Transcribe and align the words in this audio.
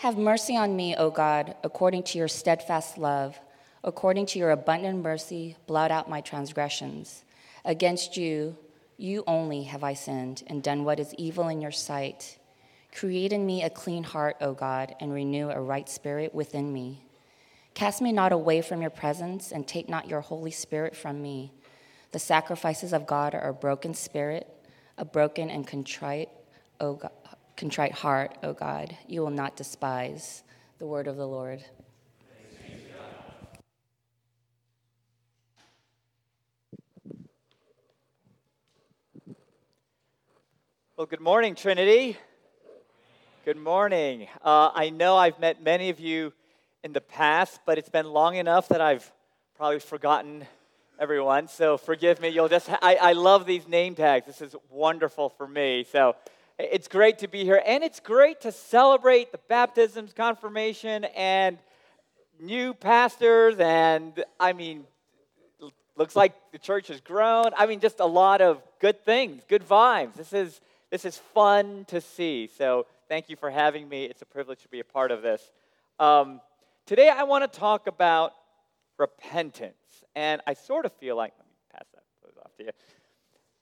Have 0.00 0.16
mercy 0.16 0.56
on 0.56 0.76
me, 0.76 0.96
O 0.96 1.10
God, 1.10 1.56
according 1.62 2.04
to 2.04 2.16
your 2.16 2.26
steadfast 2.26 2.96
love. 2.96 3.38
According 3.84 4.24
to 4.28 4.38
your 4.38 4.50
abundant 4.50 5.02
mercy, 5.02 5.58
blot 5.66 5.90
out 5.90 6.08
my 6.08 6.22
transgressions. 6.22 7.22
Against 7.66 8.16
you, 8.16 8.56
you 8.96 9.22
only 9.26 9.64
have 9.64 9.84
I 9.84 9.92
sinned 9.92 10.42
and 10.46 10.62
done 10.62 10.84
what 10.84 11.00
is 11.00 11.14
evil 11.18 11.48
in 11.48 11.60
your 11.60 11.70
sight. 11.70 12.38
Create 12.94 13.30
in 13.30 13.44
me 13.44 13.62
a 13.62 13.68
clean 13.68 14.02
heart, 14.02 14.38
O 14.40 14.54
God, 14.54 14.94
and 15.00 15.12
renew 15.12 15.50
a 15.50 15.60
right 15.60 15.86
spirit 15.86 16.34
within 16.34 16.72
me. 16.72 17.04
Cast 17.74 18.00
me 18.00 18.10
not 18.10 18.32
away 18.32 18.62
from 18.62 18.80
your 18.80 18.88
presence, 18.88 19.52
and 19.52 19.68
take 19.68 19.90
not 19.90 20.08
your 20.08 20.22
Holy 20.22 20.50
Spirit 20.50 20.96
from 20.96 21.20
me. 21.20 21.52
The 22.12 22.18
sacrifices 22.18 22.94
of 22.94 23.06
God 23.06 23.34
are 23.34 23.50
a 23.50 23.52
broken 23.52 23.92
spirit, 23.92 24.48
a 24.96 25.04
broken 25.04 25.50
and 25.50 25.66
contrite, 25.66 26.30
o 26.80 26.94
God, 26.94 27.12
contrite 27.56 27.92
heart, 27.92 28.36
O 28.42 28.52
God, 28.52 28.96
you 29.06 29.20
will 29.20 29.30
not 29.30 29.56
despise. 29.56 30.42
The 30.78 30.86
word 30.86 31.06
of 31.06 31.16
the 31.16 31.26
Lord. 31.26 31.62
Well, 40.96 41.06
good 41.06 41.20
morning, 41.20 41.54
Trinity. 41.54 42.16
Good 43.44 43.56
morning. 43.56 44.28
Uh, 44.44 44.70
I 44.74 44.90
know 44.90 45.16
I've 45.16 45.38
met 45.38 45.62
many 45.62 45.88
of 45.90 45.98
you 45.98 46.32
in 46.84 46.92
the 46.92 47.00
past, 47.00 47.60
but 47.64 47.78
it's 47.78 47.88
been 47.88 48.06
long 48.06 48.36
enough 48.36 48.68
that 48.68 48.80
I've 48.80 49.10
probably 49.56 49.80
forgotten 49.80 50.46
everyone. 50.98 51.48
So 51.48 51.78
forgive 51.78 52.20
me. 52.20 52.28
You'll 52.28 52.48
just, 52.48 52.68
I, 52.82 52.96
I 52.96 53.12
love 53.12 53.46
these 53.46 53.66
name 53.66 53.94
tags. 53.94 54.26
This 54.26 54.42
is 54.42 54.54
wonderful 54.70 55.30
for 55.30 55.48
me. 55.48 55.86
So 55.90 56.16
it's 56.72 56.88
great 56.88 57.18
to 57.18 57.28
be 57.28 57.44
here. 57.44 57.62
And 57.64 57.82
it's 57.82 58.00
great 58.00 58.40
to 58.42 58.52
celebrate 58.52 59.32
the 59.32 59.40
baptisms, 59.48 60.12
confirmation, 60.12 61.04
and 61.16 61.58
new 62.40 62.74
pastors. 62.74 63.56
And 63.58 64.22
I 64.38 64.52
mean, 64.52 64.84
looks 65.96 66.16
like 66.16 66.34
the 66.52 66.58
church 66.58 66.88
has 66.88 67.00
grown. 67.00 67.50
I 67.56 67.66
mean, 67.66 67.80
just 67.80 68.00
a 68.00 68.06
lot 68.06 68.40
of 68.40 68.62
good 68.80 69.04
things, 69.04 69.42
good 69.48 69.66
vibes. 69.66 70.14
This 70.14 70.32
is, 70.32 70.60
this 70.90 71.04
is 71.04 71.18
fun 71.18 71.84
to 71.88 72.00
see. 72.00 72.48
So 72.56 72.86
thank 73.08 73.28
you 73.28 73.36
for 73.36 73.50
having 73.50 73.88
me. 73.88 74.04
It's 74.04 74.22
a 74.22 74.26
privilege 74.26 74.62
to 74.62 74.68
be 74.68 74.80
a 74.80 74.84
part 74.84 75.10
of 75.10 75.22
this. 75.22 75.50
Um, 75.98 76.40
today, 76.86 77.10
I 77.10 77.24
want 77.24 77.50
to 77.50 77.58
talk 77.58 77.86
about 77.86 78.32
repentance. 78.98 79.74
And 80.14 80.40
I 80.46 80.54
sort 80.54 80.86
of 80.86 80.92
feel 80.94 81.16
like, 81.16 81.32
let 81.38 81.46
me 81.46 81.54
pass 81.72 81.84
that 81.92 82.00
off 82.42 82.56
to 82.56 82.64
you. 82.64 82.70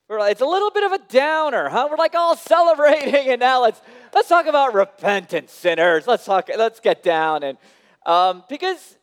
We're, 0.08 0.26
it's 0.30 0.40
a 0.40 0.46
little 0.46 0.70
bit 0.70 0.84
of 0.84 0.92
a 0.92 0.98
downer, 1.08 1.68
huh? 1.68 1.88
We're 1.90 1.98
like 1.98 2.14
all 2.14 2.34
celebrating, 2.54 3.28
and 3.28 3.40
now 3.40 3.62
let's 3.62 3.80
let's 4.14 4.28
talk 4.28 4.46
about 4.46 4.74
repentance, 4.74 5.52
sinners. 5.52 6.06
Let's 6.06 6.24
talk. 6.24 6.48
Let's 6.56 6.80
get 6.80 7.02
down 7.02 7.42
and 7.42 7.58
um, 8.06 8.42
because 8.48 8.96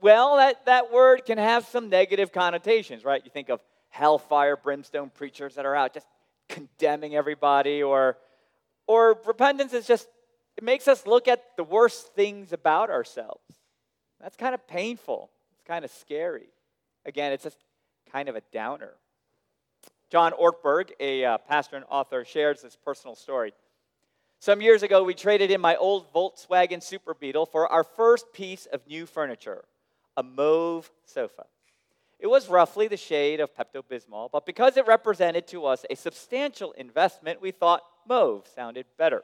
well, 0.00 0.36
that 0.36 0.64
that 0.66 0.92
word 0.92 1.24
can 1.24 1.38
have 1.38 1.66
some 1.66 1.88
negative 1.88 2.32
connotations, 2.32 3.04
right? 3.04 3.20
You 3.24 3.30
think 3.30 3.48
of 3.48 3.60
hellfire, 3.88 4.56
brimstone 4.56 5.10
preachers 5.10 5.56
that 5.56 5.66
are 5.66 5.74
out 5.74 5.94
just 5.94 6.06
condemning 6.48 7.16
everybody, 7.16 7.82
or 7.82 8.18
or 8.86 9.18
repentance 9.26 9.72
is 9.72 9.86
just 9.86 10.06
it 10.56 10.62
makes 10.62 10.86
us 10.86 11.06
look 11.06 11.26
at 11.26 11.42
the 11.56 11.64
worst 11.64 12.14
things 12.14 12.52
about 12.52 12.88
ourselves. 12.88 13.42
That's 14.20 14.36
kind 14.36 14.54
of 14.54 14.66
painful. 14.68 15.30
It's 15.54 15.66
kind 15.66 15.84
of 15.84 15.90
scary. 15.90 16.46
Again, 17.04 17.32
it's 17.32 17.42
just 17.42 17.58
kind 18.12 18.28
of 18.28 18.36
a 18.36 18.42
downer. 18.52 18.92
John 20.12 20.32
Ortberg, 20.32 20.90
a 21.00 21.24
uh, 21.24 21.38
pastor 21.38 21.76
and 21.76 21.86
author, 21.88 22.22
shares 22.26 22.60
this 22.60 22.76
personal 22.76 23.16
story. 23.16 23.54
Some 24.40 24.60
years 24.60 24.82
ago, 24.82 25.04
we 25.04 25.14
traded 25.14 25.50
in 25.50 25.58
my 25.58 25.74
old 25.76 26.12
Volkswagen 26.12 26.82
Super 26.82 27.14
Beetle 27.14 27.46
for 27.46 27.66
our 27.66 27.82
first 27.82 28.30
piece 28.34 28.66
of 28.66 28.86
new 28.86 29.06
furniture, 29.06 29.64
a 30.18 30.22
mauve 30.22 30.90
sofa. 31.06 31.46
It 32.20 32.26
was 32.26 32.50
roughly 32.50 32.88
the 32.88 32.96
shade 32.98 33.40
of 33.40 33.56
Pepto 33.56 33.82
Bismol, 33.90 34.28
but 34.30 34.44
because 34.44 34.76
it 34.76 34.86
represented 34.86 35.46
to 35.46 35.64
us 35.64 35.86
a 35.88 35.96
substantial 35.96 36.72
investment, 36.72 37.40
we 37.40 37.50
thought 37.50 37.80
mauve 38.06 38.46
sounded 38.54 38.84
better. 38.98 39.22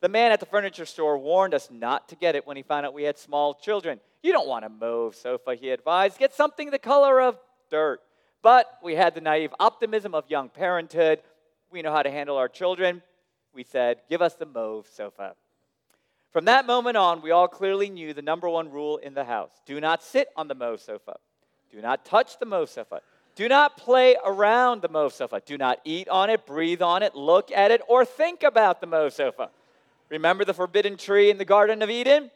The 0.00 0.08
man 0.08 0.32
at 0.32 0.40
the 0.40 0.46
furniture 0.46 0.86
store 0.86 1.18
warned 1.18 1.54
us 1.54 1.68
not 1.70 2.08
to 2.08 2.16
get 2.16 2.34
it 2.34 2.48
when 2.48 2.56
he 2.56 2.64
found 2.64 2.84
out 2.84 2.94
we 2.94 3.04
had 3.04 3.16
small 3.16 3.54
children. 3.54 4.00
You 4.24 4.32
don't 4.32 4.48
want 4.48 4.64
a 4.64 4.70
mauve 4.70 5.14
sofa, 5.14 5.54
he 5.54 5.70
advised. 5.70 6.18
Get 6.18 6.34
something 6.34 6.70
the 6.70 6.80
color 6.80 7.20
of 7.20 7.38
dirt. 7.70 8.00
But 8.42 8.66
we 8.82 8.94
had 8.94 9.14
the 9.14 9.20
naive 9.20 9.52
optimism 9.60 10.14
of 10.14 10.24
young 10.28 10.48
parenthood. 10.48 11.20
We 11.70 11.82
know 11.82 11.92
how 11.92 12.02
to 12.02 12.10
handle 12.10 12.36
our 12.36 12.48
children. 12.48 13.02
We 13.54 13.64
said, 13.64 13.98
Give 14.08 14.22
us 14.22 14.34
the 14.34 14.46
mauve 14.46 14.86
sofa. 14.92 15.34
From 16.32 16.44
that 16.44 16.66
moment 16.66 16.96
on, 16.96 17.22
we 17.22 17.32
all 17.32 17.48
clearly 17.48 17.90
knew 17.90 18.14
the 18.14 18.22
number 18.22 18.48
one 18.48 18.70
rule 18.70 18.98
in 18.98 19.14
the 19.14 19.24
house 19.24 19.50
do 19.66 19.80
not 19.80 20.02
sit 20.02 20.28
on 20.36 20.48
the 20.48 20.54
mauve 20.54 20.80
sofa, 20.80 21.16
do 21.70 21.80
not 21.82 22.04
touch 22.04 22.38
the 22.38 22.46
mauve 22.46 22.70
sofa. 22.70 23.00
Do 23.36 23.48
not 23.48 23.76
play 23.76 24.16
around 24.24 24.82
the 24.82 24.88
mauve 24.88 25.14
sofa. 25.14 25.40
Do 25.46 25.56
not 25.56 25.78
eat 25.84 26.08
on 26.08 26.30
it, 26.30 26.44
breathe 26.44 26.82
on 26.82 27.02
it, 27.02 27.14
look 27.14 27.50
at 27.52 27.70
it, 27.70 27.80
or 27.88 28.04
think 28.04 28.42
about 28.42 28.80
the 28.80 28.86
mauve 28.86 29.12
sofa. 29.12 29.50
Remember 30.08 30.44
the 30.44 30.52
forbidden 30.52 30.96
tree 30.96 31.30
in 31.30 31.38
the 31.38 31.44
Garden 31.44 31.80
of 31.80 31.88
Eden? 31.88 32.30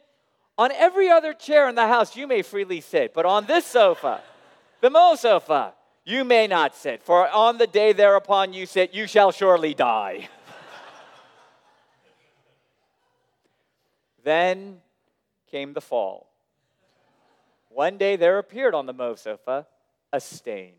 On 0.57 0.71
every 0.71 1.09
other 1.09 1.33
chair 1.33 1.67
in 1.67 1.75
the 1.75 1.87
house, 1.87 2.15
you 2.15 2.27
may 2.27 2.41
freely 2.41 2.79
sit, 2.79 3.13
but 3.13 3.25
on 3.25 3.45
this 3.45 3.65
sofa, 3.65 4.21
the 4.79 4.89
Mo 4.89 5.15
sofa, 5.15 5.73
you 6.05 6.23
may 6.23 6.47
not 6.47 6.75
sit, 6.75 7.03
for 7.03 7.27
on 7.27 7.57
the 7.57 7.67
day 7.67 7.91
thereupon 7.91 8.53
you 8.53 8.65
sit, 8.65 8.93
you 8.93 9.07
shall 9.07 9.31
surely 9.31 9.73
die. 9.73 10.29
then 14.23 14.77
came 15.49 15.73
the 15.73 15.81
fall. 15.81 16.29
One 17.69 17.97
day 17.97 18.15
there 18.15 18.37
appeared 18.37 18.75
on 18.75 18.85
the 18.85 18.93
Mo 18.93 19.15
sofa 19.15 19.67
a 20.13 20.21
stain, 20.21 20.73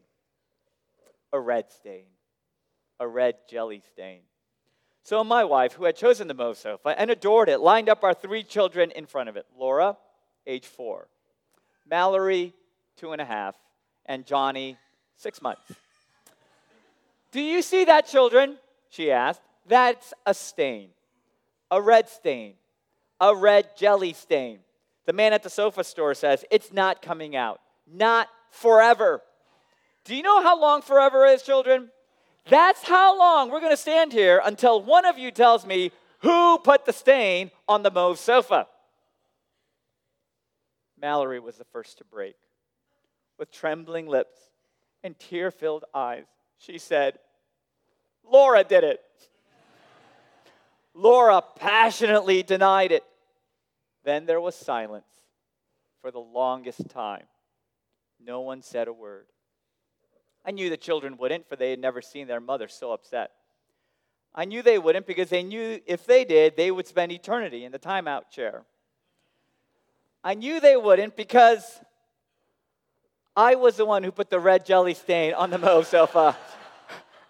a 1.32 1.38
red 1.38 1.70
stain, 1.70 2.06
a 2.98 3.06
red 3.06 3.36
jelly 3.48 3.82
stain. 3.92 4.20
So 5.02 5.22
my 5.22 5.44
wife, 5.44 5.74
who 5.74 5.84
had 5.84 5.94
chosen 5.94 6.26
the 6.26 6.34
Mauve 6.34 6.56
sofa 6.56 6.98
and 6.98 7.10
adored 7.10 7.48
it, 7.48 7.60
lined 7.60 7.88
up 7.88 8.02
our 8.02 8.14
three 8.14 8.42
children 8.42 8.90
in 8.90 9.06
front 9.06 9.28
of 9.28 9.36
it 9.36 9.46
Laura, 9.56 9.96
age 10.46 10.66
four, 10.66 11.08
Mallory, 11.88 12.54
two 12.96 13.12
and 13.12 13.20
a 13.20 13.24
half, 13.24 13.54
and 14.06 14.26
Johnny, 14.26 14.78
six 15.16 15.42
months. 15.42 15.62
Do 17.32 17.40
you 17.40 17.62
see 17.62 17.84
that, 17.84 18.06
children? 18.06 18.58
She 18.88 19.10
asked. 19.10 19.42
That's 19.66 20.14
a 20.24 20.32
stain, 20.32 20.90
a 21.70 21.82
red 21.82 22.08
stain, 22.08 22.54
a 23.20 23.34
red 23.34 23.76
jelly 23.76 24.12
stain. 24.12 24.60
The 25.06 25.12
man 25.12 25.32
at 25.32 25.42
the 25.42 25.50
sofa 25.50 25.82
store 25.84 26.14
says, 26.14 26.44
It's 26.50 26.72
not 26.72 27.02
coming 27.02 27.34
out, 27.34 27.60
not 27.92 28.28
forever. 28.50 29.22
Do 30.04 30.14
you 30.14 30.22
know 30.22 30.40
how 30.40 30.60
long 30.60 30.82
forever 30.82 31.26
is, 31.26 31.42
children? 31.42 31.90
That's 32.48 32.84
how 32.84 33.18
long 33.18 33.50
we're 33.50 33.60
going 33.60 33.72
to 33.72 33.76
stand 33.76 34.12
here 34.12 34.40
until 34.44 34.80
one 34.80 35.04
of 35.04 35.18
you 35.18 35.32
tells 35.32 35.66
me 35.66 35.90
who 36.20 36.58
put 36.58 36.84
the 36.84 36.92
stain 36.92 37.50
on 37.68 37.82
the 37.82 37.90
mauve 37.90 38.20
sofa. 38.20 38.68
Mallory 41.00 41.40
was 41.40 41.56
the 41.56 41.64
first 41.64 41.98
to 41.98 42.04
break. 42.04 42.36
With 43.38 43.50
trembling 43.50 44.06
lips 44.06 44.45
and 45.06 45.18
tear 45.18 45.50
filled 45.50 45.84
eyes, 45.94 46.26
she 46.58 46.78
said, 46.78 47.18
Laura 48.30 48.64
did 48.64 48.84
it. 48.84 49.00
Laura 50.94 51.42
passionately 51.56 52.42
denied 52.42 52.92
it. 52.92 53.04
Then 54.04 54.26
there 54.26 54.40
was 54.40 54.54
silence 54.54 55.06
for 56.02 56.10
the 56.10 56.18
longest 56.18 56.88
time. 56.88 57.24
No 58.24 58.40
one 58.40 58.62
said 58.62 58.88
a 58.88 58.92
word. 58.92 59.26
I 60.44 60.50
knew 60.50 60.70
the 60.70 60.76
children 60.76 61.16
wouldn't, 61.16 61.48
for 61.48 61.56
they 61.56 61.70
had 61.70 61.78
never 61.78 62.02
seen 62.02 62.26
their 62.26 62.40
mother 62.40 62.68
so 62.68 62.92
upset. 62.92 63.30
I 64.34 64.44
knew 64.44 64.62
they 64.62 64.78
wouldn't 64.78 65.06
because 65.06 65.30
they 65.30 65.42
knew 65.42 65.80
if 65.86 66.04
they 66.06 66.24
did, 66.24 66.56
they 66.56 66.70
would 66.70 66.86
spend 66.86 67.10
eternity 67.10 67.64
in 67.64 67.72
the 67.72 67.78
timeout 67.78 68.30
chair. 68.30 68.64
I 70.22 70.34
knew 70.34 70.60
they 70.60 70.76
wouldn't 70.76 71.16
because 71.16 71.80
I 73.36 73.54
was 73.54 73.76
the 73.76 73.84
one 73.84 74.02
who 74.02 74.10
put 74.10 74.30
the 74.30 74.40
red 74.40 74.64
jelly 74.64 74.94
stain 74.94 75.34
on 75.34 75.50
the 75.50 75.58
Mo 75.58 75.82
sofa. 75.82 76.36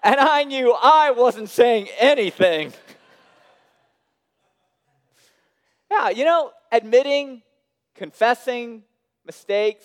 and 0.04 0.20
I 0.20 0.44
knew 0.44 0.72
I 0.72 1.10
wasn't 1.10 1.48
saying 1.48 1.88
anything. 1.98 2.72
yeah, 5.90 6.10
you 6.10 6.24
know, 6.24 6.52
admitting, 6.70 7.42
confessing 7.96 8.84
mistakes, 9.24 9.84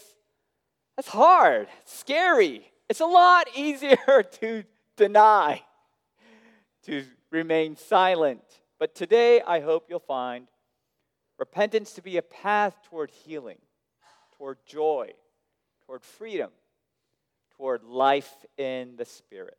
that's 0.95 1.07
hard, 1.07 1.67
it's 1.81 1.97
scary. 1.97 2.71
It's 2.87 2.99
a 2.99 3.05
lot 3.05 3.47
easier 3.55 4.23
to 4.41 4.63
deny, 4.97 5.63
to 6.83 7.03
remain 7.31 7.77
silent. 7.77 8.43
But 8.77 8.93
today, 8.93 9.41
I 9.41 9.61
hope 9.61 9.85
you'll 9.89 9.99
find 9.99 10.47
repentance 11.39 11.93
to 11.93 12.03
be 12.03 12.17
a 12.17 12.21
path 12.21 12.75
toward 12.89 13.09
healing, 13.09 13.57
toward 14.37 14.57
joy, 14.67 15.13
toward 15.91 16.03
freedom, 16.05 16.49
toward 17.57 17.83
life 17.83 18.33
in 18.57 18.95
the 18.95 19.03
Spirit. 19.03 19.57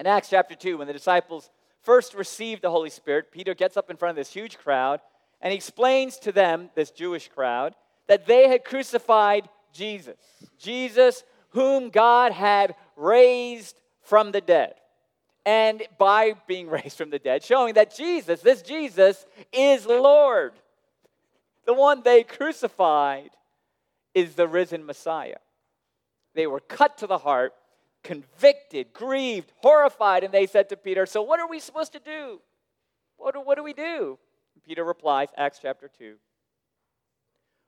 In 0.00 0.06
Acts 0.08 0.30
chapter 0.30 0.56
2, 0.56 0.78
when 0.78 0.88
the 0.88 0.92
disciples 0.92 1.48
first 1.82 2.12
received 2.12 2.60
the 2.60 2.72
Holy 2.72 2.90
Spirit, 2.90 3.30
Peter 3.30 3.54
gets 3.54 3.76
up 3.76 3.88
in 3.88 3.96
front 3.96 4.10
of 4.10 4.16
this 4.16 4.32
huge 4.32 4.58
crowd 4.58 4.98
And 5.40 5.52
he 5.52 5.56
explains 5.56 6.18
to 6.20 6.32
them, 6.32 6.70
this 6.74 6.90
Jewish 6.90 7.28
crowd, 7.28 7.76
that 8.08 8.26
they 8.26 8.48
had 8.48 8.64
crucified 8.64 9.48
Jesus. 9.72 10.16
Jesus, 10.58 11.22
whom 11.50 11.90
God 11.90 12.32
had 12.32 12.74
raised 12.96 13.80
from 14.02 14.32
the 14.32 14.40
dead. 14.40 14.74
And 15.46 15.84
by 15.98 16.34
being 16.48 16.68
raised 16.78 16.98
from 16.98 17.10
the 17.10 17.20
dead, 17.20 17.44
showing 17.44 17.74
that 17.74 17.94
Jesus, 17.94 18.40
this 18.40 18.60
Jesus, 18.60 19.24
is 19.52 19.86
Lord. 19.86 20.54
The 21.64 21.74
one 21.74 22.02
they 22.02 22.24
crucified 22.24 23.30
is 24.14 24.34
the 24.34 24.48
risen 24.48 24.86
Messiah. 24.86 25.38
They 26.34 26.46
were 26.46 26.60
cut 26.60 26.98
to 26.98 27.06
the 27.06 27.18
heart, 27.18 27.52
convicted, 28.02 28.92
grieved, 28.92 29.52
horrified, 29.56 30.24
and 30.24 30.32
they 30.32 30.46
said 30.46 30.68
to 30.68 30.76
Peter, 30.76 31.06
So 31.06 31.22
what 31.22 31.40
are 31.40 31.48
we 31.48 31.60
supposed 31.60 31.92
to 31.92 32.00
do? 32.00 32.40
What 33.16 33.34
do, 33.34 33.40
what 33.40 33.56
do 33.56 33.64
we 33.64 33.72
do? 33.72 34.18
And 34.54 34.64
Peter 34.64 34.84
replies, 34.84 35.28
Acts 35.36 35.58
chapter 35.62 35.90
2 35.98 36.14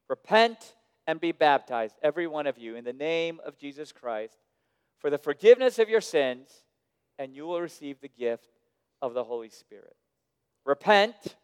Repent 0.08 0.74
and 1.06 1.20
be 1.20 1.32
baptized, 1.32 1.96
every 2.02 2.26
one 2.26 2.46
of 2.46 2.58
you, 2.58 2.76
in 2.76 2.84
the 2.84 2.92
name 2.92 3.40
of 3.44 3.56
Jesus 3.56 3.92
Christ, 3.92 4.36
for 4.98 5.10
the 5.10 5.18
forgiveness 5.18 5.78
of 5.78 5.88
your 5.88 6.00
sins, 6.00 6.48
and 7.18 7.34
you 7.34 7.46
will 7.46 7.60
receive 7.60 8.00
the 8.00 8.08
gift 8.08 8.48
of 9.00 9.14
the 9.14 9.24
Holy 9.24 9.48
Spirit. 9.48 9.96
Repent, 10.64 11.36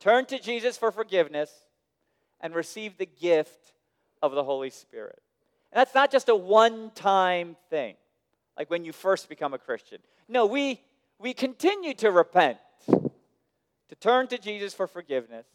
turn 0.00 0.26
to 0.26 0.38
Jesus 0.38 0.76
for 0.76 0.90
forgiveness, 0.90 1.50
and 2.42 2.54
receive 2.54 2.98
the 2.98 3.06
gift 3.06 3.72
of 4.20 4.32
the 4.32 4.44
Holy 4.44 4.70
Spirit. 4.70 5.22
And 5.72 5.80
that's 5.80 5.94
not 5.94 6.10
just 6.10 6.28
a 6.28 6.36
one 6.36 6.90
time 6.94 7.56
thing, 7.70 7.94
like 8.58 8.68
when 8.68 8.84
you 8.84 8.92
first 8.92 9.28
become 9.28 9.54
a 9.54 9.58
Christian. 9.58 9.98
No, 10.28 10.46
we, 10.46 10.80
we 11.18 11.32
continue 11.32 11.94
to 11.94 12.10
repent, 12.10 12.58
to 12.88 13.94
turn 14.00 14.26
to 14.28 14.38
Jesus 14.38 14.74
for 14.74 14.86
forgiveness, 14.86 15.46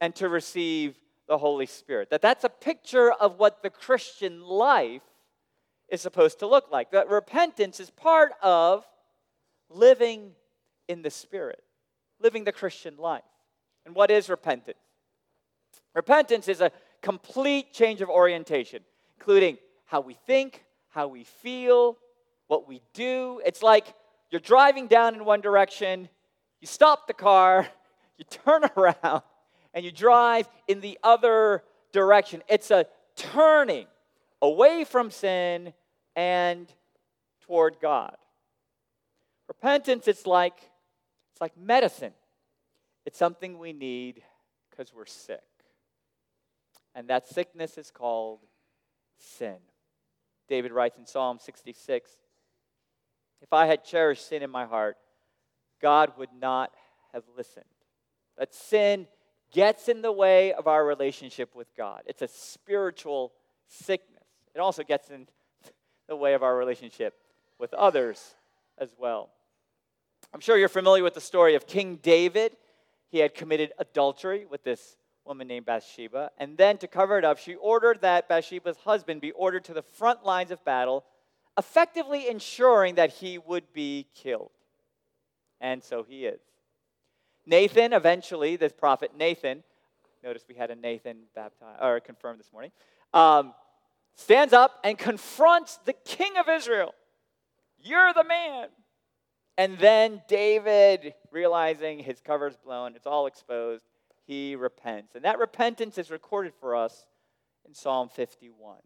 and 0.00 0.14
to 0.16 0.28
receive 0.28 0.96
the 1.28 1.38
Holy 1.38 1.66
Spirit. 1.66 2.10
That 2.10 2.22
that's 2.22 2.44
a 2.44 2.48
picture 2.48 3.12
of 3.12 3.38
what 3.38 3.62
the 3.62 3.70
Christian 3.70 4.42
life 4.42 5.02
is 5.88 6.00
supposed 6.00 6.38
to 6.40 6.46
look 6.46 6.70
like. 6.72 6.90
That 6.90 7.08
repentance 7.08 7.78
is 7.78 7.90
part 7.90 8.32
of 8.42 8.84
living 9.68 10.32
in 10.88 11.02
the 11.02 11.10
Spirit, 11.10 11.62
living 12.20 12.44
the 12.44 12.52
Christian 12.52 12.96
life. 12.96 13.22
And 13.86 13.94
what 13.94 14.10
is 14.10 14.28
repentance? 14.28 14.78
Repentance 15.94 16.48
is 16.48 16.60
a 16.60 16.70
complete 17.02 17.72
change 17.72 18.00
of 18.00 18.08
orientation, 18.08 18.82
including 19.18 19.58
how 19.86 20.00
we 20.00 20.14
think, 20.26 20.64
how 20.90 21.08
we 21.08 21.24
feel, 21.24 21.96
what 22.46 22.68
we 22.68 22.80
do. 22.94 23.40
It's 23.44 23.62
like 23.62 23.94
you're 24.30 24.40
driving 24.40 24.86
down 24.86 25.14
in 25.14 25.24
one 25.24 25.40
direction, 25.40 26.08
you 26.60 26.66
stop 26.66 27.06
the 27.06 27.14
car, 27.14 27.66
you 28.18 28.24
turn 28.24 28.64
around, 28.76 29.22
and 29.74 29.84
you 29.84 29.90
drive 29.90 30.48
in 30.68 30.80
the 30.80 30.98
other 31.02 31.64
direction. 31.92 32.42
It's 32.48 32.70
a 32.70 32.86
turning 33.16 33.86
away 34.40 34.84
from 34.84 35.10
sin 35.10 35.72
and 36.16 36.72
toward 37.42 37.76
God. 37.80 38.16
Repentance, 39.48 40.06
it's 40.06 40.26
like, 40.26 40.56
it's 41.32 41.40
like 41.40 41.56
medicine. 41.56 42.12
It's 43.04 43.18
something 43.18 43.58
we 43.58 43.72
need 43.72 44.22
because 44.70 44.94
we're 44.94 45.06
sick. 45.06 45.40
And 46.94 47.08
that 47.08 47.28
sickness 47.28 47.78
is 47.78 47.90
called 47.90 48.40
sin. 49.16 49.56
David 50.48 50.72
writes 50.72 50.98
in 50.98 51.06
Psalm 51.06 51.38
66 51.40 52.10
If 53.40 53.52
I 53.52 53.66
had 53.66 53.84
cherished 53.84 54.28
sin 54.28 54.42
in 54.42 54.50
my 54.50 54.66
heart, 54.66 54.96
God 55.80 56.12
would 56.18 56.32
not 56.38 56.72
have 57.12 57.24
listened. 57.36 57.64
That 58.36 58.54
sin 58.54 59.06
gets 59.52 59.88
in 59.88 60.02
the 60.02 60.12
way 60.12 60.52
of 60.52 60.66
our 60.66 60.84
relationship 60.84 61.54
with 61.54 61.68
God. 61.76 62.02
It's 62.06 62.22
a 62.22 62.28
spiritual 62.28 63.32
sickness. 63.66 64.24
It 64.54 64.60
also 64.60 64.82
gets 64.82 65.10
in 65.10 65.28
the 66.08 66.16
way 66.16 66.34
of 66.34 66.42
our 66.42 66.56
relationship 66.56 67.14
with 67.58 67.72
others 67.74 68.34
as 68.78 68.90
well. 68.98 69.30
I'm 70.32 70.40
sure 70.40 70.56
you're 70.56 70.68
familiar 70.68 71.02
with 71.02 71.14
the 71.14 71.20
story 71.20 71.54
of 71.54 71.66
King 71.66 71.96
David. 72.02 72.56
He 73.10 73.18
had 73.18 73.34
committed 73.34 73.72
adultery 73.78 74.46
with 74.48 74.62
this 74.62 74.96
woman 75.24 75.48
named 75.48 75.66
Bathsheba. 75.66 76.30
And 76.38 76.56
then 76.56 76.78
to 76.78 76.88
cover 76.88 77.18
it 77.18 77.24
up, 77.24 77.38
she 77.38 77.54
ordered 77.54 78.00
that 78.02 78.28
Bathsheba's 78.28 78.76
husband 78.78 79.20
be 79.20 79.32
ordered 79.32 79.64
to 79.64 79.74
the 79.74 79.82
front 79.82 80.24
lines 80.24 80.50
of 80.50 80.64
battle, 80.64 81.04
effectively 81.58 82.28
ensuring 82.28 82.96
that 82.96 83.10
he 83.10 83.38
would 83.38 83.72
be 83.72 84.06
killed. 84.14 84.50
And 85.60 85.82
so 85.82 86.02
he 86.02 86.26
is. 86.26 86.40
Nathan, 87.46 87.92
eventually, 87.92 88.56
this 88.56 88.72
prophet 88.72 89.12
Nathan, 89.16 89.62
notice 90.22 90.44
we 90.48 90.54
had 90.54 90.70
a 90.70 90.74
Nathan 90.74 91.18
baptized 91.34 91.82
or 91.82 92.00
confirmed 92.00 92.38
this 92.38 92.52
morning, 92.52 92.70
um, 93.12 93.54
stands 94.14 94.52
up 94.52 94.78
and 94.84 94.98
confronts 94.98 95.78
the 95.84 95.92
king 95.92 96.36
of 96.38 96.48
Israel. 96.48 96.94
You're 97.82 98.12
the 98.12 98.24
man. 98.24 98.68
And 99.58 99.78
then 99.78 100.22
David, 100.28 101.14
realizing 101.30 101.98
his 101.98 102.20
cover's 102.20 102.56
blown, 102.56 102.96
it's 102.96 103.06
all 103.06 103.26
exposed, 103.26 103.84
he 104.30 104.54
repents. 104.54 105.16
And 105.16 105.24
that 105.24 105.40
repentance 105.40 105.98
is 105.98 106.08
recorded 106.08 106.52
for 106.60 106.76
us 106.76 107.04
in 107.66 107.74
Psalm 107.74 108.08
51, 108.08 108.76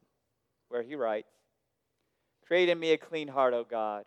where 0.70 0.82
he 0.82 0.94
writes, 0.94 1.28
Create 2.46 2.70
in 2.70 2.80
me 2.80 2.92
a 2.92 2.96
clean 2.96 3.28
heart, 3.28 3.52
O 3.52 3.62
God, 3.62 4.06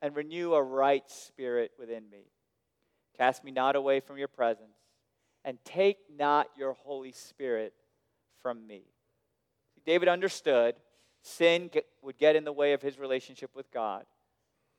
and 0.00 0.16
renew 0.16 0.54
a 0.54 0.62
right 0.62 1.02
spirit 1.06 1.72
within 1.78 2.08
me. 2.08 2.30
Cast 3.14 3.44
me 3.44 3.50
not 3.50 3.76
away 3.76 4.00
from 4.00 4.16
your 4.16 4.28
presence, 4.28 4.78
and 5.44 5.58
take 5.66 5.98
not 6.16 6.48
your 6.56 6.72
Holy 6.72 7.12
Spirit 7.12 7.74
from 8.40 8.66
me. 8.66 8.84
David 9.84 10.08
understood 10.08 10.76
sin 11.20 11.68
would 12.00 12.16
get 12.16 12.36
in 12.36 12.44
the 12.44 12.52
way 12.52 12.72
of 12.72 12.80
his 12.80 12.98
relationship 12.98 13.50
with 13.54 13.70
God, 13.70 14.06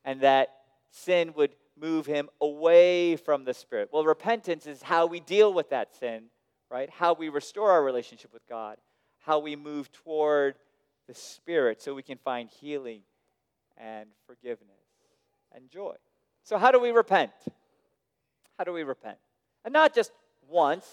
and 0.04 0.22
that 0.22 0.50
sin 0.90 1.34
would 1.36 1.52
move 1.82 2.06
him 2.06 2.30
away 2.40 3.16
from 3.16 3.44
the 3.44 3.54
Spirit. 3.54 3.90
Well, 3.92 4.06
repentance 4.06 4.68
is 4.68 4.82
how 4.82 5.08
we 5.08 5.20
deal 5.20 5.54
with 5.54 5.72
that 5.72 5.96
sin, 5.96 6.26
right? 6.70 6.90
How 6.90 7.14
we 7.14 7.30
restore 7.30 7.72
our 7.72 7.84
relationship 7.84 8.32
with 8.32 8.48
God, 8.48 8.78
how 9.20 9.40
we 9.40 9.56
move 9.56 9.92
toward 9.92 10.56
the 11.08 11.16
Spirit 11.16 11.82
so 11.82 11.96
we 11.96 12.04
can 12.04 12.20
find 12.20 12.50
healing 12.50 13.02
and 13.78 14.08
forgiveness 14.28 14.70
and 15.54 15.70
joy. 15.70 15.96
So, 16.44 16.58
how 16.58 16.72
do 16.72 16.80
we 16.80 16.92
repent? 16.92 17.32
How 18.58 18.64
do 18.64 18.74
we 18.74 18.84
repent? 18.84 19.18
And 19.66 19.74
not 19.74 19.96
just 19.96 20.12
once, 20.48 20.86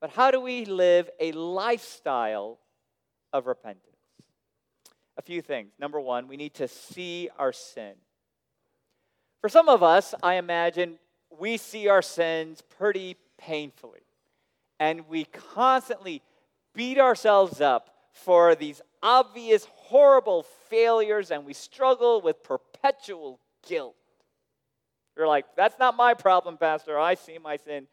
but 0.00 0.10
how 0.10 0.30
do 0.30 0.40
we 0.40 0.64
live 0.64 1.10
a 1.20 1.32
lifestyle 1.32 2.58
of 3.32 3.46
repentance? 3.46 3.82
A 5.18 5.22
few 5.22 5.40
things. 5.42 5.72
Number 5.78 6.00
one, 6.00 6.28
we 6.28 6.36
need 6.36 6.54
to 6.54 6.68
see 6.68 7.28
our 7.38 7.52
sin. 7.52 7.94
For 9.40 9.48
some 9.48 9.68
of 9.68 9.82
us, 9.82 10.14
I 10.22 10.34
imagine 10.34 10.98
we 11.38 11.56
see 11.56 11.88
our 11.88 12.02
sins 12.02 12.62
pretty 12.78 13.16
painfully. 13.38 14.00
And 14.78 15.08
we 15.08 15.24
constantly 15.24 16.22
beat 16.74 16.98
ourselves 16.98 17.60
up 17.60 17.90
for 18.12 18.54
these 18.54 18.80
obvious, 19.02 19.66
horrible 19.74 20.44
failures, 20.68 21.30
and 21.30 21.44
we 21.44 21.52
struggle 21.52 22.20
with 22.20 22.42
perpetual 22.42 23.40
guilt. 23.66 23.94
You're 25.16 25.26
like, 25.26 25.46
that's 25.56 25.78
not 25.78 25.96
my 25.96 26.14
problem, 26.14 26.58
Pastor. 26.58 26.98
I 26.98 27.14
see 27.14 27.38
my 27.38 27.56
sin 27.56 27.86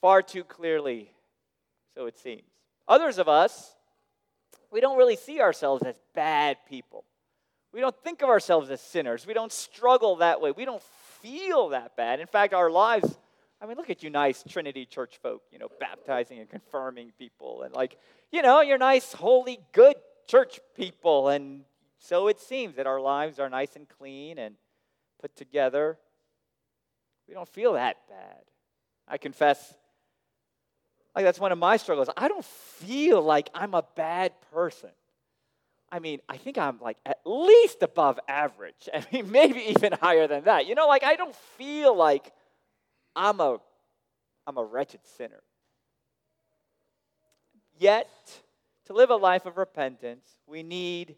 far 0.00 0.22
too 0.22 0.44
clearly, 0.44 1.10
so 1.94 2.06
it 2.06 2.18
seems. 2.18 2.42
Others 2.86 3.18
of 3.18 3.28
us, 3.28 3.74
we 4.70 4.80
don't 4.80 4.98
really 4.98 5.16
see 5.16 5.40
ourselves 5.40 5.82
as 5.84 5.96
bad 6.14 6.56
people. 6.68 7.04
We 7.72 7.80
don't 7.80 7.96
think 8.02 8.22
of 8.22 8.28
ourselves 8.28 8.70
as 8.70 8.80
sinners. 8.80 9.26
We 9.26 9.34
don't 9.34 9.52
struggle 9.52 10.16
that 10.16 10.40
way. 10.40 10.50
We 10.50 10.64
don't 10.64 10.82
feel 11.22 11.68
that 11.68 11.96
bad. 11.96 12.20
In 12.20 12.26
fact, 12.26 12.52
our 12.52 12.70
lives, 12.70 13.18
I 13.60 13.66
mean, 13.66 13.76
look 13.76 13.90
at 13.90 14.02
you 14.02 14.10
nice 14.10 14.42
Trinity 14.48 14.86
church 14.86 15.18
folk, 15.22 15.42
you 15.52 15.58
know, 15.58 15.68
baptizing 15.78 16.40
and 16.40 16.48
confirming 16.48 17.12
people. 17.18 17.62
And 17.62 17.74
like, 17.74 17.98
you 18.32 18.42
know, 18.42 18.60
you're 18.60 18.78
nice, 18.78 19.12
holy, 19.12 19.60
good 19.72 19.96
church 20.26 20.60
people. 20.76 21.28
And 21.28 21.62
so 21.98 22.28
it 22.28 22.40
seems 22.40 22.76
that 22.76 22.86
our 22.86 23.00
lives 23.00 23.38
are 23.38 23.48
nice 23.48 23.76
and 23.76 23.88
clean 23.88 24.38
and 24.38 24.56
put 25.20 25.36
together. 25.36 25.98
We 27.28 27.34
don't 27.34 27.48
feel 27.48 27.74
that 27.74 27.98
bad. 28.08 28.42
I 29.06 29.18
confess, 29.18 29.74
like 31.14 31.24
that's 31.24 31.38
one 31.38 31.52
of 31.52 31.58
my 31.58 31.76
struggles. 31.76 32.08
I 32.16 32.26
don't 32.28 32.44
feel 32.44 33.22
like 33.22 33.50
I'm 33.54 33.74
a 33.74 33.84
bad 33.94 34.32
person. 34.52 34.90
I 35.92 35.98
mean, 35.98 36.20
I 36.28 36.36
think 36.36 36.58
I'm 36.58 36.78
like 36.80 36.98
at 37.04 37.18
least 37.24 37.82
above 37.82 38.20
average. 38.28 38.88
I 38.94 39.04
mean, 39.12 39.30
maybe 39.30 39.60
even 39.60 39.92
higher 39.92 40.26
than 40.26 40.44
that. 40.44 40.66
You 40.66 40.74
know, 40.74 40.86
like 40.86 41.04
I 41.04 41.16
don't 41.16 41.34
feel 41.34 41.96
like 41.96 42.32
I'm 43.16 43.40
a 43.40 43.58
I'm 44.46 44.56
a 44.56 44.64
wretched 44.64 45.00
sinner. 45.16 45.42
Yet, 47.78 48.08
to 48.86 48.92
live 48.92 49.10
a 49.10 49.16
life 49.16 49.46
of 49.46 49.56
repentance, 49.56 50.26
we 50.46 50.62
need 50.62 51.16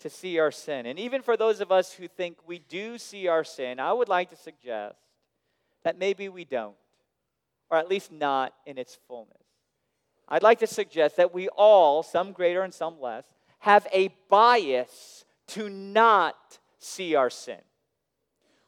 to 0.00 0.08
see 0.08 0.38
our 0.38 0.50
sin. 0.50 0.86
And 0.86 0.98
even 0.98 1.22
for 1.22 1.36
those 1.36 1.60
of 1.60 1.70
us 1.72 1.92
who 1.92 2.08
think 2.08 2.38
we 2.46 2.60
do 2.60 2.98
see 2.98 3.26
our 3.26 3.44
sin, 3.44 3.80
I 3.80 3.92
would 3.92 4.08
like 4.08 4.30
to 4.30 4.36
suggest 4.36 4.96
that 5.82 5.98
maybe 5.98 6.28
we 6.28 6.44
don't. 6.44 6.76
or 7.70 7.76
at 7.78 7.88
least 7.88 8.10
not 8.10 8.54
in 8.64 8.78
its 8.78 8.98
fullness. 9.06 9.42
I'd 10.28 10.42
like 10.42 10.58
to 10.60 10.66
suggest 10.66 11.16
that 11.16 11.34
we 11.34 11.48
all, 11.48 12.02
some 12.02 12.32
greater 12.32 12.62
and 12.62 12.72
some 12.72 13.00
less, 13.00 13.24
have 13.58 13.86
a 13.92 14.08
bias 14.28 15.24
to 15.48 15.68
not 15.68 16.58
see 16.78 17.14
our 17.14 17.30
sin. 17.30 17.58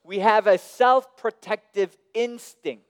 We 0.02 0.20
have 0.20 0.46
a 0.46 0.58
self 0.58 1.16
protective 1.16 1.96
instinct. 2.14 2.84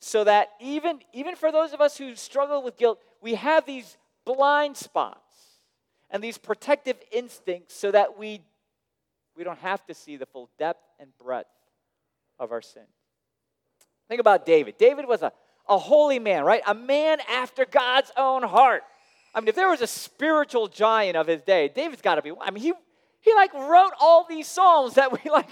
So 0.00 0.24
that 0.24 0.50
even, 0.60 1.00
even 1.12 1.34
for 1.34 1.50
those 1.50 1.72
of 1.72 1.80
us 1.80 1.96
who 1.96 2.14
struggle 2.14 2.62
with 2.62 2.76
guilt, 2.76 3.00
we 3.20 3.34
have 3.34 3.66
these 3.66 3.96
blind 4.24 4.76
spots 4.76 5.18
and 6.10 6.22
these 6.22 6.38
protective 6.38 6.96
instincts 7.10 7.74
so 7.74 7.90
that 7.90 8.18
we, 8.18 8.40
we 9.36 9.42
don't 9.44 9.58
have 9.58 9.84
to 9.86 9.94
see 9.94 10.16
the 10.16 10.26
full 10.26 10.50
depth 10.58 10.84
and 11.00 11.10
breadth 11.18 11.48
of 12.38 12.52
our 12.52 12.62
sin. 12.62 12.84
Think 14.08 14.20
about 14.20 14.46
David. 14.46 14.78
David 14.78 15.06
was 15.06 15.22
a, 15.22 15.32
a 15.68 15.78
holy 15.78 16.18
man, 16.18 16.44
right? 16.44 16.62
A 16.66 16.74
man 16.74 17.18
after 17.28 17.66
God's 17.66 18.10
own 18.16 18.42
heart. 18.42 18.84
I 19.34 19.40
mean, 19.40 19.48
if 19.48 19.54
there 19.54 19.68
was 19.68 19.80
a 19.80 19.86
spiritual 19.86 20.68
giant 20.68 21.16
of 21.16 21.26
his 21.26 21.42
day, 21.42 21.68
David's 21.68 22.02
got 22.02 22.16
to 22.16 22.22
be. 22.22 22.32
I 22.40 22.50
mean, 22.50 22.62
he 22.62 22.72
he 23.20 23.34
like 23.34 23.52
wrote 23.52 23.92
all 24.00 24.26
these 24.28 24.46
psalms 24.46 24.94
that 24.94 25.12
we 25.12 25.30
like 25.30 25.48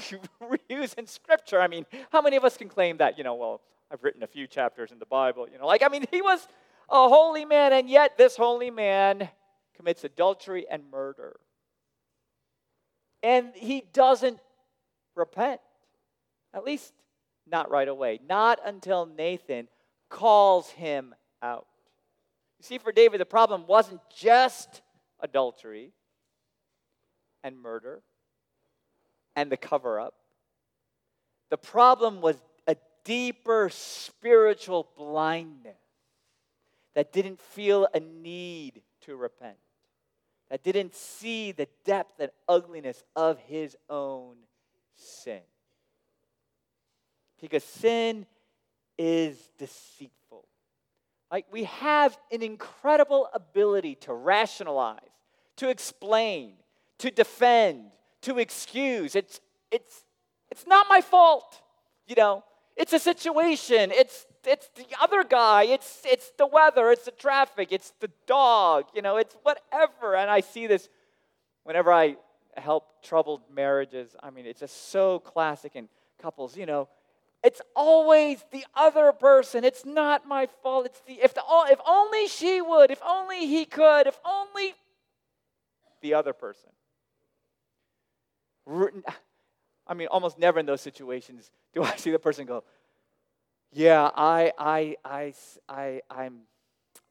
use 0.69 0.95
in 0.95 1.07
scripture. 1.07 1.61
I 1.61 1.69
mean, 1.69 1.87
how 2.11 2.23
many 2.23 2.37
of 2.37 2.45
us 2.45 2.57
can 2.57 2.69
claim 2.69 2.99
that? 2.99 3.19
You 3.19 3.25
know, 3.25 3.35
well, 3.35 3.61
I've 3.91 4.03
written 4.03 4.23
a 4.23 4.27
few 4.27 4.47
chapters 4.47 4.93
in 4.93 4.99
the 4.99 5.07
Bible. 5.07 5.47
You 5.51 5.59
know, 5.59 5.67
like 5.67 5.83
I 5.83 5.89
mean, 5.89 6.05
he 6.11 6.23
was 6.23 6.47
a 6.89 7.09
holy 7.09 7.45
man, 7.45 7.73
and 7.73 7.89
yet 7.89 8.17
this 8.17 8.37
holy 8.37 8.71
man 8.71 9.29
commits 9.77 10.05
adultery 10.05 10.67
and 10.71 10.91
murder, 10.91 11.37
and 13.23 13.51
he 13.55 13.83
doesn't 13.93 14.39
repent. 15.15 15.61
At 16.55 16.65
least 16.65 16.95
not 17.47 17.71
right 17.71 17.89
away. 17.89 18.21
Not 18.27 18.59
until 18.65 19.07
Nathan 19.07 19.69
calls 20.09 20.71
him 20.71 21.15
out. 21.43 21.67
You 22.59 22.65
see, 22.65 22.79
for 22.79 22.93
David, 22.93 23.21
the 23.21 23.27
problem 23.27 23.67
wasn't 23.67 24.01
just 24.15 24.83
adultery 25.21 25.93
and 27.43 27.61
murder 27.61 28.03
and 29.35 29.53
the 29.53 29.57
cover 29.57 30.01
up. 30.01 30.15
The 31.51 31.59
problem 31.59 32.21
was 32.21 32.37
a 32.67 32.77
deeper 33.05 33.69
spiritual 33.71 34.89
blindness 34.97 35.77
that 36.95 37.13
didn't 37.13 37.41
feel 37.41 37.87
a 37.95 38.01
need 38.01 38.83
to 39.03 39.15
repent, 39.17 39.59
that 40.51 40.65
didn't 40.65 40.95
see 40.95 41.53
the 41.53 41.69
depth 41.85 42.19
and 42.19 42.31
ugliness 42.49 43.05
of 43.15 43.39
his 43.41 43.77
own 43.89 44.37
sin. 44.97 45.43
Because 47.41 47.63
sin 47.63 48.27
is 48.99 49.37
deceitful. 49.59 50.26
Like 51.37 51.53
we 51.53 51.65
have 51.65 52.17
an 52.33 52.43
incredible 52.43 53.29
ability 53.35 53.97
to 53.97 54.15
rationalize, 54.15 55.13
to 55.57 55.69
explain, 55.69 56.55
to 56.97 57.11
defend, 57.11 57.91
to 58.23 58.39
excuse. 58.39 59.15
It's 59.15 59.43
it's 59.71 60.07
it's 60.51 60.67
not 60.67 60.87
my 60.89 61.03
fault. 61.03 61.61
You 62.07 62.15
know, 62.17 62.43
it's 62.75 62.95
a 62.95 62.99
situation. 62.99 63.93
It's 63.93 64.25
it's 64.47 64.71
the 64.77 64.87
other 64.99 65.25
guy. 65.25 65.65
It's 65.65 66.01
it's 66.07 66.33
the 66.39 66.47
weather. 66.47 66.91
It's 66.91 67.05
the 67.05 67.11
traffic. 67.11 67.69
It's 67.71 67.93
the 68.01 68.11
dog. 68.27 68.87
You 68.95 69.03
know, 69.03 69.19
it's 69.19 69.37
whatever. 69.43 70.17
And 70.17 70.31
I 70.31 70.41
see 70.41 70.67
this 70.67 70.89
whenever 71.65 71.93
I 71.93 72.17
help 72.57 73.03
troubled 73.03 73.43
marriages. 73.55 74.17
I 74.23 74.31
mean, 74.31 74.47
it's 74.47 74.61
just 74.61 74.89
so 74.89 75.19
classic 75.19 75.73
in 75.77 75.91
couples. 76.19 76.57
You 76.57 76.65
know, 76.65 76.89
it's 77.47 77.63
always 77.77 78.45
the 78.51 78.67
other 78.75 79.13
person. 79.13 79.63
It's 79.63 79.85
not 79.85 80.27
my 80.27 80.49
fault. 80.65 80.87
It's 80.87 81.01
the 81.07 81.21
if 81.23 81.33
the 81.33 81.45
if 81.71 81.79
only 81.87 82.27
she 82.27 82.61
would, 82.61 82.91
if 82.91 83.01
only 83.09 83.47
he 83.47 83.65
could, 83.65 84.09
if 84.09 84.19
only 84.25 84.75
the 86.01 86.15
other 86.15 86.33
person. 86.33 86.71
I 89.87 89.95
mean, 89.95 90.09
almost 90.09 90.41
never 90.41 90.59
in 90.59 90.67
those 90.67 90.81
situations 90.81 91.53
do 91.73 91.85
I 91.85 91.95
see 91.97 92.11
the 92.11 92.19
person 92.19 92.47
go, 92.47 92.65
"Yeah, 93.71 94.11
I, 94.17 94.51
I, 94.59 94.97
I, 95.05 95.33
I, 95.69 96.01
I'm, 96.11 96.41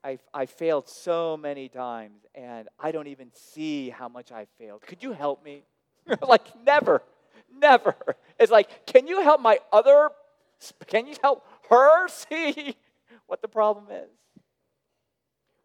I, 0.03 0.19
I 0.33 0.47
failed 0.47 0.89
so 0.89 1.37
many 1.37 1.69
times, 1.69 2.25
and 2.35 2.67
I 2.77 2.91
don't 2.91 3.07
even 3.07 3.31
see 3.33 3.89
how 3.89 4.09
much 4.09 4.33
I 4.33 4.47
failed. 4.57 4.81
Could 4.81 5.01
you 5.01 5.13
help 5.13 5.45
me?" 5.45 5.63
like 6.27 6.43
never, 6.65 7.03
never. 7.57 7.95
It's 8.37 8.51
like, 8.51 8.85
can 8.85 9.07
you 9.07 9.21
help 9.21 9.39
my 9.39 9.59
other 9.71 10.09
can 10.87 11.07
you 11.07 11.15
help 11.21 11.45
her 11.69 12.07
see 12.09 12.75
what 13.27 13.41
the 13.41 13.47
problem 13.47 13.85
is? 13.91 14.09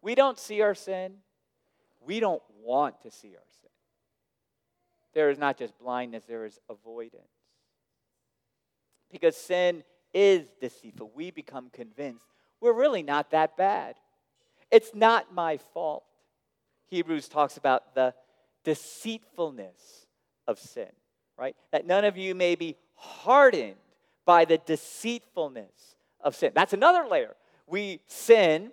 We 0.01 0.15
don't 0.15 0.39
see 0.39 0.61
our 0.61 0.75
sin. 0.75 1.13
We 2.03 2.19
don't 2.19 2.41
want 2.63 3.01
to 3.03 3.11
see 3.11 3.29
our 3.29 3.49
sin. 3.61 3.69
There 5.13 5.29
is 5.29 5.37
not 5.37 5.57
just 5.57 5.77
blindness, 5.77 6.23
there 6.27 6.45
is 6.45 6.59
avoidance. 6.69 7.23
Because 9.11 9.35
sin 9.35 9.83
is 10.13 10.47
deceitful. 10.59 11.11
We 11.13 11.31
become 11.31 11.69
convinced 11.71 12.25
we're 12.61 12.73
really 12.73 13.01
not 13.01 13.31
that 13.31 13.57
bad. 13.57 13.95
It's 14.69 14.93
not 14.93 15.33
my 15.33 15.57
fault. 15.57 16.03
Hebrews 16.89 17.27
talks 17.27 17.57
about 17.57 17.95
the 17.95 18.13
deceitfulness 18.63 20.05
of 20.47 20.59
sin, 20.59 20.89
right? 21.37 21.55
That 21.71 21.87
none 21.87 22.05
of 22.05 22.17
you 22.17 22.35
may 22.35 22.55
be 22.55 22.77
hardened 22.93 23.75
by 24.25 24.45
the 24.45 24.57
deceitfulness 24.59 25.95
of 26.19 26.35
sin. 26.35 26.51
That's 26.53 26.73
another 26.73 27.07
layer. 27.09 27.35
We 27.67 28.01
sin, 28.07 28.71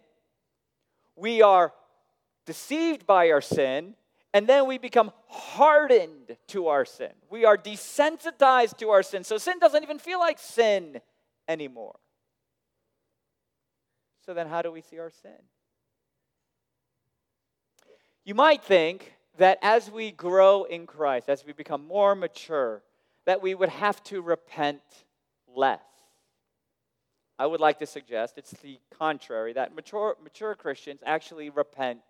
we 1.17 1.43
are 1.43 1.73
deceived 2.47 3.07
by 3.07 3.31
our 3.31 3.41
sin, 3.41 3.95
and 4.35 4.47
then 4.47 4.67
we 4.67 4.79
become 4.79 5.11
hardened 5.29 6.37
to 6.49 6.69
our 6.69 6.85
sin. 6.85 7.13
We 7.31 7.45
are 7.45 7.57
desensitized 7.57 8.79
to 8.79 8.91
our 8.91 9.03
sin. 9.03 9.25
So 9.25 9.39
sin 9.39 9.59
doesn't 9.59 9.83
even 9.83 9.99
feel 9.99 10.19
like 10.19 10.39
sin 10.39 11.01
anymore. 11.47 11.99
So 14.25 14.35
then, 14.35 14.47
how 14.47 14.61
do 14.61 14.71
we 14.71 14.83
see 14.83 14.99
our 14.99 15.11
sin? 15.11 15.41
You 18.25 18.35
might 18.35 18.63
think 18.63 19.15
that 19.39 19.59
as 19.63 19.91
we 19.91 20.11
grow 20.11 20.65
in 20.65 20.87
Christ, 20.87 21.31
as 21.31 21.47
we 21.47 21.55
become 21.55 21.87
more 21.87 22.15
mature, 22.15 22.83
that 23.25 23.41
we 23.41 23.55
would 23.55 23.71
have 23.71 24.03
to 24.05 24.21
repent 24.21 24.83
less. 25.59 25.83
I 27.39 27.47
would 27.47 27.61
like 27.61 27.79
to 27.81 27.87
suggest 27.87 28.39
it's 28.39 28.53
the 28.63 28.81
contrary 28.99 29.53
that 29.53 29.75
mature, 29.75 30.17
mature 30.23 30.55
Christians 30.55 31.01
actually 31.05 31.51
repent 31.51 32.01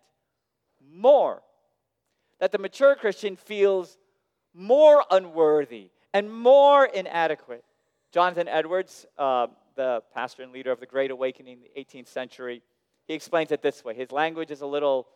more. 0.91 1.41
That 2.39 2.51
the 2.51 2.57
mature 2.57 2.95
Christian 2.95 3.35
feels 3.35 3.97
more 4.53 5.03
unworthy 5.11 5.89
and 6.13 6.31
more 6.31 6.85
inadequate. 6.85 7.63
Jonathan 8.11 8.47
Edwards, 8.47 9.05
uh, 9.17 9.47
the 9.75 10.01
pastor 10.13 10.41
and 10.41 10.51
leader 10.51 10.71
of 10.71 10.79
the 10.79 10.85
Great 10.85 11.11
Awakening 11.11 11.57
in 11.57 11.59
the 11.61 11.79
18th 11.79 12.07
century, 12.07 12.63
he 13.07 13.13
explains 13.13 13.51
it 13.51 13.61
this 13.61 13.83
way. 13.83 13.93
His 13.93 14.11
language 14.11 14.51
is 14.51 14.61
a 14.61 14.65
little 14.65 15.07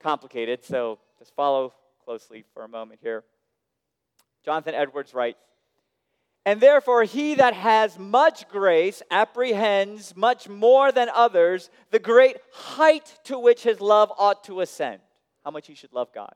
complicated, 0.00 0.64
so 0.64 0.98
just 1.18 1.34
follow 1.34 1.72
closely 2.04 2.44
for 2.52 2.64
a 2.64 2.68
moment 2.68 3.00
here. 3.02 3.24
Jonathan 4.44 4.74
Edwards 4.74 5.14
writes 5.14 5.40
and 6.48 6.62
therefore, 6.62 7.04
he 7.04 7.34
that 7.34 7.52
has 7.52 7.98
much 7.98 8.48
grace 8.48 9.02
apprehends 9.10 10.16
much 10.16 10.48
more 10.48 10.90
than 10.90 11.10
others 11.10 11.68
the 11.90 11.98
great 11.98 12.38
height 12.50 13.18
to 13.24 13.38
which 13.38 13.62
his 13.62 13.82
love 13.82 14.10
ought 14.16 14.44
to 14.44 14.62
ascend. 14.62 15.02
How 15.44 15.50
much 15.50 15.66
he 15.66 15.74
should 15.74 15.92
love 15.92 16.08
God. 16.14 16.32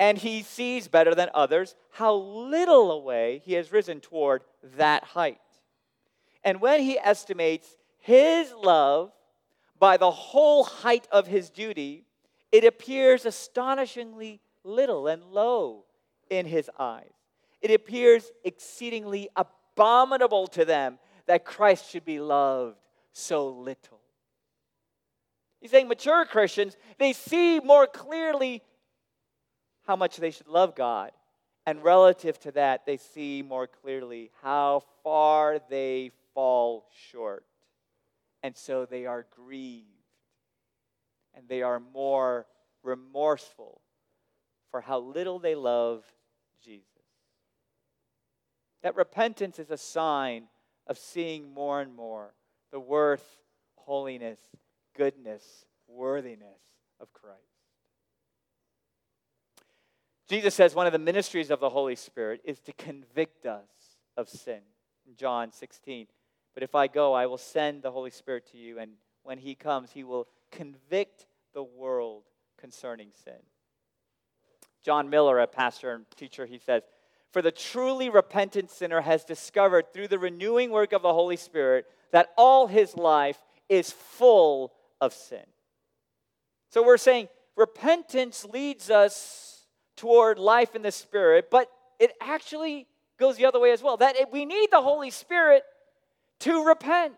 And 0.00 0.18
he 0.18 0.42
sees 0.42 0.88
better 0.88 1.14
than 1.14 1.30
others 1.32 1.76
how 1.92 2.16
little 2.16 2.90
away 2.90 3.40
he 3.44 3.52
has 3.52 3.70
risen 3.70 4.00
toward 4.00 4.42
that 4.76 5.04
height. 5.04 5.38
And 6.42 6.60
when 6.60 6.80
he 6.80 6.98
estimates 6.98 7.76
his 8.00 8.52
love 8.52 9.12
by 9.78 9.96
the 9.96 10.10
whole 10.10 10.64
height 10.64 11.06
of 11.12 11.28
his 11.28 11.50
duty, 11.50 12.04
it 12.50 12.64
appears 12.64 13.26
astonishingly 13.26 14.40
little 14.64 15.06
and 15.06 15.22
low 15.22 15.84
in 16.28 16.46
his 16.46 16.68
eyes 16.80 17.12
it 17.60 17.70
appears 17.70 18.30
exceedingly 18.44 19.28
abominable 19.36 20.46
to 20.48 20.64
them 20.64 20.98
that 21.26 21.44
Christ 21.44 21.90
should 21.90 22.04
be 22.04 22.20
loved 22.20 22.78
so 23.12 23.48
little. 23.48 24.00
He's 25.60 25.70
saying 25.70 25.88
mature 25.88 26.24
Christians, 26.24 26.76
they 26.98 27.12
see 27.12 27.60
more 27.60 27.86
clearly 27.86 28.62
how 29.86 29.96
much 29.96 30.16
they 30.16 30.30
should 30.30 30.48
love 30.48 30.74
God. 30.74 31.10
And 31.66 31.82
relative 31.82 32.38
to 32.40 32.52
that, 32.52 32.86
they 32.86 32.96
see 32.96 33.42
more 33.42 33.66
clearly 33.66 34.30
how 34.42 34.84
far 35.02 35.58
they 35.68 36.12
fall 36.32 36.86
short. 37.10 37.44
And 38.42 38.56
so 38.56 38.86
they 38.86 39.04
are 39.04 39.26
grieved. 39.34 39.84
And 41.34 41.48
they 41.48 41.62
are 41.62 41.80
more 41.80 42.46
remorseful 42.82 43.80
for 44.70 44.80
how 44.80 45.00
little 45.00 45.38
they 45.38 45.54
love 45.54 46.04
Jesus 46.64 46.87
that 48.82 48.96
repentance 48.96 49.58
is 49.58 49.70
a 49.70 49.76
sign 49.76 50.44
of 50.86 50.98
seeing 50.98 51.52
more 51.52 51.80
and 51.80 51.94
more 51.94 52.34
the 52.70 52.80
worth, 52.80 53.38
holiness, 53.76 54.38
goodness, 54.96 55.64
worthiness 55.86 56.60
of 57.00 57.12
Christ. 57.12 57.38
Jesus 60.28 60.54
says 60.54 60.74
one 60.74 60.86
of 60.86 60.92
the 60.92 60.98
ministries 60.98 61.50
of 61.50 61.60
the 61.60 61.70
Holy 61.70 61.96
Spirit 61.96 62.42
is 62.44 62.60
to 62.60 62.72
convict 62.72 63.46
us 63.46 63.68
of 64.16 64.28
sin. 64.28 64.60
In 65.06 65.16
John 65.16 65.52
16, 65.52 66.06
but 66.52 66.62
if 66.62 66.74
I 66.74 66.86
go, 66.86 67.14
I 67.14 67.26
will 67.26 67.38
send 67.38 67.82
the 67.82 67.90
Holy 67.90 68.10
Spirit 68.10 68.46
to 68.52 68.58
you, 68.58 68.78
and 68.78 68.92
when 69.22 69.38
he 69.38 69.54
comes, 69.54 69.92
he 69.92 70.04
will 70.04 70.28
convict 70.50 71.26
the 71.54 71.62
world 71.62 72.24
concerning 72.58 73.08
sin. 73.24 73.40
John 74.84 75.08
Miller, 75.08 75.38
a 75.38 75.46
pastor 75.46 75.92
and 75.92 76.04
teacher, 76.16 76.44
he 76.44 76.58
says, 76.58 76.82
For 77.32 77.42
the 77.42 77.52
truly 77.52 78.08
repentant 78.08 78.70
sinner 78.70 79.02
has 79.02 79.24
discovered 79.24 79.92
through 79.92 80.08
the 80.08 80.18
renewing 80.18 80.70
work 80.70 80.92
of 80.92 81.02
the 81.02 81.12
Holy 81.12 81.36
Spirit 81.36 81.86
that 82.10 82.30
all 82.38 82.66
his 82.66 82.96
life 82.96 83.38
is 83.68 83.92
full 83.92 84.72
of 85.00 85.12
sin. 85.12 85.44
So 86.70 86.82
we're 86.82 86.96
saying 86.96 87.28
repentance 87.56 88.44
leads 88.44 88.90
us 88.90 89.66
toward 89.96 90.38
life 90.38 90.74
in 90.74 90.82
the 90.82 90.92
Spirit, 90.92 91.50
but 91.50 91.70
it 91.98 92.12
actually 92.20 92.86
goes 93.18 93.36
the 93.36 93.44
other 93.44 93.60
way 93.60 93.72
as 93.72 93.82
well. 93.82 93.98
That 93.98 94.16
we 94.32 94.44
need 94.46 94.70
the 94.70 94.82
Holy 94.82 95.10
Spirit 95.10 95.64
to 96.40 96.64
repent. 96.64 97.14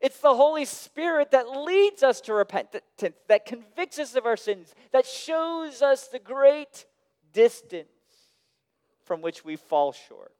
It's 0.00 0.20
the 0.20 0.34
Holy 0.34 0.64
Spirit 0.64 1.30
that 1.32 1.50
leads 1.50 2.02
us 2.02 2.20
to 2.22 2.34
repentance, 2.34 2.84
that 3.28 3.46
convicts 3.46 3.98
us 3.98 4.14
of 4.14 4.26
our 4.26 4.36
sins, 4.36 4.74
that 4.92 5.06
shows 5.06 5.82
us 5.82 6.08
the 6.08 6.18
great 6.18 6.86
distance 7.32 7.88
from 9.04 9.22
which 9.22 9.44
we 9.44 9.56
fall 9.56 9.92
short. 9.92 10.32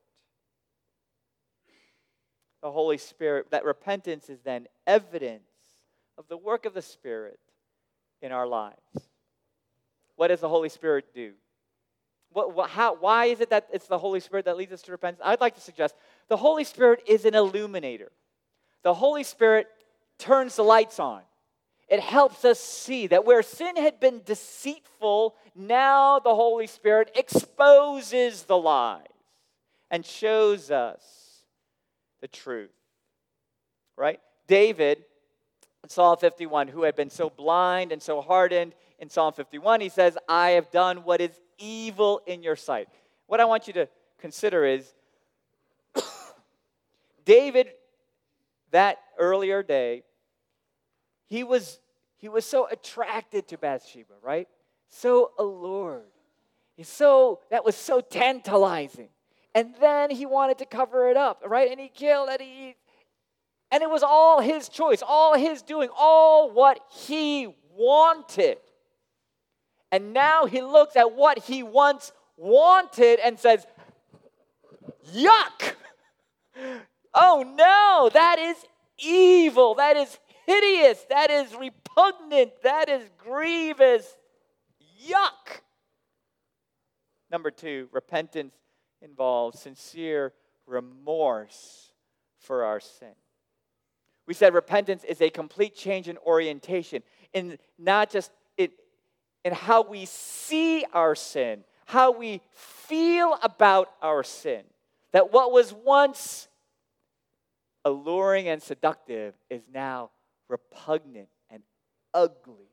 The 2.63 2.71
Holy 2.71 2.99
Spirit, 2.99 3.51
that 3.51 3.65
repentance 3.65 4.31
is 4.31 4.41
then 4.41 4.67
evidence 4.87 5.43
of 6.17 6.29
the 6.29 6.37
work 6.37 6.65
of 6.65 6.75
the 6.75 6.83
Spirit 6.83 7.39
in 8.23 8.33
our 8.33 8.47
lives. 8.47 8.81
What 10.17 10.29
does 10.29 10.41
the 10.41 10.49
Holy 10.49 10.69
Spirit 10.69 11.07
do? 11.15 11.33
What, 12.33 12.55
what, 12.55 12.71
how, 12.71 12.97
why 12.97 13.27
is 13.27 13.41
it 13.41 13.51
that 13.51 13.69
it's 13.73 13.87
the 13.87 13.99
Holy 13.99 14.21
Spirit 14.21 14.47
that 14.47 14.57
leads 14.57 14.73
us 14.73 14.83
to 14.83 14.93
repentance? 14.93 15.23
I'd 15.25 15.41
like 15.41 15.55
to 15.57 15.61
suggest 15.61 15.95
the 16.29 16.37
Holy 16.37 16.65
Spirit 16.65 17.03
is 17.07 17.25
an 17.25 17.35
illuminator. 17.35 18.11
The 18.83 18.95
Holy 18.95 19.25
Spirit 19.25 19.69
turns 20.19 20.57
the 20.57 20.65
lights 20.65 20.99
on. 20.99 21.23
It 21.89 22.01
helps 22.01 22.45
us 22.45 22.59
see 22.59 23.07
that 23.09 23.25
where 23.25 23.43
sin 23.43 23.77
had 23.77 24.01
been 24.01 24.23
deceitful, 24.25 25.35
now 25.55 26.19
the 26.19 26.35
Holy 26.35 26.67
Spirit 26.67 27.11
exposes 27.15 28.45
the 28.45 28.57
lies 28.57 29.07
and 29.91 30.05
shows 30.05 30.71
us 30.71 31.45
the 32.21 32.29
truth. 32.29 32.71
Right? 33.97 34.21
David 34.47 35.05
in 35.83 35.91
Psalm 35.91 36.17
51, 36.17 36.69
who 36.69 36.83
had 36.83 36.97
been 36.97 37.11
so 37.11 37.29
blind 37.29 37.93
and 37.93 38.03
so 38.03 38.23
hardened, 38.23 38.75
in 38.99 39.11
Psalm 39.11 39.35
51, 39.35 39.83
he 39.83 39.91
says, 39.91 40.17
I 40.29 40.51
have 40.51 40.71
done 40.71 41.05
what 41.05 41.21
is 41.21 41.39
evil 41.59 42.23
in 42.27 42.43
your 42.43 42.57
sight. 42.57 42.89
What 43.27 43.41
I 43.41 43.45
want 43.45 43.67
you 43.67 43.75
to 43.75 43.89
consider 44.19 44.65
is 44.65 44.95
David, 47.25 47.69
that 48.71 48.99
earlier 49.19 49.63
day, 49.63 50.05
he 51.35 51.43
was, 51.43 51.81
he 52.17 52.29
was 52.29 52.45
so 52.45 52.69
attracted 52.71 53.49
to 53.49 53.59
Bathsheba, 53.59 54.15
right? 54.23 54.49
So 54.89 55.33
allured. 55.39 56.05
He's 56.77 56.89
so, 56.89 57.41
that 57.51 57.65
was 57.65 57.75
so 57.75 58.01
tantalizing. 58.01 59.09
And 59.55 59.75
then 59.81 60.11
he 60.11 60.27
wanted 60.27 60.59
to 60.59 60.67
cover 60.67 61.11
it 61.11 61.17
up, 61.17 61.43
right? 61.45 61.71
And 61.71 61.81
he 61.81 61.89
killed 61.89 62.29
and 62.31 62.41
he 62.41 62.77
and 63.73 63.83
it 63.83 63.91
was 63.91 64.05
all 64.05 64.41
his 64.41 64.69
choice, 64.69 65.03
all 65.05 65.37
his 65.37 65.61
doing, 65.63 65.89
all 65.97 66.53
what 66.53 66.79
he 66.93 67.53
wanted. 67.77 68.59
And 69.91 70.13
now 70.13 70.47
he 70.47 70.63
looks 70.63 70.95
at 70.95 71.13
what 71.13 71.41
he 71.41 71.65
once 71.65 72.13
wanted 72.37 73.19
and 73.19 73.39
says, 73.39 73.67
Yuck! 75.13 75.75
Oh 77.17 77.45
no, 77.57 78.11
that 78.13 78.41
is 78.41 78.57
evil. 78.99 79.77
That 79.77 79.97
is 79.97 80.19
hideous. 80.47 81.05
That 81.11 81.31
is 81.31 81.55
repugnant. 81.55 82.53
That 82.63 82.89
is 82.89 83.09
grievous. 83.19 84.17
Yuck! 85.09 85.61
Number 87.31 87.51
two, 87.51 87.89
repentance 87.93 88.55
involves 89.03 89.61
sincere 89.61 90.33
remorse 90.67 91.93
for 92.39 92.65
our 92.65 92.81
sin. 92.81 93.15
We 94.27 94.35
said 94.35 94.55
repentance 94.55 95.05
is 95.05 95.21
a 95.21 95.31
complete 95.31 95.75
change 95.75 96.09
in 96.09 96.17
orientation, 96.19 97.03
in 97.33 97.59
not 97.79 98.11
just 98.11 98.31
in, 98.57 98.71
in 99.45 99.53
how 99.53 99.83
we 99.83 100.07
see 100.07 100.85
our 100.93 101.15
sin, 101.15 101.65
how 101.87 102.13
we 102.13 102.41
feel 102.53 103.39
about 103.43 103.91
our 104.01 104.23
sin. 104.23 104.63
That 105.13 105.33
what 105.33 105.53
was 105.53 105.73
once 105.73 106.49
alluring 107.85 108.49
and 108.49 108.63
seductive 108.63 109.35
is 109.51 109.63
now 109.73 110.11
repugnant 110.55 111.29
and 111.51 111.63
ugly. 112.13 112.71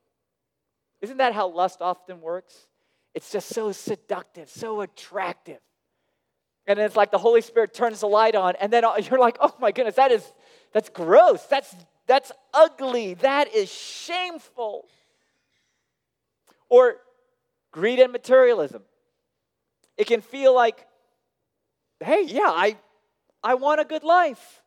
Isn't 1.02 1.18
that 1.18 1.34
how 1.34 1.48
lust 1.48 1.82
often 1.82 2.22
works? 2.22 2.68
It's 3.16 3.32
just 3.32 3.50
so 3.50 3.72
seductive, 3.72 4.50
so 4.50 4.82
attractive. 4.82 5.60
And 6.68 6.78
it's 6.78 6.96
like 6.96 7.12
the 7.12 7.18
Holy 7.18 7.42
Spirit 7.42 7.74
turns 7.74 8.02
the 8.02 8.08
light 8.08 8.36
on, 8.36 8.54
and 8.62 8.72
then 8.72 8.84
you're 9.10 9.20
like, 9.20 9.38
oh 9.42 9.56
my 9.60 9.72
goodness, 9.72 9.96
that 9.96 10.12
is 10.12 10.32
that's 10.74 10.90
gross. 10.90 11.44
That's, 11.46 11.76
that's 12.08 12.32
ugly. 12.54 13.16
That 13.16 13.54
is 13.54 13.72
shameful. 13.72 14.86
Or 16.70 16.96
greed 17.72 18.00
and 18.00 18.12
materialism. 18.12 18.84
It 19.98 20.08
can 20.08 20.22
feel 20.22 20.56
like, 20.56 20.88
hey, 22.00 22.24
yeah, 22.26 22.50
I, 22.50 22.78
I 23.44 23.56
want 23.56 23.82
a 23.82 23.86
good 23.86 24.04
life. 24.04 24.62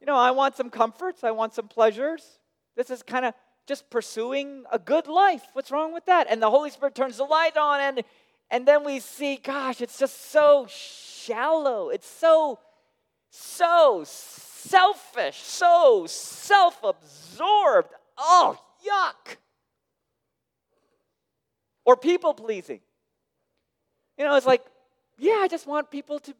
You 0.00 0.06
know, 0.06 0.16
I 0.16 0.30
want 0.30 0.56
some 0.56 0.70
comforts, 0.70 1.24
I 1.24 1.32
want 1.32 1.54
some 1.54 1.68
pleasures. 1.68 2.39
This 2.80 2.88
is 2.88 3.02
kind 3.02 3.26
of 3.26 3.34
just 3.66 3.90
pursuing 3.90 4.64
a 4.72 4.78
good 4.78 5.06
life. 5.06 5.42
What's 5.52 5.70
wrong 5.70 5.92
with 5.92 6.06
that? 6.06 6.28
And 6.30 6.40
the 6.40 6.48
Holy 6.48 6.70
Spirit 6.70 6.94
turns 6.94 7.18
the 7.18 7.24
light 7.24 7.58
on, 7.58 7.78
and, 7.78 8.02
and 8.50 8.66
then 8.66 8.84
we 8.84 9.00
see, 9.00 9.36
gosh, 9.36 9.82
it's 9.82 9.98
just 9.98 10.30
so 10.30 10.66
shallow. 10.66 11.90
It's 11.90 12.08
so, 12.08 12.58
so 13.28 14.02
selfish, 14.06 15.36
so 15.42 16.06
self 16.08 16.82
absorbed. 16.82 17.92
Oh, 18.16 18.58
yuck. 18.82 19.36
Or 21.84 21.98
people 21.98 22.32
pleasing. 22.32 22.80
You 24.16 24.24
know, 24.24 24.36
it's 24.36 24.46
like, 24.46 24.64
yeah, 25.18 25.40
I 25.42 25.48
just 25.48 25.66
want 25.66 25.90
people 25.90 26.18
to 26.20 26.34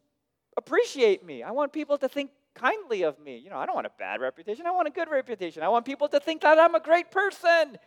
appreciate 0.57 1.23
me. 1.23 1.43
I 1.43 1.51
want 1.51 1.71
people 1.71 1.99
to 1.99 2.09
think 2.09 2.31
kindly 2.55 3.03
of 3.03 3.19
me. 3.19 3.37
You 3.37 3.49
know, 3.49 3.57
I 3.57 3.65
don't 3.65 3.75
want 3.75 3.87
a 3.87 3.91
bad 3.97 4.21
reputation. 4.21 4.65
I 4.65 4.71
want 4.71 4.87
a 4.87 4.91
good 4.91 5.09
reputation. 5.09 5.63
I 5.63 5.69
want 5.69 5.85
people 5.85 6.07
to 6.09 6.19
think 6.19 6.41
that 6.41 6.59
I'm 6.59 6.75
a 6.75 6.79
great 6.79 7.11
person. 7.11 7.77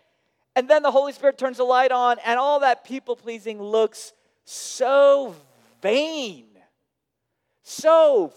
And 0.57 0.69
then 0.69 0.83
the 0.83 0.91
Holy 0.91 1.13
Spirit 1.13 1.37
turns 1.37 1.57
the 1.57 1.65
light 1.65 1.91
on, 1.91 2.19
and 2.25 2.39
all 2.39 2.61
that 2.61 2.85
people 2.85 3.17
pleasing 3.17 3.61
looks 3.61 4.13
so 4.45 5.35
vain, 5.83 6.47
so 7.63 8.33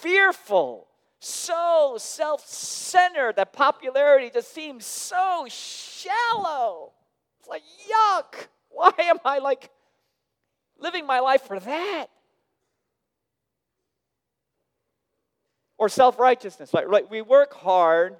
fearful, 0.00 0.86
so 1.18 1.96
self 1.98 2.46
centered 2.46 3.36
that 3.36 3.52
popularity 3.52 4.30
just 4.32 4.52
seems 4.52 4.84
so 4.84 5.46
shallow. 5.48 6.92
It's 7.40 7.48
like, 7.48 7.62
yuck. 7.90 8.48
Why 8.68 8.92
am 8.98 9.18
I 9.24 9.38
like 9.38 9.70
living 10.78 11.06
my 11.06 11.20
life 11.20 11.42
for 11.42 11.60
that? 11.60 12.06
Or 15.82 15.88
self 15.88 16.20
righteousness. 16.20 16.72
Like, 16.72 16.86
like 16.86 17.10
we 17.10 17.22
work 17.22 17.52
hard 17.54 18.14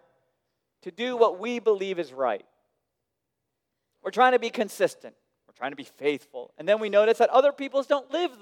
to 0.82 0.90
do 0.90 1.16
what 1.16 1.38
we 1.38 1.60
believe 1.60 2.00
is 2.00 2.12
right. 2.12 2.44
We're 4.02 4.10
trying 4.10 4.32
to 4.32 4.40
be 4.40 4.50
consistent. 4.50 5.14
We're 5.46 5.54
trying 5.54 5.70
to 5.70 5.76
be 5.76 5.84
faithful. 5.84 6.52
And 6.58 6.68
then 6.68 6.80
we 6.80 6.88
notice 6.88 7.18
that 7.18 7.30
other 7.30 7.52
people 7.52 7.80
don't 7.84 8.10
live 8.10 8.32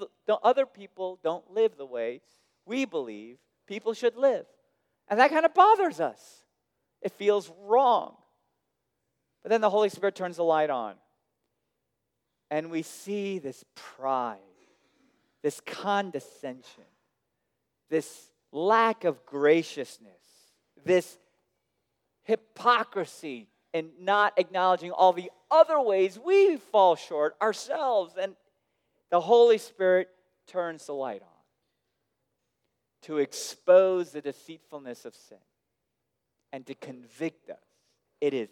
other 0.41 0.65
people 0.65 1.19
don't 1.23 1.53
live 1.53 1.77
the 1.77 1.85
way 1.85 2.21
we 2.65 2.85
believe 2.85 3.37
people 3.67 3.93
should 3.93 4.17
live. 4.17 4.47
And 5.07 5.19
that 5.19 5.29
kind 5.29 5.45
of 5.45 5.53
bothers 5.53 5.99
us. 5.99 6.43
It 7.03 7.11
feels 7.11 7.51
wrong. 7.65 8.15
But 9.43 9.49
then 9.49 9.61
the 9.61 9.69
Holy 9.69 9.89
Spirit 9.89 10.15
turns 10.15 10.37
the 10.37 10.43
light 10.43 10.71
on. 10.71 10.95
And 12.49 12.71
we 12.71 12.81
see 12.81 13.37
this 13.37 13.63
pride, 13.75 14.39
this 15.43 15.61
condescension, 15.63 16.85
this 17.87 18.30
lack 18.51 19.03
of 19.03 19.25
graciousness, 19.25 20.11
this 20.83 21.17
hypocrisy 22.23 23.47
in 23.73 23.89
not 23.99 24.33
acknowledging 24.37 24.91
all 24.91 25.13
the 25.13 25.31
other 25.49 25.79
ways 25.79 26.19
we 26.19 26.57
fall 26.57 26.95
short 26.95 27.35
ourselves. 27.41 28.15
And 28.19 28.35
the 29.09 29.21
Holy 29.21 29.57
Spirit 29.57 30.09
turns 30.47 30.85
the 30.85 30.93
light 30.93 31.21
on. 31.21 31.27
to 33.03 33.17
expose 33.17 34.11
the 34.11 34.21
deceitfulness 34.21 35.05
of 35.05 35.15
sin 35.15 35.37
and 36.53 36.65
to 36.67 36.75
convict 36.75 37.49
us. 37.49 37.57
It 38.19 38.33
is 38.33 38.49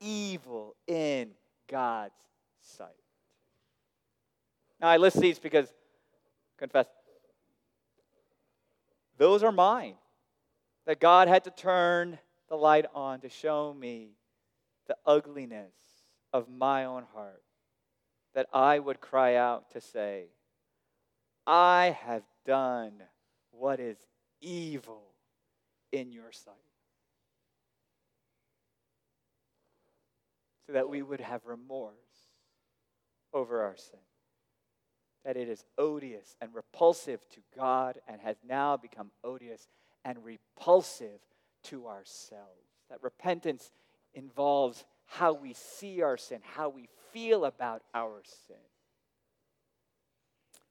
evil 0.00 0.76
in 0.86 1.30
God's 1.68 2.14
sight. 2.60 2.88
Now, 4.80 4.88
I 4.88 4.98
list 4.98 5.20
these 5.20 5.38
because, 5.40 5.72
confess, 6.56 6.86
those 9.18 9.42
are 9.42 9.52
mine. 9.52 9.94
That 10.86 11.00
God 11.00 11.28
had 11.28 11.44
to 11.44 11.50
turn 11.50 12.18
the 12.48 12.56
light 12.56 12.86
on 12.94 13.20
to 13.20 13.28
show 13.28 13.74
me 13.74 14.12
the 14.86 14.96
ugliness 15.04 15.74
of 16.32 16.48
my 16.48 16.86
own 16.86 17.04
heart. 17.14 17.42
That 18.34 18.46
I 18.52 18.78
would 18.78 19.00
cry 19.00 19.34
out 19.34 19.70
to 19.72 19.80
say, 19.80 20.26
I 21.46 21.96
have 22.04 22.22
done 22.46 23.02
what 23.50 23.80
is 23.80 23.98
evil 24.40 25.02
in 25.92 26.12
your 26.12 26.32
sight. 26.32 26.54
So 30.66 30.72
that 30.72 30.88
we 30.88 31.02
would 31.02 31.20
have 31.20 31.44
remorse 31.44 31.94
over 33.32 33.62
our 33.62 33.76
sin 33.76 34.00
that 35.24 35.36
it 35.36 35.48
is 35.48 35.64
odious 35.76 36.36
and 36.40 36.54
repulsive 36.54 37.20
to 37.30 37.40
God 37.56 37.98
and 38.08 38.20
has 38.20 38.36
now 38.46 38.76
become 38.76 39.10
odious 39.24 39.68
and 40.04 40.18
repulsive 40.24 41.20
to 41.64 41.86
ourselves. 41.86 42.68
That 42.90 43.02
repentance 43.02 43.70
involves 44.14 44.84
how 45.06 45.32
we 45.32 45.54
see 45.54 46.02
our 46.02 46.16
sin, 46.16 46.40
how 46.42 46.68
we 46.68 46.88
feel 47.12 47.44
about 47.44 47.82
our 47.94 48.22
sin. 48.46 48.56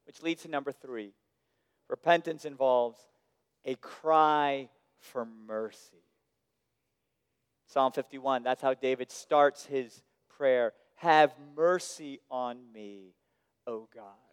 Which 0.05 0.21
leads 0.21 0.43
to 0.43 0.47
number 0.47 0.71
three 0.71 1.11
repentance 1.89 2.45
involves 2.45 2.99
a 3.65 3.75
cry 3.75 4.69
for 4.99 5.25
mercy. 5.25 6.03
Psalm 7.67 7.91
51, 7.91 8.43
that's 8.43 8.61
how 8.61 8.73
David 8.73 9.11
starts 9.11 9.65
his 9.65 10.01
prayer. 10.37 10.73
Have 10.95 11.33
mercy 11.55 12.19
on 12.31 12.57
me, 12.73 13.13
O 13.65 13.87
God. 13.93 14.26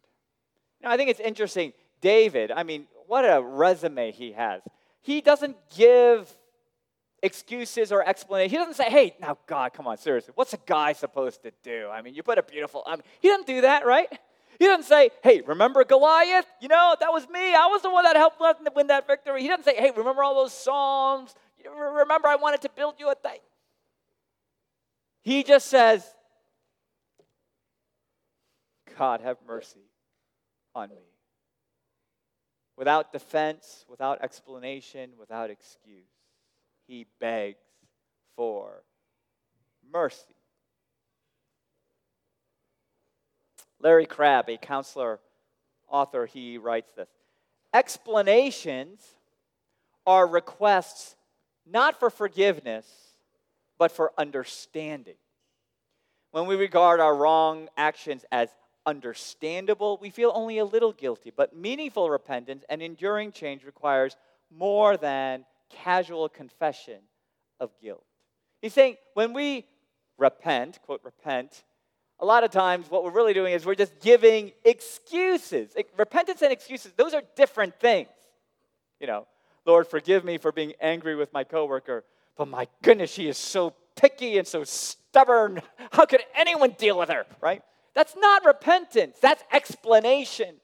Now, 0.85 0.91
I 0.91 0.99
think 0.99 1.09
it's 1.09 1.21
interesting. 1.21 1.73
David, 2.03 2.53
I 2.53 2.63
mean, 2.63 2.87
what 3.07 3.23
a 3.23 3.43
resume 3.43 4.13
he 4.13 4.33
has. 4.33 4.61
He 5.01 5.23
doesn't 5.23 5.57
give 5.75 6.31
excuses 7.23 7.91
or 7.91 8.07
explanations. 8.07 8.53
He 8.53 8.59
doesn't 8.59 8.75
say, 8.75 8.91
hey, 8.91 9.17
now, 9.19 9.39
God, 9.47 9.73
come 9.73 9.87
on, 9.87 9.97
seriously, 9.97 10.33
what's 10.35 10.53
a 10.53 10.59
guy 10.67 10.93
supposed 10.93 11.43
to 11.43 11.53
do? 11.63 11.89
I 11.91 12.03
mean, 12.03 12.15
you 12.15 12.23
put 12.23 12.37
a 12.37 12.43
beautiful, 12.43 12.83
I 12.87 12.97
mean, 12.97 13.03
he 13.21 13.29
doesn't 13.29 13.47
do 13.47 13.63
that, 13.63 13.87
right? 13.87 14.09
He 14.59 14.67
doesn't 14.67 14.85
say, 14.85 15.11
hey, 15.23 15.41
remember 15.41 15.85
Goliath? 15.85 16.47
You 16.61 16.69
know, 16.69 16.95
that 17.01 17.11
was 17.11 17.27
me. 17.29 17.55
I 17.55 17.67
was 17.67 17.81
the 17.81 17.91
one 17.91 18.05
that 18.05 18.17
helped 18.17 18.41
win 18.77 18.87
that 18.89 19.07
victory. 19.07 19.41
He 19.41 19.49
doesn't 19.49 19.65
say, 19.65 19.77
hey, 19.77 19.91
remember 19.97 20.23
all 20.23 20.35
those 20.35 20.53
Psalms? 20.53 21.35
Remember 21.65 22.29
I 22.29 22.37
wanted 22.37 22.61
to 22.61 22.69
build 22.77 22.97
you 22.99 23.11
a 23.11 23.15
thing? 23.15 23.39
He 25.23 25.43
just 25.43 25.69
says, 25.69 26.07
God, 28.99 29.23
have 29.23 29.39
mercy 29.49 29.81
on 30.75 30.91
me. 30.91 30.97
Without 32.77 33.13
defense, 33.13 33.85
without 33.89 34.23
explanation, 34.23 35.11
without 35.19 35.51
excuse, 35.51 36.09
he 36.87 37.07
begs 37.21 37.63
for 38.37 38.83
mercy. 39.93 40.35
Larry 43.81 44.07
Crabb, 44.07 44.49
a 44.49 44.57
counselor 44.57 45.21
author, 45.89 46.27
he 46.27 46.59
writes 46.59 46.91
this 46.97 47.09
Explanations 47.73 49.01
are 50.07 50.27
requests 50.27 51.17
not 51.67 51.99
for 51.99 52.11
forgiveness, 52.11 52.87
but 53.79 53.91
for 53.91 54.13
understanding. 54.19 55.17
When 56.31 56.47
we 56.47 56.57
regard 56.57 57.01
our 57.01 57.15
wrong 57.15 57.69
actions 57.77 58.25
as 58.33 58.49
understandable, 58.87 59.99
we 60.01 60.11
feel 60.11 60.33
only 60.35 60.59
a 60.59 60.65
little 60.65 60.93
guilty. 60.93 61.33
But 61.35 61.57
meaningful 61.57 62.11
repentance 62.11 62.65
and 62.69 62.83
enduring 62.83 63.33
change 63.33 63.65
requires 63.65 64.17
more 64.51 64.97
than 64.97 65.45
casual 65.71 66.29
confession 66.29 66.99
of 67.61 67.71
guilt. 67.81 68.05
He's 68.61 68.73
saying 68.73 68.97
when 69.15 69.33
we 69.33 69.67
repent, 70.19 70.81
quote, 70.83 71.01
repent, 71.05 71.65
a 72.21 72.25
lot 72.25 72.45
of 72.45 72.51
times 72.51 72.91
what 72.91 73.05
we're 73.05 73.11
really 73.11 73.35
doing 73.35 73.53
is 73.53 73.67
we're 73.67 73.75
just 73.75 74.01
giving 74.01 74.53
excuses. 74.65 75.75
Repentance 75.99 76.43
and 76.43 76.53
excuses, 76.53 76.93
those 76.97 77.13
are 77.13 77.23
different 77.37 77.79
things. 77.81 78.09
You 79.01 79.07
know, 79.07 79.27
Lord, 79.67 79.87
forgive 79.89 80.25
me 80.25 80.39
for 80.39 80.53
being 80.53 80.75
angry 80.81 81.17
with 81.17 81.33
my 81.33 81.43
coworker, 81.45 82.05
but 82.37 82.49
my 82.49 82.69
goodness, 82.83 83.11
she 83.11 83.29
is 83.29 83.37
so 83.37 83.75
picky 83.97 84.39
and 84.39 84.47
so 84.47 84.65
stubborn. 84.65 85.61
How 85.93 86.07
could 86.07 86.23
anyone 86.35 86.71
deal 86.79 86.99
with 86.99 87.09
her, 87.09 87.27
right? 87.41 87.63
That's 87.95 88.17
not 88.17 88.45
repentance, 88.45 89.19
that's 89.21 89.43
explanation. 89.53 90.57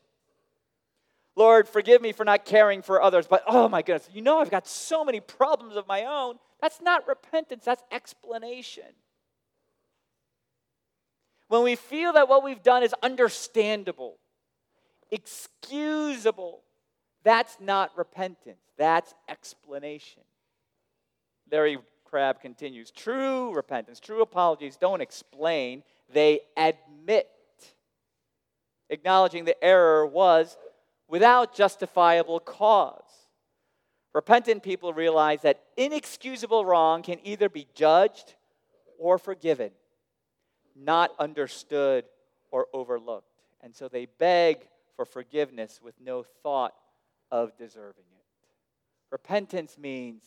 Lord, 1.36 1.68
forgive 1.68 2.02
me 2.02 2.12
for 2.12 2.24
not 2.24 2.44
caring 2.44 2.82
for 2.82 3.00
others, 3.00 3.26
but 3.26 3.44
oh 3.46 3.68
my 3.68 3.82
goodness, 3.82 4.08
you 4.12 4.20
know 4.20 4.38
I've 4.40 4.50
got 4.50 4.66
so 4.66 5.04
many 5.04 5.20
problems 5.20 5.76
of 5.76 5.86
my 5.86 6.04
own. 6.04 6.38
That's 6.60 6.80
not 6.82 7.06
repentance, 7.06 7.64
that's 7.64 7.82
explanation. 7.90 8.84
When 11.48 11.62
we 11.62 11.76
feel 11.76 12.12
that 12.12 12.28
what 12.28 12.44
we've 12.44 12.62
done 12.62 12.82
is 12.82 12.94
understandable, 13.02 14.18
excusable, 15.10 16.62
that's 17.22 17.56
not 17.60 17.96
repentance, 17.96 18.60
that's 18.76 19.14
explanation. 19.28 20.22
Larry 21.50 21.78
Crabb 22.04 22.40
continues 22.40 22.90
True 22.90 23.54
repentance, 23.54 24.00
true 24.00 24.22
apologies 24.22 24.76
don't 24.76 25.00
explain, 25.00 25.82
they 26.12 26.40
admit. 26.56 27.28
Acknowledging 28.88 29.44
the 29.44 29.62
error 29.62 30.06
was 30.06 30.56
without 31.08 31.54
justifiable 31.54 32.40
cause. 32.40 33.02
Repentant 34.12 34.62
people 34.62 34.92
realize 34.92 35.42
that 35.42 35.62
inexcusable 35.76 36.64
wrong 36.64 37.02
can 37.02 37.18
either 37.22 37.48
be 37.48 37.68
judged 37.74 38.34
or 38.98 39.18
forgiven, 39.18 39.70
not 40.74 41.12
understood 41.18 42.04
or 42.50 42.66
overlooked. 42.72 43.26
And 43.60 43.74
so 43.74 43.88
they 43.88 44.06
beg 44.18 44.68
for 44.96 45.04
forgiveness 45.04 45.80
with 45.82 45.94
no 46.04 46.24
thought 46.42 46.74
of 47.30 47.56
deserving 47.56 48.04
it. 48.12 48.24
Repentance 49.10 49.78
means 49.78 50.24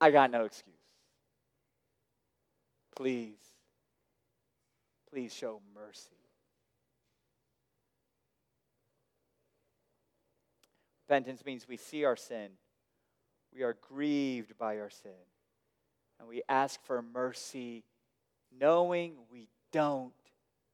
I 0.00 0.10
got 0.10 0.30
no 0.30 0.44
excuse. 0.44 0.74
Please, 2.94 3.38
please 5.10 5.32
show 5.32 5.60
mercy. 5.74 6.10
Repentance 11.08 11.44
means 11.44 11.68
we 11.68 11.76
see 11.76 12.04
our 12.04 12.16
sin, 12.16 12.50
we 13.54 13.62
are 13.62 13.76
grieved 13.88 14.58
by 14.58 14.78
our 14.80 14.90
sin, 14.90 15.12
and 16.18 16.28
we 16.28 16.42
ask 16.48 16.82
for 16.84 17.00
mercy 17.00 17.84
knowing 18.58 19.14
we 19.30 19.48
don't 19.72 20.12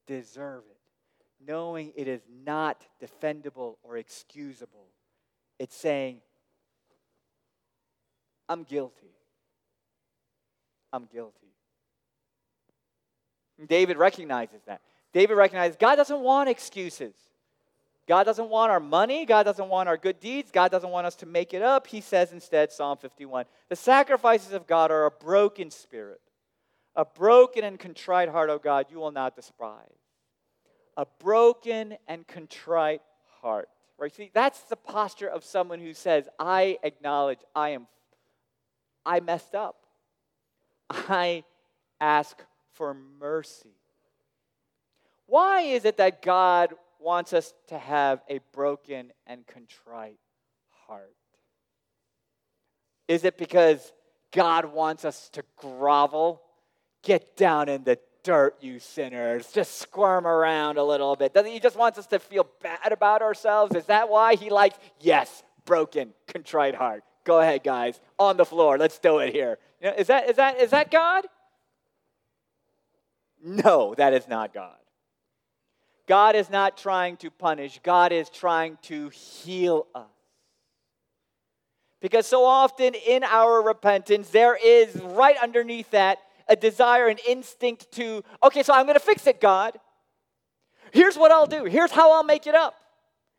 deserve 0.07 0.63
it, 0.69 1.45
knowing 1.45 1.93
it 1.95 2.07
is 2.07 2.21
not 2.43 2.85
defendable 3.01 3.75
or 3.83 3.97
excusable. 3.97 4.87
It's 5.59 5.75
saying, 5.75 6.21
I'm 8.49 8.63
guilty. 8.63 9.13
I'm 10.91 11.05
guilty. 11.05 11.52
And 13.63 13.69
David 13.69 13.95
recognizes 13.95 14.59
that. 14.67 14.81
David 15.13 15.35
recognizes 15.35 15.77
God 15.77 15.95
doesn't 15.95 16.19
want 16.19 16.49
excuses. 16.49 17.13
God 18.09 18.25
doesn't 18.25 18.49
want 18.49 18.71
our 18.71 18.81
money. 18.81 19.25
God 19.25 19.43
doesn't 19.43 19.69
want 19.69 19.87
our 19.87 19.95
good 19.95 20.19
deeds. 20.19 20.51
God 20.51 20.69
doesn't 20.69 20.89
want 20.89 21.07
us 21.07 21.15
to 21.15 21.25
make 21.25 21.53
it 21.53 21.61
up. 21.61 21.87
He 21.87 22.01
says 22.01 22.33
instead, 22.33 22.73
Psalm 22.73 22.97
51, 22.97 23.45
the 23.69 23.77
sacrifices 23.77 24.51
of 24.51 24.67
God 24.67 24.91
are 24.91 25.05
a 25.05 25.11
broken 25.11 25.71
spirit, 25.71 26.19
a 26.93 27.05
broken 27.05 27.63
and 27.63 27.79
contrite 27.79 28.27
heart, 28.27 28.49
O 28.49 28.59
God, 28.59 28.87
you 28.89 28.97
will 28.97 29.13
not 29.13 29.33
despise. 29.33 29.87
A 30.97 31.05
broken 31.19 31.95
and 32.05 32.27
contrite 32.27 33.01
heart. 33.39 33.69
Right? 33.97 34.13
See, 34.13 34.29
that's 34.33 34.63
the 34.63 34.75
posture 34.75 35.29
of 35.29 35.45
someone 35.45 35.79
who 35.79 35.93
says, 35.93 36.27
I 36.37 36.79
acknowledge 36.83 37.39
I 37.55 37.69
am 37.69 37.87
I 39.05 39.21
messed 39.21 39.55
up. 39.55 39.85
I 40.89 41.45
ask 42.01 42.37
for 42.73 42.93
mercy. 43.19 43.75
Why 45.25 45.61
is 45.61 45.85
it 45.85 45.97
that 45.97 46.21
God 46.21 46.73
wants 46.99 47.33
us 47.33 47.53
to 47.67 47.77
have 47.77 48.21
a 48.29 48.39
broken 48.51 49.11
and 49.25 49.45
contrite 49.47 50.19
heart? 50.87 51.15
Is 53.07 53.23
it 53.23 53.37
because 53.37 53.91
God 54.31 54.65
wants 54.73 55.05
us 55.05 55.29
to 55.29 55.43
grovel, 55.57 56.41
get 57.03 57.37
down 57.37 57.69
in 57.69 57.83
the 57.83 57.99
dirt, 58.23 58.57
you 58.61 58.79
sinners. 58.79 59.51
Just 59.51 59.79
squirm 59.79 60.25
around 60.25 60.77
a 60.77 60.83
little 60.83 61.15
bit. 61.15 61.33
Doesn't 61.33 61.51
he 61.51 61.59
just 61.59 61.75
wants 61.75 61.99
us 61.99 62.07
to 62.07 62.19
feel 62.19 62.47
bad 62.61 62.91
about 62.91 63.21
ourselves? 63.21 63.75
Is 63.75 63.85
that 63.85 64.09
why 64.09 64.35
he 64.35 64.49
likes, 64.49 64.77
yes, 64.99 65.43
broken, 65.65 66.13
contrite 66.27 66.75
heart? 66.75 67.03
Go 67.25 67.39
ahead, 67.39 67.63
guys, 67.63 67.99
on 68.17 68.37
the 68.37 68.45
floor. 68.45 68.77
Let's 68.77 68.99
do 68.99 69.19
it 69.19 69.33
here. 69.33 69.57
You 69.81 69.89
know, 69.89 69.95
is, 69.95 70.07
that, 70.07 70.29
is, 70.29 70.35
that, 70.37 70.59
is 70.59 70.71
that 70.71 70.91
God? 70.91 71.25
No, 73.43 73.93
that 73.95 74.13
is 74.13 74.27
not 74.27 74.53
God. 74.53 74.77
God 76.07 76.35
is 76.35 76.49
not 76.49 76.77
trying 76.77 77.17
to 77.17 77.29
punish, 77.29 77.79
God 77.83 78.11
is 78.11 78.29
trying 78.29 78.77
to 78.83 79.09
heal 79.09 79.85
us. 79.93 80.05
Because 82.01 82.25
so 82.25 82.43
often 82.43 82.93
in 82.95 83.23
our 83.23 83.61
repentance, 83.61 84.29
there 84.29 84.57
is 84.61 84.95
right 84.95 85.37
underneath 85.41 85.91
that 85.91 86.19
a 86.49 86.55
desire, 86.55 87.07
an 87.07 87.17
instinct 87.25 87.89
to, 87.93 88.21
okay, 88.43 88.63
so 88.63 88.73
I'm 88.73 88.85
going 88.85 88.95
to 88.95 88.99
fix 88.99 89.25
it, 89.27 89.39
God. 89.39 89.79
Here's 90.91 91.17
what 91.17 91.31
I'll 91.31 91.47
do. 91.47 91.63
Here's 91.63 91.91
how 91.91 92.11
I'll 92.11 92.25
make 92.25 92.45
it 92.45 92.55
up. 92.55 92.75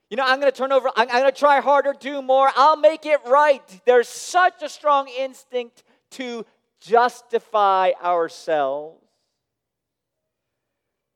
You 0.08 0.16
know, 0.16 0.24
I'm 0.26 0.40
going 0.40 0.50
to 0.50 0.56
turn 0.56 0.72
over, 0.72 0.88
I'm, 0.96 1.08
I'm 1.10 1.20
going 1.20 1.32
to 1.32 1.38
try 1.38 1.60
harder, 1.60 1.94
do 1.98 2.22
more. 2.22 2.50
I'll 2.56 2.78
make 2.78 3.04
it 3.04 3.20
right. 3.26 3.62
There's 3.84 4.08
such 4.08 4.62
a 4.62 4.70
strong 4.70 5.08
instinct 5.18 5.82
to 6.12 6.46
justify 6.80 7.92
ourselves 8.02 9.03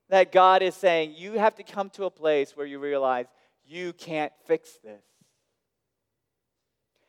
that 0.08 0.32
God 0.32 0.62
is 0.62 0.74
saying, 0.74 1.14
you 1.16 1.32
have 1.34 1.54
to 1.56 1.62
come 1.62 1.90
to 1.90 2.04
a 2.04 2.10
place 2.10 2.56
where 2.56 2.66
you 2.66 2.78
realize 2.78 3.26
you 3.66 3.92
can't 3.92 4.32
fix 4.46 4.70
this. 4.82 5.02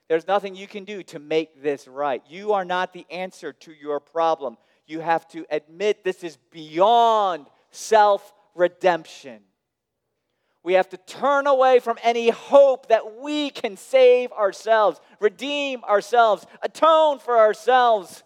There's 0.09 0.27
nothing 0.27 0.55
you 0.55 0.67
can 0.67 0.85
do 0.85 1.03
to 1.03 1.19
make 1.19 1.61
this 1.61 1.87
right. 1.87 2.23
You 2.27 2.53
are 2.53 2.65
not 2.65 2.93
the 2.93 3.05
answer 3.11 3.53
to 3.53 3.71
your 3.71 3.99
problem. 3.99 4.57
You 4.87 5.01
have 5.01 5.27
to 5.29 5.45
admit 5.51 6.03
this 6.03 6.23
is 6.23 6.37
beyond 6.51 7.45
self 7.69 8.33
redemption. 8.55 9.41
We 10.63 10.73
have 10.73 10.89
to 10.89 10.97
turn 10.97 11.47
away 11.47 11.79
from 11.79 11.97
any 12.03 12.29
hope 12.29 12.89
that 12.89 13.21
we 13.21 13.49
can 13.49 13.77
save 13.77 14.31
ourselves, 14.31 14.99
redeem 15.19 15.83
ourselves, 15.83 16.45
atone 16.61 17.19
for 17.19 17.37
ourselves. 17.37 18.23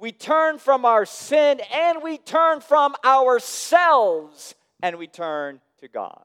We 0.00 0.12
turn 0.12 0.58
from 0.58 0.86
our 0.86 1.04
sin 1.04 1.60
and 1.72 2.02
we 2.02 2.16
turn 2.16 2.62
from 2.62 2.94
ourselves 3.04 4.54
and 4.82 4.96
we 4.96 5.06
turn 5.06 5.60
to 5.80 5.88
God. 5.88 6.24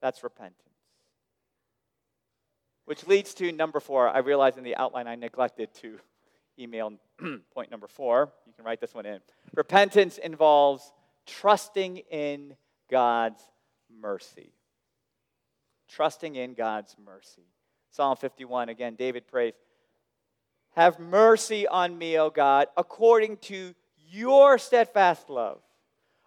That's 0.00 0.22
repentance. 0.22 0.56
Which 2.84 3.06
leads 3.06 3.34
to 3.34 3.50
number 3.50 3.80
four. 3.80 4.08
I 4.08 4.18
realize 4.18 4.56
in 4.56 4.62
the 4.62 4.76
outline 4.76 5.08
I 5.08 5.16
neglected 5.16 5.74
to 5.82 5.98
email 6.56 6.92
point 7.52 7.70
number 7.72 7.88
four. 7.88 8.32
You 8.46 8.52
can 8.52 8.64
write 8.64 8.80
this 8.80 8.94
one 8.94 9.06
in. 9.06 9.18
Repentance 9.54 10.18
involves 10.18 10.92
trusting 11.26 11.98
in 12.10 12.54
God's 12.88 13.42
mercy. 14.00 14.52
Trusting 15.88 16.36
in 16.36 16.54
God's 16.54 16.94
mercy. 17.04 17.46
Psalm 17.90 18.16
51, 18.16 18.68
again, 18.68 18.94
David 18.94 19.26
prays, 19.26 19.52
Have 20.74 20.98
mercy 20.98 21.66
on 21.66 21.98
me, 21.98 22.18
O 22.18 22.30
God, 22.30 22.68
according 22.76 23.36
to 23.38 23.74
your 24.08 24.58
steadfast 24.58 25.28
love. 25.28 25.60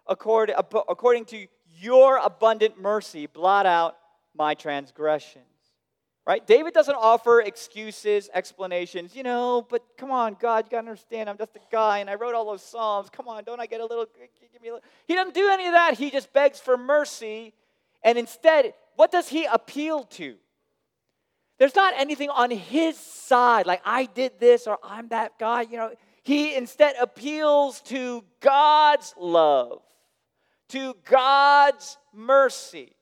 According, 0.06 0.54
according 0.56 1.24
to 1.26 1.46
your 1.80 2.18
abundant 2.18 2.80
mercy, 2.80 3.26
blot 3.26 3.66
out 3.66 3.96
my 4.34 4.54
transgressions. 4.54 5.44
right? 6.26 6.44
David 6.46 6.74
doesn't 6.74 6.96
offer 6.96 7.40
excuses, 7.40 8.28
explanations, 8.34 9.14
you 9.14 9.22
know, 9.22 9.66
but 9.70 9.82
come 9.96 10.10
on, 10.10 10.36
God, 10.40 10.66
you 10.66 10.70
got 10.70 10.82
to 10.82 10.88
understand, 10.88 11.30
I'm 11.30 11.38
just 11.38 11.54
a 11.54 11.60
guy 11.70 12.00
and 12.00 12.10
I 12.10 12.16
wrote 12.16 12.34
all 12.34 12.44
those 12.44 12.62
Psalms. 12.62 13.08
Come 13.10 13.28
on, 13.28 13.44
don't 13.44 13.60
I 13.60 13.66
get 13.66 13.80
a 13.80 13.86
little, 13.86 14.06
give 14.52 14.60
me 14.60 14.68
a 14.68 14.74
little. 14.74 14.88
He 15.06 15.14
doesn't 15.14 15.34
do 15.34 15.48
any 15.48 15.66
of 15.66 15.72
that. 15.72 15.94
He 15.94 16.10
just 16.10 16.32
begs 16.32 16.58
for 16.58 16.76
mercy. 16.76 17.54
And 18.02 18.18
instead, 18.18 18.74
what 18.96 19.12
does 19.12 19.28
he 19.28 19.44
appeal 19.44 20.02
to? 20.04 20.34
There's 21.58 21.74
not 21.74 21.94
anything 21.96 22.30
on 22.30 22.50
his 22.50 22.96
side, 22.96 23.66
like 23.66 23.80
I 23.84 24.06
did 24.06 24.38
this 24.38 24.66
or 24.66 24.78
I'm 24.82 25.08
that 25.08 25.38
guy, 25.38 25.62
you 25.62 25.76
know. 25.76 25.90
He 26.22 26.54
instead 26.54 26.96
appeals 27.00 27.80
to 27.82 28.24
God's 28.40 29.14
love, 29.16 29.80
to 30.70 30.94
God's 31.04 31.96
mercy, 32.12 32.96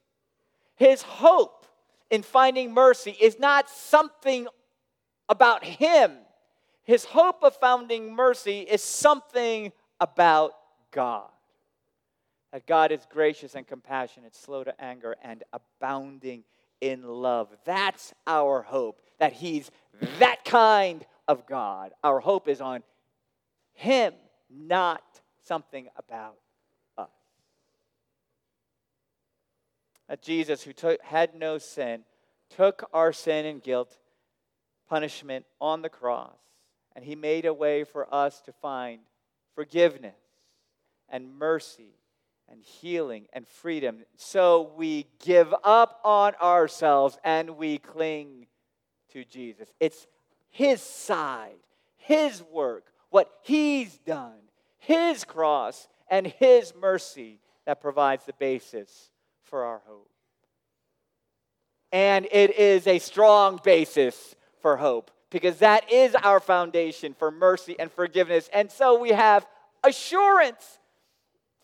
his 0.76 1.02
hope 1.02 1.66
in 2.10 2.22
finding 2.22 2.72
mercy 2.72 3.16
is 3.20 3.38
not 3.38 3.68
something 3.68 4.46
about 5.28 5.64
him. 5.64 6.12
His 6.82 7.04
hope 7.04 7.42
of 7.42 7.56
finding 7.56 8.14
mercy 8.14 8.60
is 8.60 8.82
something 8.82 9.72
about 10.00 10.52
God. 10.90 11.30
That 12.52 12.66
God 12.66 12.92
is 12.92 13.06
gracious 13.10 13.54
and 13.54 13.66
compassionate, 13.66 14.34
slow 14.34 14.64
to 14.64 14.80
anger, 14.80 15.16
and 15.22 15.42
abounding 15.52 16.44
in 16.84 17.02
love. 17.02 17.48
That's 17.64 18.12
our 18.26 18.62
hope, 18.62 19.00
that 19.18 19.32
He's 19.32 19.70
that 20.18 20.44
kind 20.44 21.04
of 21.26 21.46
God. 21.46 21.92
Our 22.02 22.20
hope 22.20 22.46
is 22.46 22.60
on 22.60 22.82
Him, 23.72 24.12
not 24.50 25.02
something 25.44 25.88
about 25.96 26.36
us. 26.98 27.08
that 30.08 30.22
Jesus, 30.22 30.62
who 30.62 30.72
took, 30.72 31.00
had 31.02 31.34
no 31.34 31.56
sin, 31.58 32.04
took 32.50 32.88
our 32.92 33.12
sin 33.12 33.46
and 33.46 33.62
guilt 33.62 33.96
punishment 34.88 35.46
on 35.60 35.80
the 35.80 35.88
cross, 35.88 36.36
and 36.94 37.04
he 37.04 37.16
made 37.16 37.46
a 37.46 37.54
way 37.54 37.84
for 37.84 38.12
us 38.14 38.40
to 38.42 38.52
find 38.52 39.00
forgiveness 39.54 40.14
and 41.08 41.34
mercy 41.38 41.94
and 42.50 42.62
healing 42.62 43.26
and 43.32 43.46
freedom. 43.46 44.04
So 44.16 44.72
we 44.76 45.06
give 45.24 45.54
up 45.64 46.00
on 46.04 46.34
ourselves 46.42 47.18
and 47.24 47.56
we 47.56 47.78
cling 47.78 48.46
to 49.12 49.24
Jesus. 49.24 49.68
It's 49.80 50.06
his 50.50 50.80
side, 50.80 51.56
his 51.96 52.42
work, 52.42 52.86
what 53.10 53.30
he's 53.42 53.98
done, 53.98 54.38
his 54.78 55.24
cross, 55.24 55.88
and 56.08 56.26
his 56.26 56.74
mercy 56.74 57.40
that 57.66 57.80
provides 57.80 58.24
the 58.24 58.34
basis 58.34 59.10
for 59.42 59.64
our 59.64 59.82
hope. 59.86 60.10
And 61.92 62.26
it 62.30 62.56
is 62.58 62.86
a 62.86 62.98
strong 62.98 63.60
basis 63.62 64.34
for 64.60 64.76
hope 64.76 65.10
because 65.30 65.58
that 65.58 65.92
is 65.92 66.14
our 66.16 66.40
foundation 66.40 67.14
for 67.14 67.30
mercy 67.30 67.76
and 67.78 67.90
forgiveness. 67.90 68.48
And 68.52 68.70
so 68.70 68.98
we 68.98 69.10
have 69.10 69.46
assurance. 69.84 70.78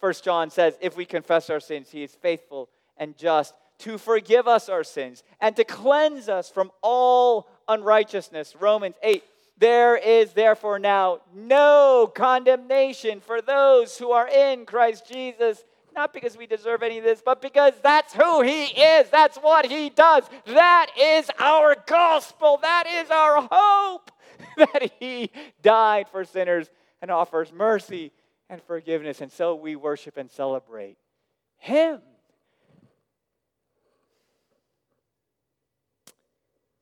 First 0.01 0.25
John 0.25 0.51
says, 0.51 0.77
if 0.81 0.97
we 0.97 1.05
confess 1.05 1.51
our 1.51 1.61
sins, 1.61 1.91
he 1.91 2.03
is 2.03 2.15
faithful 2.15 2.69
and 2.97 3.17
just 3.17 3.55
to 3.81 3.99
forgive 3.99 4.49
us 4.49 4.69
our 4.69 4.85
sins 4.85 5.23
and 5.41 5.55
to 5.57 5.65
cleanse 5.65 6.29
us 6.29 6.51
from 6.51 6.71
all 6.83 7.49
unrighteousness. 7.69 8.57
Romans 8.59 8.97
8. 9.03 9.23
There 9.59 9.97
is 9.97 10.33
therefore 10.33 10.79
now 10.79 11.21
no 11.35 12.11
condemnation 12.15 13.21
for 13.21 13.43
those 13.43 13.99
who 13.99 14.11
are 14.13 14.29
in 14.29 14.65
Christ 14.65 15.07
Jesus 15.07 15.65
not 15.95 16.13
because 16.13 16.37
we 16.37 16.47
deserve 16.47 16.83
any 16.83 16.99
of 16.99 17.05
this, 17.05 17.23
but 17.25 17.43
because 17.43 17.73
that's 17.83 18.15
who 18.15 18.43
He 18.43 18.65
is. 18.65 19.11
That's 19.11 19.37
what 19.37 19.67
He 19.67 19.91
does. 19.91 20.25
That 20.47 20.87
is 20.99 21.31
our 21.39 21.77
gospel. 21.87 22.59
That 22.63 22.85
is 22.87 23.11
our 23.11 23.49
hope 23.51 24.11
that 24.57 24.93
He 24.99 25.31
died 25.63 26.09
for 26.09 26.25
sinners 26.25 26.71
and 27.03 27.11
offers 27.11 27.53
mercy 27.53 28.13
and 28.51 28.61
forgiveness. 28.63 29.21
And 29.21 29.33
so 29.33 29.55
we 29.55 29.77
worship 29.77 30.17
and 30.19 30.31
celebrate 30.31 30.99
Him. 31.57 32.01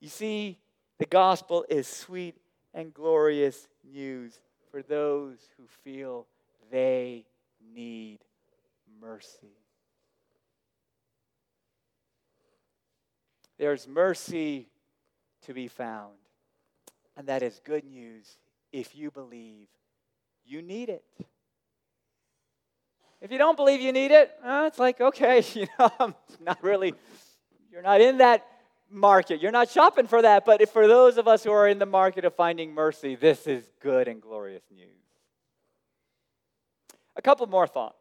You 0.01 0.09
see, 0.09 0.57
the 0.97 1.05
gospel 1.05 1.65
is 1.69 1.87
sweet 1.87 2.35
and 2.73 2.93
glorious 2.93 3.67
news 3.93 4.33
for 4.71 4.81
those 4.81 5.37
who 5.57 5.63
feel 5.83 6.25
they 6.71 7.25
need 7.73 8.19
mercy. 9.01 9.55
There's 13.57 13.87
mercy 13.87 14.67
to 15.45 15.53
be 15.53 15.67
found. 15.67 16.13
And 17.17 17.27
that 17.27 17.43
is 17.43 17.59
good 17.65 17.83
news 17.83 18.37
if 18.71 18.95
you 18.95 19.11
believe 19.11 19.67
you 20.45 20.61
need 20.61 20.89
it. 20.89 21.03
If 23.21 23.31
you 23.31 23.37
don't 23.37 23.57
believe 23.57 23.81
you 23.81 23.91
need 23.91 24.11
it, 24.11 24.31
uh, 24.43 24.65
it's 24.67 24.79
like, 24.79 25.01
okay, 25.01 25.43
you 25.53 25.67
know, 25.77 25.89
I'm 25.99 26.15
not 26.39 26.63
really, 26.63 26.93
you're 27.71 27.81
not 27.81 28.01
in 28.01 28.19
that 28.19 28.45
market. 28.89 29.41
You're 29.41 29.51
not 29.51 29.69
shopping 29.69 30.07
for 30.07 30.21
that. 30.21 30.45
But 30.45 30.67
for 30.69 30.87
those 30.87 31.17
of 31.17 31.27
us 31.27 31.43
who 31.43 31.51
are 31.51 31.67
in 31.67 31.79
the 31.79 31.85
market 31.85 32.25
of 32.25 32.35
finding 32.35 32.73
mercy, 32.73 33.15
this 33.15 33.47
is 33.47 33.63
good 33.81 34.07
and 34.07 34.21
glorious 34.21 34.63
news. 34.73 34.87
A 37.15 37.21
couple 37.21 37.45
more 37.47 37.67
thoughts. 37.67 37.95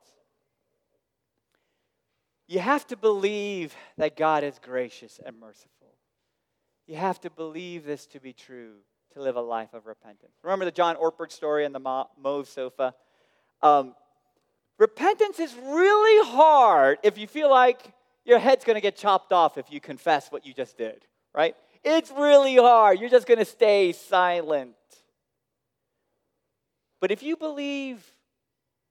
You 2.46 2.60
have 2.60 2.86
to 2.86 2.96
believe 2.96 3.74
that 3.98 4.16
God 4.16 4.42
is 4.42 4.58
gracious 4.58 5.20
and 5.24 5.38
merciful. 5.38 5.88
You 6.86 6.96
have 6.96 7.20
to 7.20 7.30
believe 7.30 7.84
this 7.84 8.06
to 8.06 8.20
be 8.20 8.32
true 8.32 8.76
to 9.12 9.20
live 9.20 9.36
a 9.36 9.40
life 9.40 9.74
of 9.74 9.86
repentance. 9.86 10.32
Remember 10.42 10.64
the 10.64 10.70
John 10.70 10.96
Ortberg 10.96 11.30
story 11.30 11.66
and 11.66 11.74
the 11.74 11.80
mauve 11.80 12.48
sofa? 12.48 12.94
Um, 13.60 13.94
repentance 14.78 15.38
is 15.38 15.54
really 15.54 16.30
hard 16.30 16.98
if 17.02 17.18
you 17.18 17.26
feel 17.26 17.50
like 17.50 17.92
your 18.24 18.38
head's 18.38 18.64
going 18.64 18.74
to 18.74 18.80
get 18.80 18.96
chopped 18.96 19.32
off 19.32 19.58
if 19.58 19.70
you 19.72 19.80
confess 19.80 20.30
what 20.30 20.46
you 20.46 20.52
just 20.52 20.76
did, 20.76 21.04
right? 21.34 21.56
It's 21.84 22.10
really 22.10 22.56
hard. 22.56 23.00
You're 23.00 23.10
just 23.10 23.26
going 23.26 23.38
to 23.38 23.44
stay 23.44 23.92
silent. 23.92 24.74
But 27.00 27.10
if 27.10 27.22
you 27.22 27.36
believe 27.36 28.04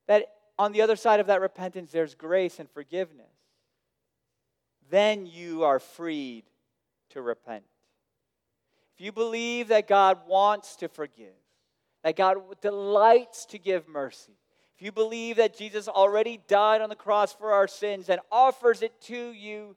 that 0.06 0.32
on 0.58 0.72
the 0.72 0.82
other 0.82 0.96
side 0.96 1.20
of 1.20 1.26
that 1.26 1.40
repentance 1.40 1.90
there's 1.90 2.14
grace 2.14 2.58
and 2.58 2.68
forgiveness, 2.70 3.26
then 4.90 5.26
you 5.26 5.64
are 5.64 5.78
freed 5.78 6.44
to 7.10 7.22
repent. 7.22 7.64
If 8.96 9.04
you 9.04 9.12
believe 9.12 9.68
that 9.68 9.86
God 9.86 10.18
wants 10.26 10.76
to 10.76 10.88
forgive, 10.88 11.28
that 12.02 12.16
God 12.16 12.38
delights 12.60 13.44
to 13.46 13.58
give 13.58 13.86
mercy, 13.86 14.32
if 14.78 14.84
you 14.84 14.92
believe 14.92 15.38
that 15.38 15.58
Jesus 15.58 15.88
already 15.88 16.38
died 16.46 16.82
on 16.82 16.88
the 16.88 16.94
cross 16.94 17.32
for 17.32 17.52
our 17.52 17.66
sins 17.66 18.08
and 18.08 18.20
offers 18.30 18.80
it 18.80 18.92
to 19.02 19.32
you, 19.32 19.74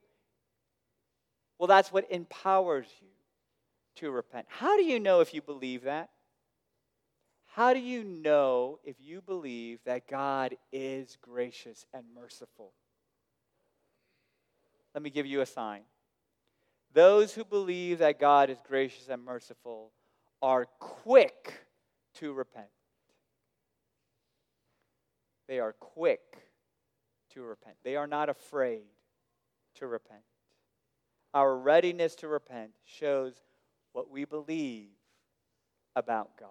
well, 1.58 1.66
that's 1.66 1.90
what 1.90 2.08
empowers 2.08 2.86
you 3.00 3.08
to 3.96 4.12
repent. 4.12 4.46
How 4.48 4.76
do 4.76 4.84
you 4.84 5.00
know 5.00 5.18
if 5.18 5.34
you 5.34 5.42
believe 5.42 5.82
that? 5.82 6.10
How 7.46 7.74
do 7.74 7.80
you 7.80 8.04
know 8.04 8.78
if 8.84 8.94
you 9.00 9.20
believe 9.20 9.80
that 9.86 10.06
God 10.06 10.56
is 10.72 11.18
gracious 11.20 11.84
and 11.92 12.04
merciful? 12.14 12.70
Let 14.94 15.02
me 15.02 15.10
give 15.10 15.26
you 15.26 15.40
a 15.40 15.46
sign. 15.46 15.80
Those 16.94 17.34
who 17.34 17.44
believe 17.44 17.98
that 17.98 18.20
God 18.20 18.50
is 18.50 18.58
gracious 18.68 19.08
and 19.08 19.24
merciful 19.24 19.90
are 20.40 20.66
quick 20.78 21.66
to 22.14 22.32
repent. 22.32 22.68
They 25.52 25.60
are 25.60 25.74
quick 25.74 26.48
to 27.34 27.42
repent. 27.42 27.76
They 27.84 27.94
are 27.94 28.06
not 28.06 28.30
afraid 28.30 28.84
to 29.74 29.86
repent. 29.86 30.22
Our 31.34 31.54
readiness 31.58 32.14
to 32.14 32.28
repent 32.28 32.70
shows 32.86 33.34
what 33.92 34.10
we 34.10 34.24
believe 34.24 34.88
about 35.94 36.38
God. 36.40 36.48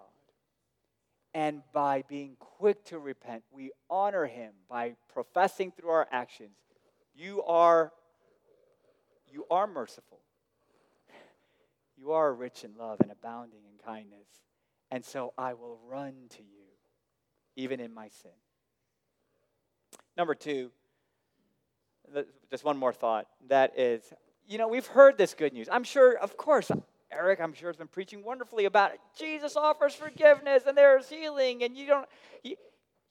And 1.34 1.62
by 1.72 2.04
being 2.08 2.36
quick 2.38 2.84
to 2.84 3.00
repent, 3.00 3.42
we 3.50 3.72
honor 3.90 4.24
Him 4.24 4.52
by 4.70 4.94
professing 5.12 5.72
through 5.72 5.90
our 5.90 6.06
actions, 6.12 6.54
You 7.12 7.42
are, 7.42 7.92
you 9.26 9.46
are 9.50 9.66
merciful. 9.66 10.20
You 11.96 12.12
are 12.12 12.32
rich 12.32 12.62
in 12.62 12.76
love 12.78 13.00
and 13.00 13.10
abounding 13.10 13.62
in 13.64 13.84
kindness. 13.84 14.28
And 14.92 15.04
so 15.04 15.32
I 15.36 15.54
will 15.54 15.80
run 15.88 16.14
to 16.36 16.42
you, 16.44 16.68
even 17.56 17.80
in 17.80 17.92
my 17.92 18.06
sin. 18.06 18.30
Number 20.16 20.34
two, 20.34 20.70
just 22.50 22.64
one 22.64 22.76
more 22.76 22.92
thought. 22.92 23.26
That 23.48 23.78
is, 23.78 24.02
you 24.46 24.58
know, 24.58 24.68
we've 24.68 24.86
heard 24.86 25.16
this 25.16 25.34
good 25.34 25.52
news. 25.52 25.68
I'm 25.70 25.84
sure, 25.84 26.18
of 26.18 26.36
course, 26.36 26.70
Eric, 27.10 27.40
I'm 27.40 27.54
sure, 27.54 27.68
has 27.68 27.76
been 27.76 27.88
preaching 27.88 28.22
wonderfully 28.22 28.64
about 28.64 28.92
it. 28.92 29.00
Jesus 29.18 29.56
offers 29.56 29.94
forgiveness 29.94 30.64
and 30.66 30.76
there's 30.76 31.08
healing, 31.08 31.62
and 31.62 31.76
you 31.76 31.86
don't, 31.86 32.08
you, 32.42 32.56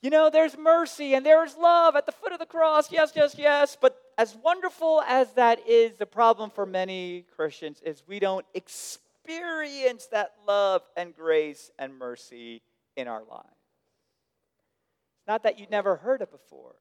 you 0.01 0.09
know, 0.09 0.29
there's 0.29 0.57
mercy 0.57 1.13
and 1.13 1.25
there's 1.25 1.55
love 1.55 1.95
at 1.95 2.05
the 2.05 2.11
foot 2.11 2.31
of 2.31 2.39
the 2.39 2.45
cross. 2.45 2.91
Yes, 2.91 3.11
yes, 3.15 3.35
yes. 3.37 3.77
But 3.79 3.97
as 4.17 4.35
wonderful 4.43 5.01
as 5.07 5.31
that 5.33 5.67
is, 5.67 5.93
the 5.97 6.05
problem 6.05 6.49
for 6.49 6.65
many 6.65 7.25
Christians 7.35 7.81
is 7.85 8.03
we 8.07 8.19
don't 8.19 8.45
experience 8.53 10.07
that 10.07 10.33
love 10.47 10.81
and 10.97 11.15
grace 11.15 11.71
and 11.77 11.97
mercy 11.97 12.61
in 12.95 13.07
our 13.07 13.23
lives. 13.23 13.47
It's 15.19 15.27
not 15.27 15.43
that 15.43 15.59
you'd 15.59 15.69
never 15.69 15.97
heard 15.97 16.21
it 16.21 16.31
before, 16.31 16.75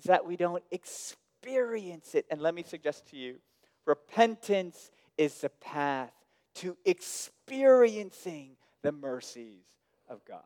it's 0.00 0.06
that 0.06 0.24
we 0.24 0.34
don't 0.34 0.62
experience 0.70 2.14
it. 2.14 2.24
And 2.30 2.40
let 2.40 2.54
me 2.54 2.62
suggest 2.62 3.08
to 3.10 3.18
you 3.18 3.36
repentance 3.84 4.90
is 5.18 5.42
the 5.42 5.50
path 5.50 6.10
to 6.54 6.74
experiencing 6.86 8.56
the 8.80 8.92
mercies 8.92 9.60
of 10.08 10.24
God. 10.24 10.40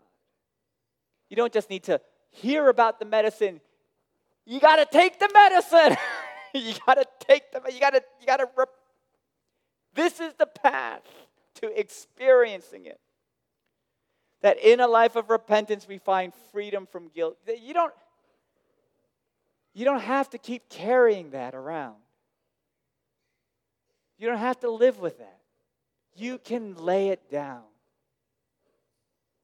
You 1.31 1.37
don't 1.37 1.53
just 1.53 1.71
need 1.71 1.85
to 1.85 2.01
hear 2.33 2.69
about 2.69 2.99
the 2.99 3.05
medicine, 3.05 3.61
you 4.45 4.59
got 4.59 4.77
to 4.77 4.87
take 4.87 5.21
the 5.21 5.31
medicine. 5.33 5.97
you 6.55 6.75
got 6.85 6.95
to 6.95 7.07
take 7.21 7.53
the 7.53 7.63
you 7.73 7.79
got 7.79 7.91
to 7.91 8.03
you 8.21 8.27
got 8.27 8.39
to 8.39 8.49
rep- 8.57 8.71
This 9.95 10.19
is 10.19 10.35
the 10.35 10.47
path 10.47 11.03
to 11.61 11.79
experiencing 11.79 12.87
it. 12.87 12.99
That 14.43 14.59
in 14.59 14.81
a 14.81 14.89
life 14.89 15.15
of 15.15 15.31
repentance 15.31 15.87
we 15.87 15.99
find 15.99 16.33
freedom 16.51 16.87
from 16.91 17.07
guilt. 17.15 17.39
You 17.47 17.73
don't 17.73 17.95
you 19.75 19.85
don't 19.85 20.01
have 20.01 20.31
to 20.31 20.39
keep 20.39 20.69
carrying 20.71 21.31
that 21.31 21.55
around. 21.55 21.97
You 24.17 24.29
don't 24.29 24.39
have 24.39 24.61
to 24.61 24.71
live 24.71 25.01
with 25.01 25.19
that 25.19 25.41
you 26.17 26.39
can 26.39 26.77
lay 26.77 27.09
it 27.09 27.31
down. 27.31 27.63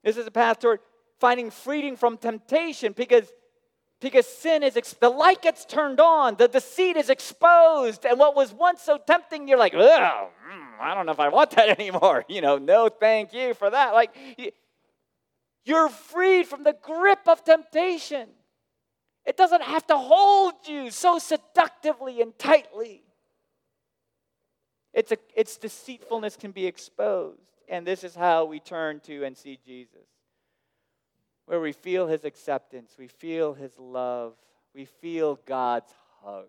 This 0.02 0.16
is 0.16 0.26
a 0.26 0.30
path 0.30 0.60
toward 0.60 0.80
finding 1.18 1.50
freedom 1.50 1.96
from 1.96 2.16
temptation 2.16 2.92
because, 2.92 3.30
because 4.00 4.26
sin 4.26 4.62
is, 4.62 4.74
the 5.00 5.10
light 5.10 5.42
gets 5.42 5.64
turned 5.64 6.00
on, 6.00 6.36
the 6.36 6.48
deceit 6.48 6.96
is 6.96 7.10
exposed, 7.10 8.06
and 8.06 8.18
what 8.18 8.34
was 8.34 8.52
once 8.52 8.80
so 8.80 8.98
tempting, 8.98 9.46
you're 9.46 9.58
like, 9.58 9.74
mm, 9.74 10.80
I 10.80 10.94
don't 10.94 11.06
know 11.06 11.12
if 11.12 11.20
I 11.20 11.28
want 11.28 11.50
that 11.52 11.68
anymore. 11.78 12.24
You 12.28 12.40
know, 12.40 12.56
no 12.58 12.88
thank 12.88 13.34
you 13.34 13.52
for 13.54 13.68
that. 13.68 13.92
Like, 13.92 14.14
you're 15.64 15.88
freed 15.90 16.46
from 16.46 16.64
the 16.64 16.74
grip 16.80 17.20
of 17.26 17.44
temptation. 17.44 18.28
It 19.30 19.36
doesn't 19.36 19.62
have 19.62 19.86
to 19.86 19.96
hold 19.96 20.54
you 20.66 20.90
so 20.90 21.20
seductively 21.20 22.20
and 22.20 22.36
tightly. 22.36 23.04
It's, 24.92 25.12
a, 25.12 25.18
its 25.36 25.56
deceitfulness 25.56 26.34
can 26.34 26.50
be 26.50 26.66
exposed. 26.66 27.38
And 27.68 27.86
this 27.86 28.02
is 28.02 28.16
how 28.16 28.46
we 28.46 28.58
turn 28.58 28.98
to 29.04 29.22
and 29.22 29.36
see 29.36 29.56
Jesus, 29.64 30.08
where 31.46 31.60
we 31.60 31.70
feel 31.70 32.08
his 32.08 32.24
acceptance, 32.24 32.96
we 32.98 33.06
feel 33.06 33.54
his 33.54 33.78
love, 33.78 34.34
we 34.74 34.84
feel 34.84 35.38
God's 35.46 35.94
hug. 36.24 36.48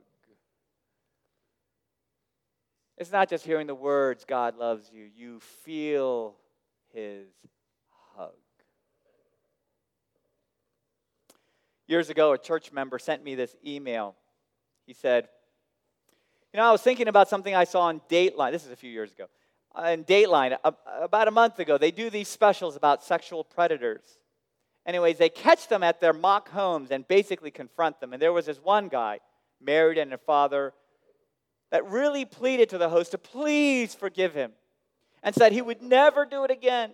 It's 2.97 3.11
not 3.11 3.29
just 3.29 3.45
hearing 3.45 3.67
the 3.67 3.75
words, 3.75 4.25
God 4.25 4.57
loves 4.57 4.89
you, 4.91 5.07
you 5.15 5.39
feel 5.39 6.33
his 6.95 7.27
hug. 8.15 8.31
Years 11.91 12.09
ago, 12.09 12.31
a 12.31 12.37
church 12.37 12.71
member 12.71 12.97
sent 12.97 13.21
me 13.21 13.35
this 13.35 13.53
email. 13.67 14.15
He 14.87 14.93
said, 14.93 15.27
you 16.53 16.57
know, 16.57 16.65
I 16.65 16.71
was 16.71 16.81
thinking 16.81 17.09
about 17.09 17.27
something 17.27 17.53
I 17.53 17.65
saw 17.65 17.81
on 17.81 17.99
Dateline. 18.09 18.53
This 18.53 18.63
is 18.63 18.71
a 18.71 18.77
few 18.77 18.89
years 18.89 19.11
ago. 19.11 19.25
On 19.75 20.05
Dateline, 20.05 20.57
about 20.63 21.27
a 21.27 21.31
month 21.31 21.59
ago, 21.59 21.77
they 21.77 21.91
do 21.91 22.09
these 22.09 22.29
specials 22.29 22.77
about 22.77 23.03
sexual 23.03 23.43
predators. 23.43 24.03
Anyways, 24.85 25.17
they 25.17 25.27
catch 25.27 25.67
them 25.67 25.83
at 25.83 25.99
their 25.99 26.13
mock 26.13 26.47
homes 26.47 26.91
and 26.91 27.05
basically 27.09 27.51
confront 27.51 27.99
them. 27.99 28.13
And 28.13 28.21
there 28.21 28.31
was 28.31 28.45
this 28.45 28.63
one 28.63 28.87
guy, 28.87 29.19
married 29.59 29.97
and 29.97 30.13
a 30.13 30.17
father, 30.17 30.73
that 31.71 31.85
really 31.89 32.23
pleaded 32.23 32.69
to 32.69 32.77
the 32.77 32.87
host 32.87 33.11
to 33.11 33.17
please 33.17 33.93
forgive 33.93 34.33
him 34.33 34.53
and 35.23 35.35
said 35.35 35.51
he 35.51 35.61
would 35.61 35.81
never 35.81 36.25
do 36.25 36.45
it 36.45 36.51
again. 36.51 36.91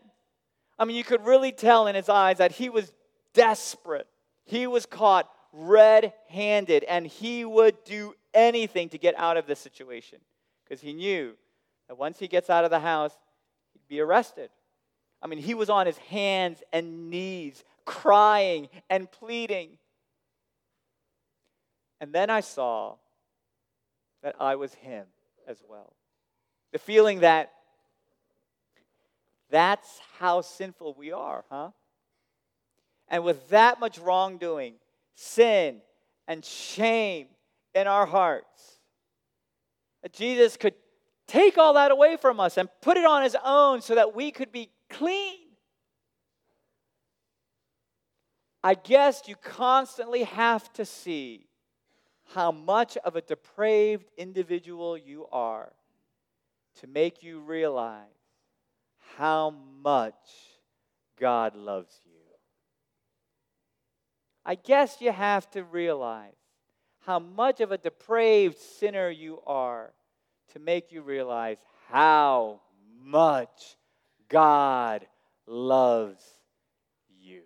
I 0.79 0.86
mean, 0.86 0.95
you 0.95 1.03
could 1.03 1.23
really 1.23 1.51
tell 1.51 1.86
in 1.86 1.93
his 1.93 2.10
eyes 2.10 2.39
that 2.39 2.53
he 2.53 2.69
was 2.69 2.91
desperate. 3.36 4.07
He 4.47 4.65
was 4.65 4.86
caught 4.86 5.29
red 5.51 6.13
handed 6.29 6.83
and 6.86 7.05
he 7.05 7.43
would 7.43 7.83
do 7.83 8.15
anything 8.33 8.89
to 8.89 8.97
get 8.97 9.13
out 9.17 9.36
of 9.36 9.45
this 9.45 9.60
situation 9.60 10.19
because 10.63 10.81
he 10.81 10.93
knew 10.93 11.33
that 11.88 11.97
once 11.97 12.17
he 12.17 12.27
gets 12.27 12.49
out 12.49 12.63
of 12.63 12.71
the 12.71 12.79
house, 12.79 13.12
he'd 13.73 13.88
be 13.88 13.99
arrested. 13.99 14.49
I 15.21 15.27
mean, 15.27 15.39
he 15.39 15.53
was 15.53 15.69
on 15.69 15.86
his 15.86 15.97
hands 15.97 16.63
and 16.71 17.10
knees, 17.10 17.63
crying 17.83 18.69
and 18.89 19.12
pleading. 19.12 19.77
And 22.00 22.13
then 22.13 22.29
I 22.29 22.39
saw 22.39 22.95
that 24.23 24.35
I 24.39 24.56
was 24.56 24.73
him 24.75 25.08
as 25.45 25.62
well. 25.67 25.93
The 26.71 26.79
feeling 26.79 27.19
that 27.19 27.52
that's 29.50 30.00
how 30.19 30.39
sinful 30.41 30.93
we 30.98 31.12
are, 31.12 31.43
huh? 31.50 31.71
And 33.10 33.23
with 33.23 33.49
that 33.49 33.79
much 33.79 33.97
wrongdoing, 33.99 34.75
sin, 35.15 35.81
and 36.27 36.43
shame 36.43 37.27
in 37.73 37.87
our 37.87 38.05
hearts. 38.05 38.79
Jesus 40.12 40.58
could 40.58 40.73
take 41.27 41.58
all 41.58 41.73
that 41.73 41.91
away 41.91 42.17
from 42.17 42.39
us 42.39 42.58
and 42.58 42.69
put 42.81 42.97
it 42.97 43.05
on 43.05 43.23
his 43.23 43.35
own 43.43 43.81
so 43.81 43.95
that 43.95 44.15
we 44.15 44.31
could 44.31 44.51
be 44.51 44.69
clean. 44.89 45.37
I 48.63 48.73
guess 48.73 49.23
you 49.27 49.35
constantly 49.35 50.23
have 50.23 50.71
to 50.73 50.85
see 50.85 51.47
how 52.33 52.51
much 52.51 52.97
of 52.97 53.15
a 53.15 53.21
depraved 53.21 54.12
individual 54.17 54.97
you 54.97 55.27
are 55.31 55.71
to 56.79 56.87
make 56.87 57.23
you 57.23 57.39
realize 57.39 58.03
how 59.17 59.53
much 59.81 60.15
God 61.19 61.55
loves 61.55 62.01
you. 62.05 62.06
I 64.48 64.56
guess 64.56 65.02
you 65.02 65.12
have 65.12 65.52
to 65.52 65.63
realize 65.65 66.31
how 67.06 67.19
much 67.19 67.60
of 67.60 67.73
a 67.73 67.77
depraved 67.77 68.58
sinner 68.58 69.10
you 69.10 69.41
are 69.45 69.91
to 70.54 70.60
make 70.60 70.93
you 70.93 71.02
realize 71.02 71.58
how 71.89 72.62
much 73.04 73.75
God 74.29 75.06
loves 75.45 76.23
you. 77.10 77.41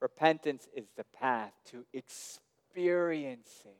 Repentance 0.00 0.66
is 0.74 0.88
the 0.96 1.04
path 1.04 1.52
to 1.66 1.84
experiencing 1.92 3.70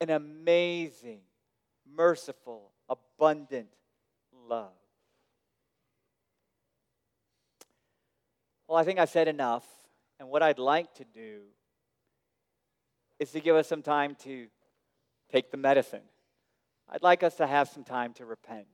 an 0.00 0.08
amazing, 0.08 1.20
merciful, 1.94 2.70
abundant 2.88 3.68
love. 4.48 4.72
Well, 8.66 8.78
I 8.78 8.84
think 8.84 8.98
I've 8.98 9.10
said 9.10 9.28
enough. 9.28 9.66
And 10.22 10.30
what 10.30 10.40
I'd 10.40 10.60
like 10.60 10.94
to 10.94 11.04
do 11.04 11.40
is 13.18 13.32
to 13.32 13.40
give 13.40 13.56
us 13.56 13.66
some 13.66 13.82
time 13.82 14.14
to 14.22 14.46
take 15.32 15.50
the 15.50 15.56
medicine. 15.56 16.04
I'd 16.88 17.02
like 17.02 17.24
us 17.24 17.34
to 17.38 17.46
have 17.48 17.68
some 17.68 17.82
time 17.82 18.12
to 18.14 18.24
repent. 18.24 18.68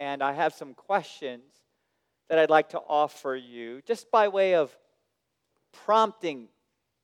And 0.00 0.22
I 0.22 0.32
have 0.32 0.54
some 0.54 0.72
questions 0.72 1.42
that 2.30 2.38
I'd 2.38 2.48
like 2.48 2.70
to 2.70 2.78
offer 2.78 3.36
you 3.36 3.82
just 3.82 4.10
by 4.10 4.28
way 4.28 4.54
of 4.54 4.74
prompting 5.84 6.48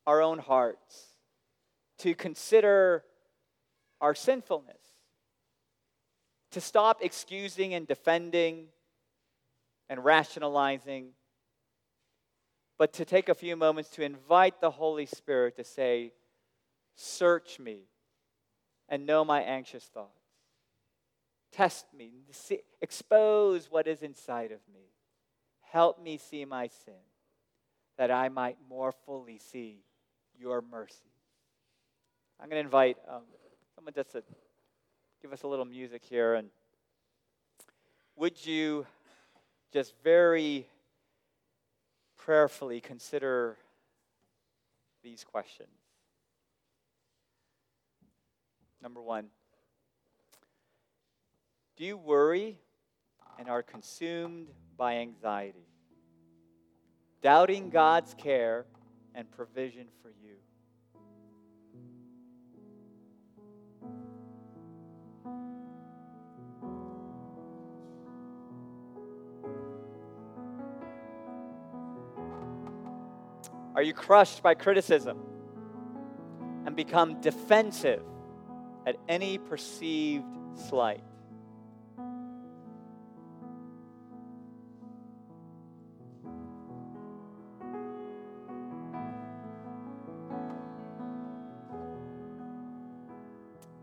our 0.07 0.23
own 0.23 0.39
hearts 0.39 1.09
to 1.99 2.15
consider 2.15 3.05
our 4.01 4.15
sinfulness, 4.15 4.81
to 6.53 6.63
stop 6.63 7.01
excusing 7.03 7.75
and 7.75 7.87
defending 7.87 8.69
and 9.91 10.03
rationalizing, 10.03 11.11
but 12.81 12.95
to 12.95 13.05
take 13.05 13.29
a 13.29 13.35
few 13.35 13.57
moments 13.57 13.91
to 13.91 14.03
invite 14.03 14.63
the 14.63 14.71
Holy 14.71 15.05
Spirit 15.05 15.55
to 15.55 15.63
say, 15.63 16.15
Search 16.95 17.59
me 17.59 17.81
and 18.89 19.05
know 19.05 19.23
my 19.23 19.43
anxious 19.43 19.85
thoughts. 19.85 20.09
Test 21.53 21.85
me, 21.95 22.11
see, 22.31 22.61
expose 22.81 23.71
what 23.71 23.87
is 23.87 24.03
inside 24.03 24.51
of 24.51 24.61
me. 24.73 24.81
Help 25.61 26.03
me 26.03 26.17
see 26.17 26.47
my 26.47 26.69
sin, 26.69 26.95
that 27.99 28.11
I 28.11 28.31
might 28.31 28.57
more 28.67 28.93
fully 29.05 29.39
see 29.39 29.85
your 30.39 30.63
mercy. 30.63 31.13
I'm 32.41 32.49
going 32.49 32.63
to 32.63 32.65
invite 32.65 32.97
um, 33.07 33.25
someone 33.75 33.93
just 33.93 34.13
to 34.13 34.23
give 35.21 35.35
us 35.35 35.43
a 35.43 35.49
little 35.49 35.67
music 35.67 36.03
here. 36.03 36.35
And 36.35 36.49
would 38.17 38.43
you 38.47 38.87
just 39.71 39.93
very 40.03 40.67
prayerfully 42.31 42.81
consider 42.81 43.57
these 45.03 45.25
questions? 45.25 45.67
Number 48.81 49.03
one, 49.03 49.27
do 51.77 51.85
you 51.85 51.97
worry 51.97 52.61
and 53.37 53.49
are 53.49 53.65
consumed 53.65 54.47
by 54.77 54.99
anxiety, 54.99 55.67
doubting 57.21 57.69
God's 57.69 58.15
care 58.15 58.65
and 59.13 59.29
provision 59.33 59.89
for 60.01 60.11
you? 60.11 60.37
Are 73.75 73.83
you 73.83 73.95
crushed 73.95 74.43
by 74.43 74.55
criticism 74.55 75.19
and 76.67 76.75
become 76.75 77.21
defensive 77.21 78.03
at 78.87 78.97
any 79.09 79.39
perceived 79.39 80.25
slight? 80.69 81.03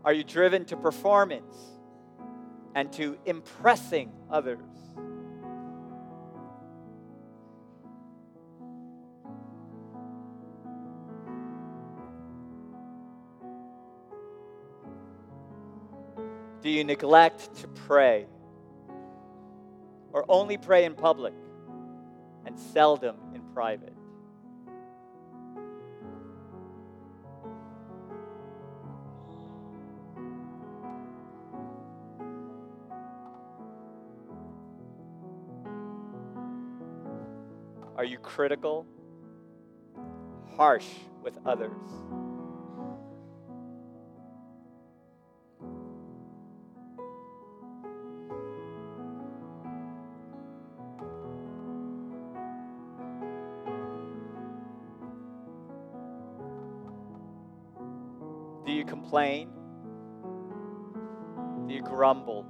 Are 0.04 0.12
you 0.12 0.24
driven 0.24 0.64
to 0.66 0.76
performance 0.76 1.54
and 2.74 2.90
to 2.94 3.18
impressing 3.26 4.10
others? 4.30 4.60
Do 16.68 16.74
you 16.74 16.84
neglect 16.84 17.54
to 17.62 17.68
pray? 17.68 18.26
Or 20.12 20.26
only 20.28 20.58
pray 20.58 20.84
in 20.84 20.94
public 20.94 21.32
and 22.44 22.58
seldom 22.58 23.16
in 23.34 23.40
private? 23.54 23.94
Are 37.96 38.04
you 38.04 38.18
critical, 38.18 38.84
harsh 40.54 40.84
with 41.22 41.38
others? 41.46 41.72
Complain? 59.08 59.48
Do 61.66 61.72
you 61.72 61.80
grumble? 61.80 62.44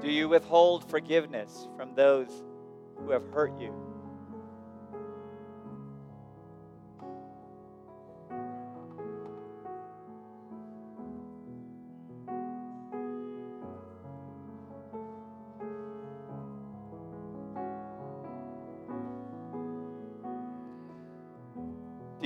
Do 0.00 0.12
you 0.12 0.28
withhold 0.28 0.88
forgiveness 0.88 1.66
from 1.76 1.96
those 1.96 2.28
who 2.98 3.10
have 3.10 3.26
hurt 3.32 3.58
you? 3.58 3.87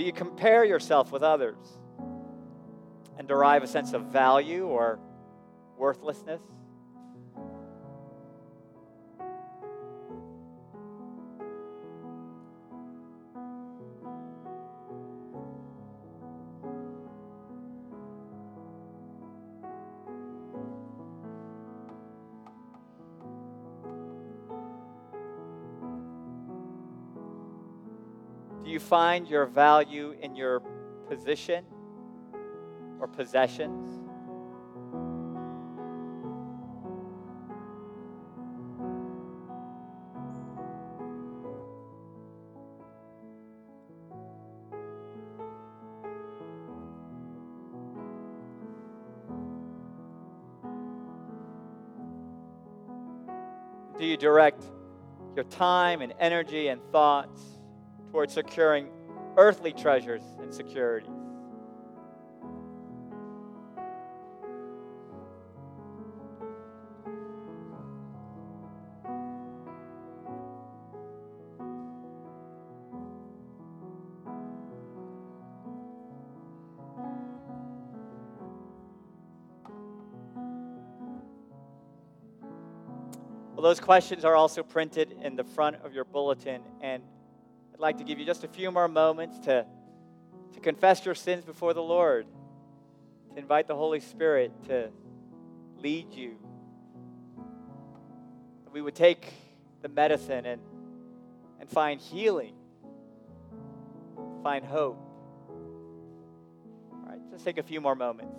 Do 0.03 0.07
you 0.07 0.13
compare 0.13 0.65
yourself 0.65 1.13
with 1.13 1.23
others 1.23 1.79
and 3.19 3.29
derive 3.29 3.63
a 3.63 3.69
sense 3.69 3.93
of 3.93 4.07
value 4.07 4.67
or 4.67 4.99
worthlessness? 5.79 6.43
Find 28.93 29.27
your 29.27 29.47
value 29.47 30.15
in 30.21 30.37
your 30.37 30.61
position 31.09 31.65
or 33.01 33.09
possessions? 33.09 33.99
do 53.99 54.09
you 54.09 54.17
direct 54.17 54.65
your 55.37 55.45
time 55.45 56.03
and 56.03 56.13
energy 56.19 56.69
and 56.69 56.83
thoughts 56.91 57.62
towards 58.13 58.35
securing 58.35 58.91
earthly 59.39 59.73
treasures 59.73 60.23
and 60.41 60.53
securities? 60.53 61.09
Well, 83.55 83.71
those 83.71 83.81
questions 83.81 84.25
are 84.25 84.35
also 84.35 84.63
printed 84.63 85.15
in 85.23 85.37
the 85.37 85.45
front 85.45 85.77
of 85.85 85.95
your 85.95 86.05
bulletin, 86.05 86.63
and 86.83 87.03
like 87.83 87.99
to 87.99 88.05
give 88.05 88.21
you 88.21 88.25
just 88.25 88.45
a 88.45 88.49
few 88.49 88.71
more 88.71 88.87
moments 88.87 89.41
to, 89.41 89.67
to 90.55 90.61
confess 90.61 91.05
your 91.05 91.17
sins 91.17 91.45
before 91.45 91.75
the 91.75 91.83
Lord, 91.83 92.27
to 93.33 93.39
invite 93.39 93.67
the 93.67 93.75
Holy 93.75 93.99
Spirit 93.99 94.53
to 94.69 94.89
lead 95.79 96.13
you. 96.13 96.37
We 98.73 98.81
would 98.81 98.95
take 98.95 99.35
the 99.83 99.89
medicine 99.89 100.47
and, 100.47 100.63
and 101.59 101.69
find 101.69 102.01
healing, 102.01 102.55
find 104.45 104.65
hope. 104.65 105.05
All 106.93 107.09
right, 107.09 107.19
just 107.33 107.45
take 107.45 107.59
a 107.59 107.65
few 107.65 107.81
more 107.81 107.97
moments. 107.97 108.39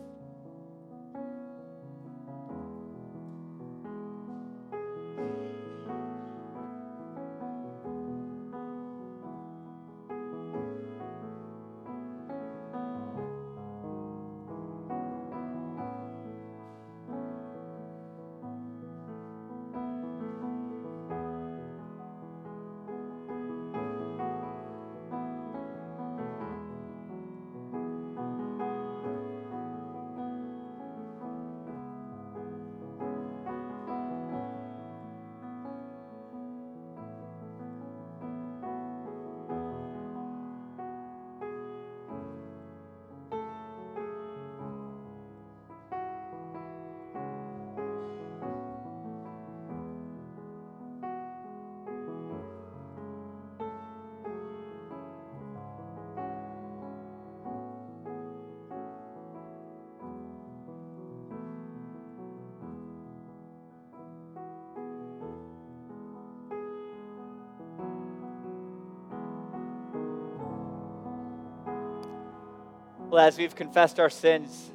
Well, 73.14 73.28
as 73.28 73.38
we've 73.38 73.56
confessed 73.56 74.00
our 74.00 74.10
sins, 74.10 74.72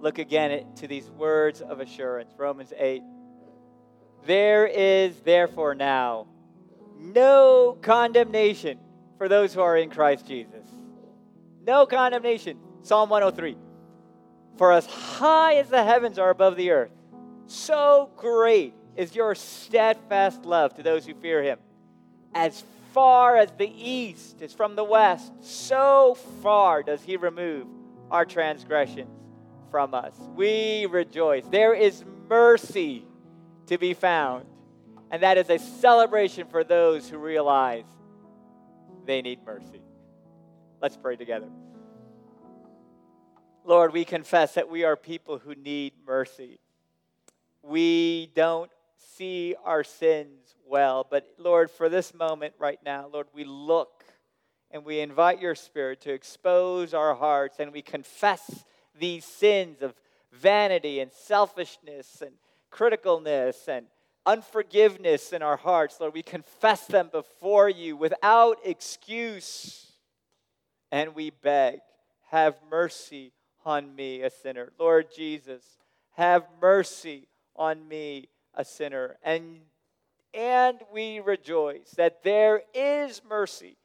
look 0.00 0.18
again 0.18 0.64
to 0.76 0.88
these 0.88 1.10
words 1.10 1.60
of 1.60 1.78
assurance 1.78 2.32
Romans 2.38 2.72
8. 2.74 3.02
There 4.24 4.66
is 4.66 5.14
therefore 5.20 5.74
now 5.74 6.26
no 6.98 7.76
condemnation 7.82 8.78
for 9.18 9.28
those 9.28 9.52
who 9.52 9.60
are 9.60 9.76
in 9.76 9.90
Christ 9.90 10.26
Jesus. 10.26 10.66
No 11.66 11.84
condemnation. 11.84 12.56
Psalm 12.80 13.10
103. 13.10 13.58
For 14.56 14.72
as 14.72 14.86
high 14.86 15.56
as 15.56 15.68
the 15.68 15.84
heavens 15.84 16.18
are 16.18 16.30
above 16.30 16.56
the 16.56 16.70
earth, 16.70 16.92
so 17.46 18.10
great 18.16 18.72
is 18.96 19.14
your 19.14 19.34
steadfast 19.34 20.46
love 20.46 20.72
to 20.76 20.82
those 20.82 21.04
who 21.04 21.12
fear 21.12 21.42
him. 21.42 21.58
As 22.34 22.64
far 22.94 23.36
as 23.36 23.50
the 23.58 23.70
east 23.70 24.40
is 24.40 24.54
from 24.54 24.76
the 24.76 24.84
west, 24.84 25.30
so 25.42 26.16
far 26.42 26.82
does 26.82 27.02
he 27.02 27.18
remove 27.18 27.66
our 28.12 28.26
transgressions 28.26 29.10
from 29.70 29.94
us. 29.94 30.14
We 30.36 30.86
rejoice. 30.86 31.46
There 31.50 31.74
is 31.74 32.04
mercy 32.28 33.06
to 33.66 33.78
be 33.78 33.94
found, 33.94 34.44
and 35.10 35.22
that 35.22 35.38
is 35.38 35.48
a 35.48 35.58
celebration 35.58 36.46
for 36.46 36.62
those 36.62 37.08
who 37.08 37.16
realize 37.16 37.86
they 39.06 39.22
need 39.22 39.40
mercy. 39.44 39.80
Let's 40.80 40.96
pray 40.96 41.16
together. 41.16 41.48
Lord, 43.64 43.94
we 43.94 44.04
confess 44.04 44.54
that 44.54 44.68
we 44.68 44.84
are 44.84 44.96
people 44.96 45.38
who 45.38 45.54
need 45.54 45.94
mercy. 46.06 46.58
We 47.62 48.30
don't 48.34 48.70
see 49.16 49.54
our 49.64 49.84
sins 49.84 50.54
well, 50.66 51.06
but 51.08 51.26
Lord, 51.38 51.70
for 51.70 51.88
this 51.88 52.12
moment 52.12 52.54
right 52.58 52.80
now, 52.84 53.08
Lord, 53.10 53.28
we 53.32 53.44
look 53.44 54.01
and 54.72 54.84
we 54.84 55.00
invite 55.00 55.40
your 55.40 55.54
Spirit 55.54 56.00
to 56.00 56.12
expose 56.12 56.94
our 56.94 57.14
hearts 57.14 57.60
and 57.60 57.72
we 57.72 57.82
confess 57.82 58.64
these 58.98 59.24
sins 59.24 59.82
of 59.82 59.94
vanity 60.32 61.00
and 61.00 61.12
selfishness 61.12 62.22
and 62.22 62.32
criticalness 62.72 63.68
and 63.68 63.86
unforgiveness 64.24 65.32
in 65.32 65.42
our 65.42 65.58
hearts. 65.58 66.00
Lord, 66.00 66.14
we 66.14 66.22
confess 66.22 66.86
them 66.86 67.10
before 67.12 67.68
you 67.68 67.96
without 67.96 68.58
excuse. 68.64 69.92
And 70.90 71.14
we 71.14 71.30
beg, 71.30 71.80
have 72.30 72.56
mercy 72.70 73.32
on 73.64 73.94
me, 73.94 74.22
a 74.22 74.30
sinner. 74.30 74.72
Lord 74.78 75.08
Jesus, 75.14 75.62
have 76.12 76.44
mercy 76.60 77.28
on 77.56 77.86
me, 77.86 78.28
a 78.54 78.64
sinner. 78.64 79.16
And, 79.22 79.60
and 80.32 80.78
we 80.92 81.20
rejoice 81.20 81.90
that 81.96 82.22
there 82.22 82.62
is 82.74 83.22
mercy 83.28 83.76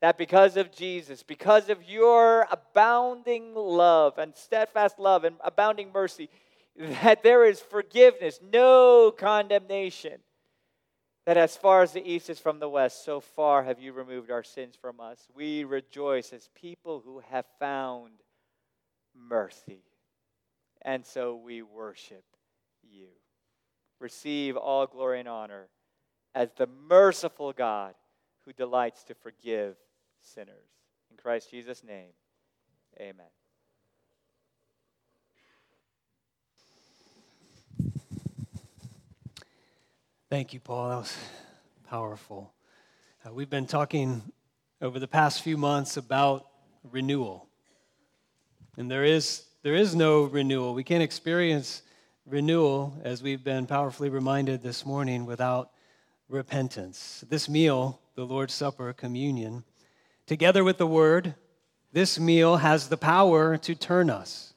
that 0.00 0.16
because 0.16 0.56
of 0.56 0.72
Jesus, 0.72 1.22
because 1.22 1.68
of 1.68 1.82
your 1.84 2.46
abounding 2.50 3.54
love 3.54 4.18
and 4.18 4.34
steadfast 4.34 4.98
love 4.98 5.24
and 5.24 5.36
abounding 5.44 5.92
mercy, 5.92 6.30
that 6.76 7.22
there 7.22 7.44
is 7.44 7.60
forgiveness, 7.60 8.40
no 8.52 9.12
condemnation. 9.16 10.20
That 11.26 11.36
as 11.36 11.54
far 11.56 11.82
as 11.82 11.92
the 11.92 12.10
east 12.10 12.30
is 12.30 12.38
from 12.38 12.60
the 12.60 12.68
west, 12.68 13.04
so 13.04 13.20
far 13.20 13.62
have 13.62 13.78
you 13.78 13.92
removed 13.92 14.30
our 14.30 14.42
sins 14.42 14.74
from 14.80 15.00
us. 15.00 15.28
We 15.34 15.64
rejoice 15.64 16.32
as 16.32 16.48
people 16.54 17.02
who 17.04 17.22
have 17.30 17.44
found 17.58 18.12
mercy. 19.14 19.82
And 20.82 21.04
so 21.04 21.36
we 21.36 21.60
worship 21.60 22.24
you. 22.82 23.08
Receive 24.00 24.56
all 24.56 24.86
glory 24.86 25.20
and 25.20 25.28
honor 25.28 25.68
as 26.34 26.48
the 26.56 26.68
merciful 26.88 27.52
God 27.52 27.94
who 28.46 28.54
delights 28.54 29.04
to 29.04 29.14
forgive 29.14 29.76
sinners. 30.20 30.68
In 31.10 31.16
Christ 31.16 31.50
Jesus' 31.50 31.82
name, 31.82 32.10
amen. 33.00 33.26
Thank 40.30 40.54
you, 40.54 40.60
Paul. 40.60 40.90
That 40.90 40.96
was 40.96 41.16
powerful. 41.88 42.52
Uh, 43.26 43.32
we've 43.32 43.50
been 43.50 43.66
talking 43.66 44.22
over 44.80 45.00
the 45.00 45.08
past 45.08 45.42
few 45.42 45.56
months 45.56 45.96
about 45.96 46.46
renewal. 46.84 47.48
And 48.76 48.88
there 48.88 49.04
is, 49.04 49.44
there 49.62 49.74
is 49.74 49.96
no 49.96 50.22
renewal. 50.22 50.72
We 50.72 50.84
can't 50.84 51.02
experience 51.02 51.82
renewal, 52.24 52.94
as 53.02 53.22
we've 53.22 53.42
been 53.42 53.66
powerfully 53.66 54.08
reminded 54.08 54.62
this 54.62 54.86
morning, 54.86 55.26
without 55.26 55.72
repentance. 56.28 57.24
This 57.28 57.48
meal, 57.48 58.00
the 58.14 58.24
Lord's 58.24 58.54
Supper, 58.54 58.92
communion, 58.92 59.64
Together 60.30 60.62
with 60.62 60.78
the 60.78 60.86
word, 60.86 61.34
this 61.90 62.16
meal 62.20 62.58
has 62.58 62.88
the 62.88 62.96
power 62.96 63.56
to 63.56 63.74
turn 63.74 64.08
us. 64.08 64.54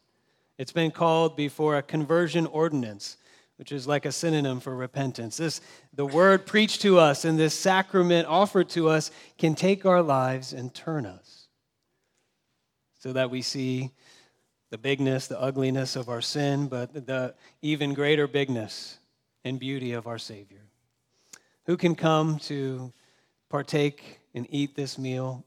It's 0.59 0.71
been 0.71 0.91
called 0.91 1.35
before 1.35 1.75
a 1.75 1.81
conversion 1.81 2.45
ordinance, 2.45 3.17
which 3.55 3.71
is 3.71 3.87
like 3.87 4.05
a 4.05 4.11
synonym 4.11 4.59
for 4.59 4.75
repentance. 4.75 5.37
This, 5.37 5.61
the 5.91 6.05
word 6.05 6.45
preached 6.45 6.83
to 6.83 6.99
us 6.99 7.25
and 7.25 7.39
this 7.39 7.55
sacrament 7.55 8.27
offered 8.27 8.69
to 8.69 8.87
us 8.87 9.09
can 9.39 9.55
take 9.55 9.83
our 9.83 10.03
lives 10.03 10.53
and 10.53 10.71
turn 10.71 11.07
us 11.07 11.47
so 12.99 13.11
that 13.13 13.31
we 13.31 13.41
see 13.41 13.89
the 14.69 14.77
bigness, 14.77 15.25
the 15.25 15.41
ugliness 15.41 15.95
of 15.95 16.07
our 16.07 16.21
sin, 16.21 16.67
but 16.67 16.93
the 16.93 17.33
even 17.63 17.95
greater 17.95 18.27
bigness 18.27 18.99
and 19.43 19.59
beauty 19.59 19.93
of 19.93 20.05
our 20.05 20.19
Savior. 20.19 20.61
Who 21.65 21.77
can 21.77 21.95
come 21.95 22.37
to 22.41 22.93
partake 23.49 24.19
and 24.35 24.45
eat 24.51 24.75
this 24.75 24.99
meal? 24.99 25.43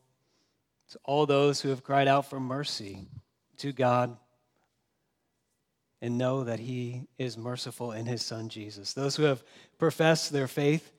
To 0.93 1.01
all 1.05 1.27
those 1.27 1.61
who 1.61 1.71
have 1.71 1.83
cried 1.83 2.09
out 2.09 2.31
for 2.31 2.39
mercy 2.39 3.09
to 3.59 3.73
God 3.73 4.17
and 6.01 6.19
know 6.19 6.45
that 6.45 6.61
He 6.61 7.03
is 7.19 7.37
merciful 7.37 7.93
in 7.93 8.07
His 8.07 8.23
Son 8.23 8.49
Jesus. 8.49 8.93
Those 8.93 9.17
who 9.17 9.25
have 9.25 9.43
professed 9.79 10.33
their 10.33 10.47
faith 10.47 10.93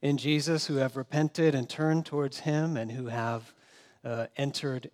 in 0.00 0.18
Jesus, 0.18 0.66
who 0.66 0.76
have 0.76 0.96
repented 0.96 1.54
and 1.54 1.68
turned 1.68 2.06
towards 2.06 2.40
Him, 2.40 2.76
and 2.76 2.90
who 2.90 3.06
have 3.06 3.52
uh, 4.04 4.26
entered 4.36 4.90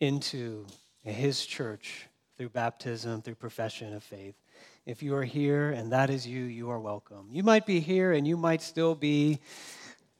into 0.00 0.66
His 1.02 1.44
church 1.44 2.06
through 2.36 2.50
baptism, 2.50 3.20
through 3.20 3.34
profession 3.34 3.92
of 3.92 4.02
faith. 4.02 4.34
If 4.86 5.02
you 5.02 5.14
are 5.14 5.24
here 5.24 5.70
and 5.70 5.92
that 5.92 6.08
is 6.08 6.26
you, 6.26 6.44
you 6.44 6.70
are 6.70 6.80
welcome. 6.80 7.28
You 7.30 7.42
might 7.42 7.66
be 7.66 7.80
here 7.80 8.12
and 8.12 8.26
you 8.26 8.36
might 8.36 8.62
still 8.62 8.94
be 8.94 9.40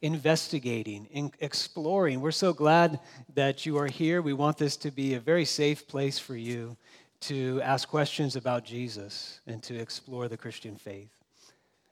investigating, 0.01 1.31
exploring. 1.39 2.21
We're 2.21 2.31
so 2.31 2.53
glad 2.53 2.99
that 3.35 3.65
you 3.65 3.77
are 3.77 3.87
here. 3.87 4.21
We 4.21 4.33
want 4.33 4.57
this 4.57 4.75
to 4.77 4.91
be 4.91 5.13
a 5.13 5.19
very 5.19 5.45
safe 5.45 5.87
place 5.87 6.17
for 6.17 6.35
you 6.35 6.75
to 7.21 7.61
ask 7.61 7.87
questions 7.87 8.35
about 8.35 8.65
Jesus 8.65 9.41
and 9.45 9.61
to 9.63 9.75
explore 9.75 10.27
the 10.27 10.37
Christian 10.37 10.75
faith. 10.75 11.09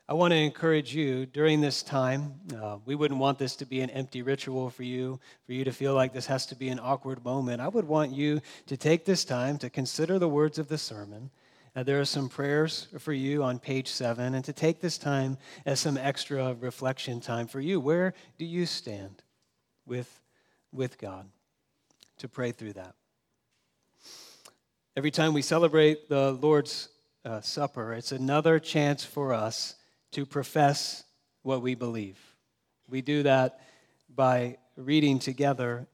I 0.07 0.13
want 0.13 0.31
to 0.31 0.37
encourage 0.37 0.95
you 0.95 1.27
during 1.27 1.61
this 1.61 1.83
time. 1.83 2.33
Uh, 2.59 2.77
we 2.83 2.95
wouldn't 2.95 3.19
want 3.19 3.37
this 3.37 3.55
to 3.57 3.65
be 3.65 3.81
an 3.81 3.91
empty 3.91 4.23
ritual 4.23 4.71
for 4.71 4.81
you, 4.81 5.19
for 5.45 5.53
you 5.53 5.63
to 5.63 5.71
feel 5.71 5.93
like 5.93 6.13
this 6.13 6.25
has 6.25 6.47
to 6.47 6.55
be 6.55 6.69
an 6.69 6.79
awkward 6.79 7.23
moment. 7.23 7.61
I 7.61 7.67
would 7.67 7.87
want 7.87 8.11
you 8.11 8.41
to 8.65 8.75
take 8.75 9.05
this 9.05 9.23
time 9.23 9.59
to 9.59 9.69
consider 9.69 10.17
the 10.17 10.27
words 10.27 10.57
of 10.57 10.67
the 10.67 10.79
sermon. 10.79 11.29
Uh, 11.79 11.83
there 11.83 12.01
are 12.01 12.05
some 12.05 12.27
prayers 12.27 12.89
for 12.99 13.13
you 13.13 13.41
on 13.41 13.57
page 13.57 13.87
seven, 13.87 14.35
and 14.35 14.43
to 14.43 14.51
take 14.51 14.81
this 14.81 14.97
time 14.97 15.37
as 15.65 15.79
some 15.79 15.95
extra 15.95 16.53
reflection 16.55 17.21
time 17.21 17.47
for 17.47 17.61
you. 17.61 17.79
Where 17.79 18.13
do 18.37 18.43
you 18.43 18.65
stand 18.65 19.23
with, 19.85 20.19
with 20.73 20.97
God? 20.97 21.29
To 22.17 22.27
pray 22.27 22.51
through 22.51 22.73
that. 22.73 22.95
Every 24.97 25.09
time 25.09 25.33
we 25.33 25.41
celebrate 25.41 26.09
the 26.09 26.33
Lord's 26.33 26.89
uh, 27.23 27.39
Supper, 27.39 27.93
it's 27.93 28.11
another 28.11 28.59
chance 28.59 29.05
for 29.05 29.33
us 29.33 29.75
to 30.11 30.25
profess 30.25 31.05
what 31.43 31.61
we 31.61 31.75
believe. 31.75 32.19
We 32.89 33.01
do 33.01 33.23
that 33.23 33.61
by 34.13 34.57
reading 34.75 35.17
together 35.17 35.87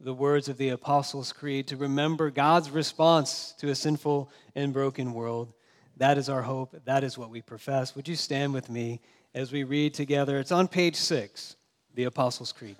the 0.00 0.14
words 0.14 0.48
of 0.48 0.58
the 0.58 0.68
Apostles' 0.68 1.32
Creed 1.32 1.66
to 1.68 1.76
remember 1.76 2.30
God's 2.30 2.70
response 2.70 3.54
to 3.58 3.68
a 3.68 3.74
sinful 3.74 4.30
and 4.54 4.72
broken 4.72 5.12
world. 5.12 5.52
That 5.96 6.18
is 6.18 6.28
our 6.28 6.42
hope. 6.42 6.76
That 6.84 7.04
is 7.04 7.18
what 7.18 7.30
we 7.30 7.42
profess. 7.42 7.96
Would 7.96 8.06
you 8.08 8.16
stand 8.16 8.54
with 8.54 8.70
me 8.70 9.00
as 9.34 9.52
we 9.52 9.64
read 9.64 9.94
together? 9.94 10.38
It's 10.38 10.52
on 10.52 10.68
page 10.68 10.96
six, 10.96 11.56
the 11.94 12.04
Apostles' 12.04 12.52
Creed. 12.52 12.76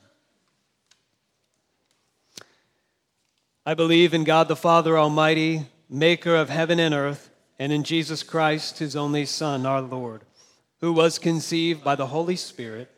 I 3.67 3.75
believe 3.75 4.15
in 4.15 4.25
God 4.25 4.49
the 4.49 4.57
Father 4.57 4.97
Almighty, 4.97 5.67
maker 5.91 6.35
of 6.37 6.49
heaven 6.49 6.79
and 6.79 6.95
earth, 6.95 7.31
and 7.59 7.73
in 7.73 7.83
Jesus 7.83 8.23
Christ, 8.23 8.79
his 8.79 8.95
only 8.95 9.27
Son, 9.27 9.67
our 9.67 9.83
Lord 9.83 10.23
who 10.81 10.93
was 10.93 11.19
conceived 11.19 11.83
by 11.83 11.95
the 11.95 12.07
Holy 12.07 12.37
Spirit, 12.37 12.91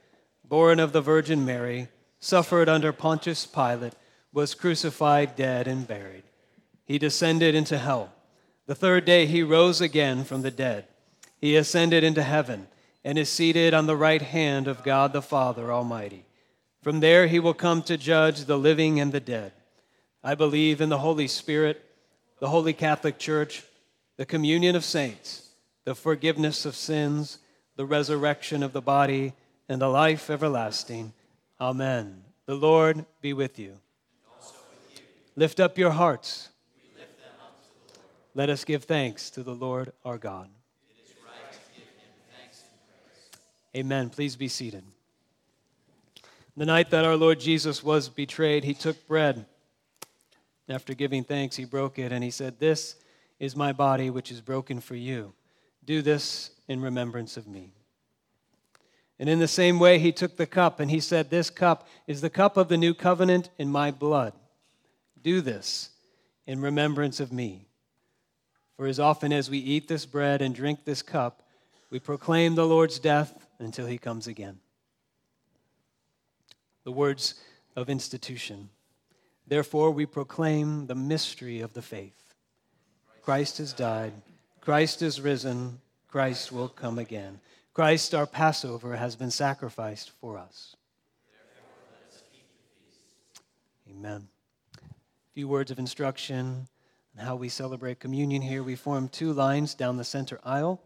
born 0.44 0.78
of 0.78 0.92
the 0.92 1.00
Virgin 1.00 1.44
Mary, 1.44 1.88
suffered 2.18 2.68
under 2.68 2.92
Pontius 2.92 3.46
Pilate, 3.46 3.94
was 4.32 4.54
crucified, 4.54 5.36
dead, 5.36 5.66
and 5.66 5.86
buried. 5.86 6.22
He 6.84 6.98
descended 6.98 7.54
into 7.54 7.78
hell. 7.78 8.12
The 8.66 8.74
third 8.74 9.04
day 9.04 9.26
he 9.26 9.42
rose 9.42 9.80
again 9.80 10.24
from 10.24 10.42
the 10.42 10.50
dead. 10.50 10.86
He 11.38 11.56
ascended 11.56 12.04
into 12.04 12.22
heaven 12.22 12.68
and 13.04 13.18
is 13.18 13.28
seated 13.28 13.74
on 13.74 13.86
the 13.86 13.96
right 13.96 14.22
hand 14.22 14.68
of 14.68 14.84
God 14.84 15.12
the 15.12 15.22
Father 15.22 15.72
Almighty. 15.72 16.24
From 16.82 17.00
there 17.00 17.26
he 17.26 17.40
will 17.40 17.54
come 17.54 17.82
to 17.82 17.96
judge 17.96 18.44
the 18.44 18.58
living 18.58 19.00
and 19.00 19.12
the 19.12 19.20
dead. 19.20 19.52
I 20.22 20.34
believe 20.34 20.80
in 20.80 20.88
the 20.88 20.98
Holy 20.98 21.26
Spirit, 21.28 21.82
the 22.38 22.48
Holy 22.48 22.72
Catholic 22.72 23.18
Church, 23.18 23.64
the 24.16 24.26
communion 24.26 24.76
of 24.76 24.84
saints, 24.84 25.48
the 25.84 25.94
forgiveness 25.94 26.64
of 26.64 26.76
sins 26.76 27.38
the 27.80 27.86
resurrection 27.86 28.62
of 28.62 28.74
the 28.74 28.82
body, 28.82 29.32
and 29.66 29.80
the 29.80 29.88
life 29.88 30.28
everlasting. 30.28 31.14
Amen. 31.58 32.22
The 32.44 32.54
Lord 32.54 33.06
be 33.22 33.32
with 33.32 33.58
you. 33.58 33.78
Lift 35.36 35.60
up 35.60 35.78
your 35.78 35.90
hearts. 35.90 36.48
Up 36.98 37.54
Let 38.34 38.50
us 38.50 38.64
give 38.64 38.84
thanks 38.84 39.30
to 39.30 39.42
the 39.42 39.54
Lord 39.54 39.92
our 40.04 40.18
God. 40.18 40.50
Amen. 43.76 44.10
Please 44.10 44.34
be 44.34 44.48
seated. 44.48 44.82
The 46.56 46.66
night 46.66 46.90
that 46.90 47.04
our 47.04 47.16
Lord 47.16 47.38
Jesus 47.38 47.84
was 47.84 48.08
betrayed, 48.08 48.64
he 48.64 48.74
took 48.74 49.06
bread. 49.06 49.46
After 50.68 50.92
giving 50.92 51.22
thanks, 51.22 51.56
he 51.56 51.64
broke 51.64 51.98
it 51.98 52.10
and 52.10 52.22
he 52.24 52.30
said, 52.30 52.58
This 52.58 52.96
is 53.38 53.54
my 53.54 53.72
body, 53.72 54.10
which 54.10 54.32
is 54.32 54.40
broken 54.40 54.80
for 54.80 54.96
you. 54.96 55.32
Do 55.84 56.02
this 56.02 56.50
in 56.68 56.80
remembrance 56.80 57.36
of 57.36 57.46
me. 57.46 57.72
And 59.18 59.28
in 59.28 59.38
the 59.38 59.48
same 59.48 59.78
way, 59.78 59.98
he 59.98 60.12
took 60.12 60.36
the 60.36 60.46
cup 60.46 60.80
and 60.80 60.90
he 60.90 61.00
said, 61.00 61.30
This 61.30 61.50
cup 61.50 61.86
is 62.06 62.20
the 62.20 62.30
cup 62.30 62.56
of 62.56 62.68
the 62.68 62.76
new 62.76 62.94
covenant 62.94 63.50
in 63.58 63.70
my 63.70 63.90
blood. 63.90 64.32
Do 65.22 65.40
this 65.40 65.90
in 66.46 66.60
remembrance 66.60 67.20
of 67.20 67.32
me. 67.32 67.66
For 68.76 68.86
as 68.86 68.98
often 68.98 69.32
as 69.32 69.50
we 69.50 69.58
eat 69.58 69.88
this 69.88 70.06
bread 70.06 70.40
and 70.40 70.54
drink 70.54 70.84
this 70.84 71.02
cup, 71.02 71.42
we 71.90 71.98
proclaim 71.98 72.54
the 72.54 72.66
Lord's 72.66 72.98
death 72.98 73.46
until 73.58 73.86
he 73.86 73.98
comes 73.98 74.26
again. 74.26 74.58
The 76.84 76.92
words 76.92 77.34
of 77.76 77.90
institution. 77.90 78.70
Therefore, 79.46 79.90
we 79.90 80.06
proclaim 80.06 80.86
the 80.86 80.94
mystery 80.94 81.60
of 81.60 81.74
the 81.74 81.82
faith. 81.82 82.34
Christ 83.22 83.58
has 83.58 83.72
died, 83.72 84.12
Christ 84.60 85.02
is 85.02 85.20
risen. 85.20 85.80
Christ 86.10 86.50
will 86.50 86.68
come 86.68 86.98
again. 86.98 87.38
Christ, 87.72 88.14
our 88.14 88.26
Passover, 88.26 88.96
has 88.96 89.14
been 89.14 89.30
sacrificed 89.30 90.10
for 90.20 90.38
us. 90.38 90.74
Amen. 93.88 94.26
A 95.30 95.32
few 95.32 95.46
words 95.46 95.70
of 95.70 95.78
instruction 95.78 96.66
on 97.16 97.24
how 97.24 97.36
we 97.36 97.48
celebrate 97.48 98.00
communion 98.00 98.42
here. 98.42 98.64
We 98.64 98.74
form 98.74 99.08
two 99.08 99.32
lines 99.32 99.76
down 99.76 99.96
the 99.96 100.02
center 100.02 100.40
aisle. 100.42 100.82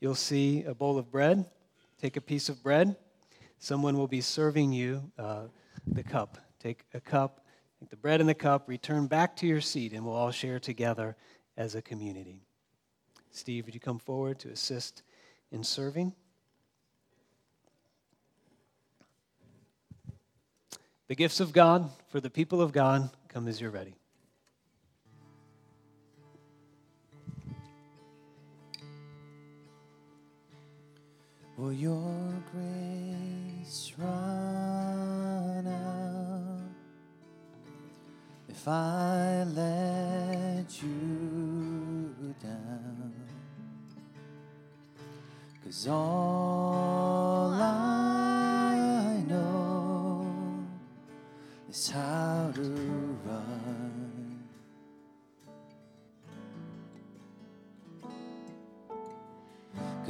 You'll 0.00 0.14
see 0.14 0.64
a 0.64 0.74
bowl 0.74 0.98
of 0.98 1.10
bread. 1.10 1.46
Take 1.98 2.18
a 2.18 2.20
piece 2.20 2.50
of 2.50 2.62
bread. 2.62 2.94
Someone 3.58 3.96
will 3.96 4.06
be 4.06 4.20
serving 4.20 4.74
you 4.74 5.10
uh, 5.18 5.44
the 5.86 6.02
cup. 6.02 6.36
Take 6.60 6.84
a 6.92 7.00
cup, 7.00 7.46
take 7.80 7.88
the 7.88 7.96
bread 7.96 8.20
and 8.20 8.28
the 8.28 8.34
cup, 8.34 8.68
return 8.68 9.06
back 9.06 9.34
to 9.36 9.46
your 9.46 9.62
seat, 9.62 9.94
and 9.94 10.04
we'll 10.04 10.14
all 10.14 10.30
share 10.30 10.60
together 10.60 11.16
as 11.56 11.74
a 11.74 11.80
community. 11.80 12.42
Steve, 13.30 13.64
would 13.64 13.72
you 13.72 13.80
come 13.80 13.98
forward 13.98 14.38
to 14.40 14.50
assist 14.50 15.04
in 15.50 15.64
serving? 15.64 16.12
The 21.08 21.14
gifts 21.14 21.40
of 21.40 21.54
God 21.54 21.88
for 22.08 22.20
the 22.20 22.28
people 22.28 22.60
of 22.60 22.72
God 22.72 23.08
come 23.36 23.48
as 23.48 23.60
you're 23.60 23.70
ready. 23.70 23.94
Will 31.58 31.70
your 31.70 32.32
grace 32.50 33.92
run 33.98 35.66
out 35.66 36.60
if 38.48 38.66
I 38.66 39.44
let 39.54 40.82
you 40.82 42.34
down? 42.42 43.12
Cause 45.62 45.88
all 45.88 46.55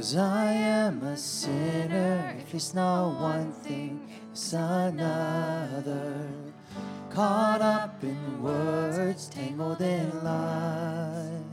Cause 0.07 0.15
I 0.15 0.53
am 0.53 1.03
a 1.03 1.17
sinner, 1.17 2.33
if 2.39 2.55
it's 2.55 2.73
not 2.73 3.19
one 3.19 3.51
thing, 3.51 4.09
it's 4.31 4.53
another. 4.53 6.29
Caught 7.09 7.61
up 7.61 8.01
in 8.01 8.41
words, 8.41 9.27
tangled 9.27 9.81
in 9.81 10.23
lies. 10.23 11.43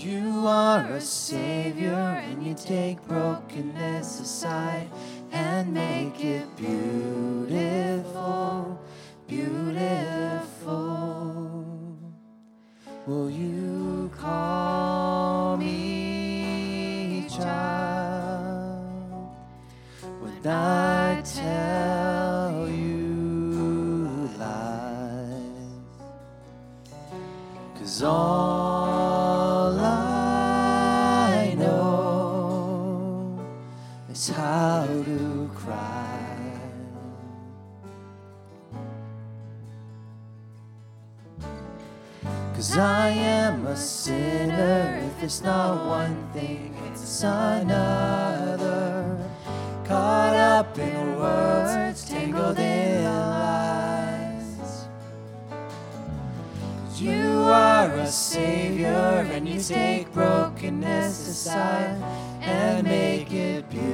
You 0.00 0.46
are 0.46 0.86
a 0.94 1.00
savior 1.02 1.92
and 1.92 2.42
you 2.42 2.54
take 2.54 3.06
brokenness 3.06 4.18
aside 4.18 4.88
and 5.30 5.74
make 5.74 6.24
it 6.24 6.46
beautiful, 6.56 7.60
beautiful. 9.28 10.72
Will 13.06 13.28
you 13.30 14.10
call 14.16 14.91
child, 17.42 19.30
when 20.20 20.46
I 20.46 21.20
tell 21.22 22.68
you 22.68 24.28
lies, 24.38 25.42
cause 27.78 28.02
all 28.02 29.78
I 29.78 31.54
know 31.58 33.38
is 34.10 34.28
how 34.28 34.86
to 34.86 35.50
cry. 35.54 36.18
Cause 42.54 42.78
I 42.78 43.08
am 43.08 43.66
a 43.66 43.76
sinner 43.76 45.00
if 45.08 45.24
it's 45.24 45.42
not 45.42 45.84
one 45.86 46.16
thing 46.32 46.81
it's 47.12 47.24
another. 47.24 49.18
Caught 49.84 50.34
up 50.34 50.78
in 50.78 51.16
words, 51.16 52.06
tangled 52.08 52.58
in 52.58 53.04
lies. 53.04 54.86
You 56.96 57.42
are 57.42 57.92
a 57.92 58.06
savior, 58.06 59.28
and 59.30 59.46
you 59.46 59.60
take 59.60 60.10
brokenness 60.14 61.28
aside 61.28 62.02
and 62.40 62.86
make 62.86 63.30
it 63.30 63.68
beautiful, 63.68 63.91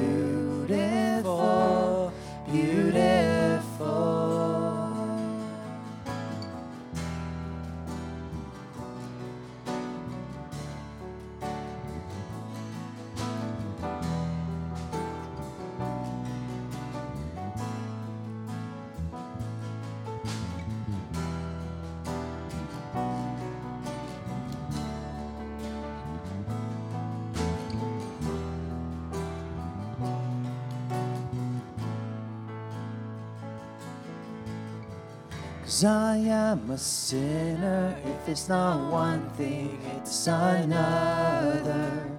Cause 35.79 35.85
I 35.85 36.17
am 36.17 36.71
a 36.73 36.77
sinner. 36.77 37.97
If 38.05 38.29
it's 38.29 38.49
not 38.49 38.91
one 38.91 39.31
thing, 39.37 39.81
it's 39.97 40.27
another. 40.27 42.11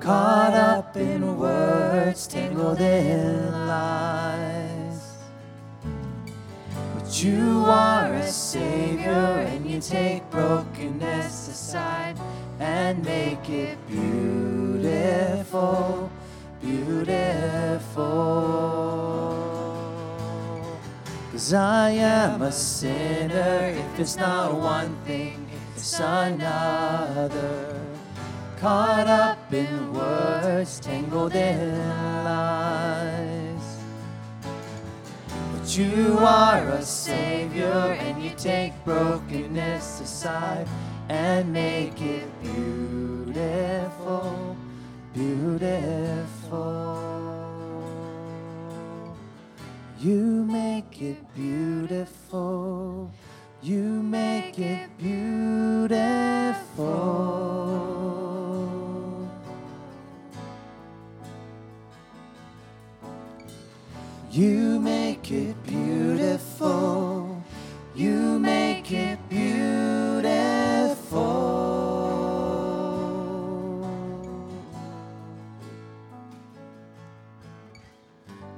Caught 0.00 0.54
up 0.54 0.96
in 0.96 1.36
words, 1.36 2.26
tangled 2.26 2.80
in 2.80 3.52
lies. 3.66 5.02
But 6.94 7.22
you 7.22 7.66
are 7.66 8.10
a 8.14 8.26
savior, 8.26 9.44
and 9.50 9.70
you 9.70 9.82
take 9.82 10.22
brokenness 10.30 11.48
aside 11.48 12.18
and 12.58 13.04
make 13.04 13.50
it 13.50 13.76
beautiful, 13.86 14.07
I 21.88 21.92
am 21.92 22.42
a 22.42 22.52
sinner. 22.52 23.72
If 23.74 23.98
it's 23.98 24.16
not 24.16 24.54
one 24.54 24.94
thing, 25.06 25.48
it's 25.74 25.98
another. 25.98 27.80
Caught 28.58 29.06
up 29.06 29.54
in 29.54 29.94
words, 29.94 30.80
tangled 30.80 31.34
in 31.34 31.78
lies. 32.24 33.78
But 35.54 35.78
you 35.78 36.18
are 36.20 36.68
a 36.68 36.82
savior, 36.82 37.96
and 37.98 38.22
you 38.22 38.32
take 38.36 38.74
brokenness 38.84 40.02
aside 40.02 40.68
and 41.08 41.50
make 41.50 41.98
it 42.02 42.28
beautiful, 42.42 43.34
beautiful. 45.14 47.17
You 50.00 50.44
make 50.44 51.02
it 51.02 51.34
beautiful. 51.34 53.10
You 53.60 53.82
make 53.82 54.56
it 54.60 54.96
beautiful. 54.96 55.98
You 64.30 64.78
make 64.78 65.32
it 65.32 65.56
beautiful. 65.66 67.42
You 67.96 68.38
make 68.38 68.92
it 68.92 69.18
beautiful. 69.28 69.58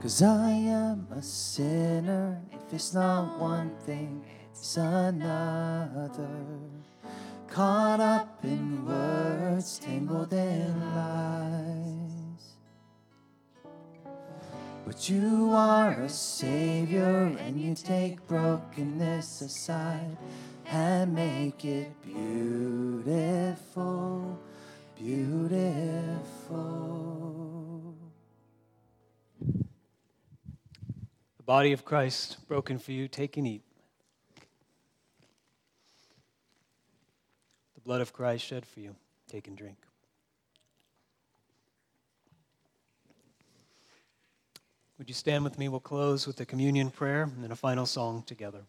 Cause 0.02 0.22
I 0.22 0.49
it's 2.72 2.94
not 2.94 3.38
one 3.38 3.70
thing, 3.84 4.24
it's 4.50 4.76
another. 4.76 6.28
Caught 7.48 8.00
up 8.00 8.44
in 8.44 8.86
words, 8.86 9.78
tangled 9.78 10.32
in 10.32 10.80
lies. 10.94 12.56
But 14.86 15.08
you 15.08 15.50
are 15.52 15.92
a 15.92 16.08
savior, 16.08 17.36
and 17.40 17.60
you 17.60 17.74
take 17.74 18.26
brokenness 18.26 19.40
aside 19.40 20.16
and 20.66 21.14
make 21.14 21.64
it 21.64 21.90
beautiful, 22.02 23.56
beautiful. 24.96 26.20
Body 31.50 31.72
of 31.72 31.84
Christ 31.84 32.36
broken 32.46 32.78
for 32.78 32.92
you, 32.92 33.08
take 33.08 33.36
and 33.36 33.44
eat. 33.44 33.64
The 37.74 37.80
blood 37.80 38.00
of 38.00 38.12
Christ 38.12 38.44
shed 38.44 38.64
for 38.64 38.78
you, 38.78 38.94
take 39.26 39.48
and 39.48 39.56
drink. 39.56 39.76
Would 44.96 45.08
you 45.08 45.14
stand 45.14 45.42
with 45.42 45.58
me? 45.58 45.68
We'll 45.68 45.80
close 45.80 46.24
with 46.24 46.38
a 46.38 46.46
communion 46.46 46.88
prayer 46.88 47.24
and 47.24 47.42
then 47.42 47.50
a 47.50 47.56
final 47.56 47.84
song 47.84 48.22
together. 48.22 48.60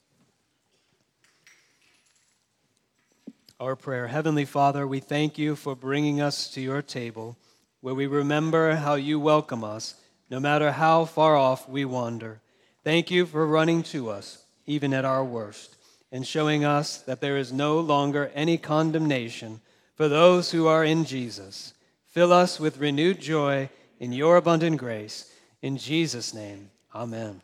Our 3.60 3.76
prayer 3.76 4.08
Heavenly 4.08 4.46
Father, 4.46 4.88
we 4.88 5.02
thank 5.02 5.38
you 5.38 5.56
for 5.56 5.76
bringing 5.76 6.20
us 6.20 6.50
to 6.56 6.62
your 6.62 6.82
table 6.82 7.38
where 7.82 7.94
we 7.94 8.08
remember 8.08 8.74
how 8.74 8.96
you 8.96 9.20
welcome 9.20 9.64
us 9.64 9.94
no 10.32 10.40
matter 10.40 10.72
how 10.72 11.06
far 11.06 11.36
off 11.38 11.70
we 11.70 11.86
wander. 11.86 12.42
Thank 12.84 13.12
you 13.12 13.26
for 13.26 13.46
running 13.46 13.84
to 13.84 14.10
us, 14.10 14.44
even 14.66 14.94
at 14.94 15.06
our 15.06 15.24
worst, 15.24 15.76
and 16.12 16.26
showing 16.26 16.66
us 16.66 16.98
that 17.02 17.22
there 17.22 17.38
is 17.38 17.54
no 17.54 17.80
longer 17.80 18.32
any 18.34 18.58
condemnation 18.58 19.62
for 19.96 20.08
those 20.08 20.52
who 20.52 20.68
are 20.68 20.84
in 20.84 21.06
Jesus. 21.06 21.74
Fill 22.08 22.34
us 22.34 22.60
with 22.60 22.80
renewed 22.80 23.22
joy 23.22 23.70
in 24.00 24.12
your 24.12 24.38
abundant 24.38 24.78
grace. 24.78 25.32
In 25.62 25.78
Jesus' 25.78 26.34
name, 26.34 26.72
amen. 26.94 27.42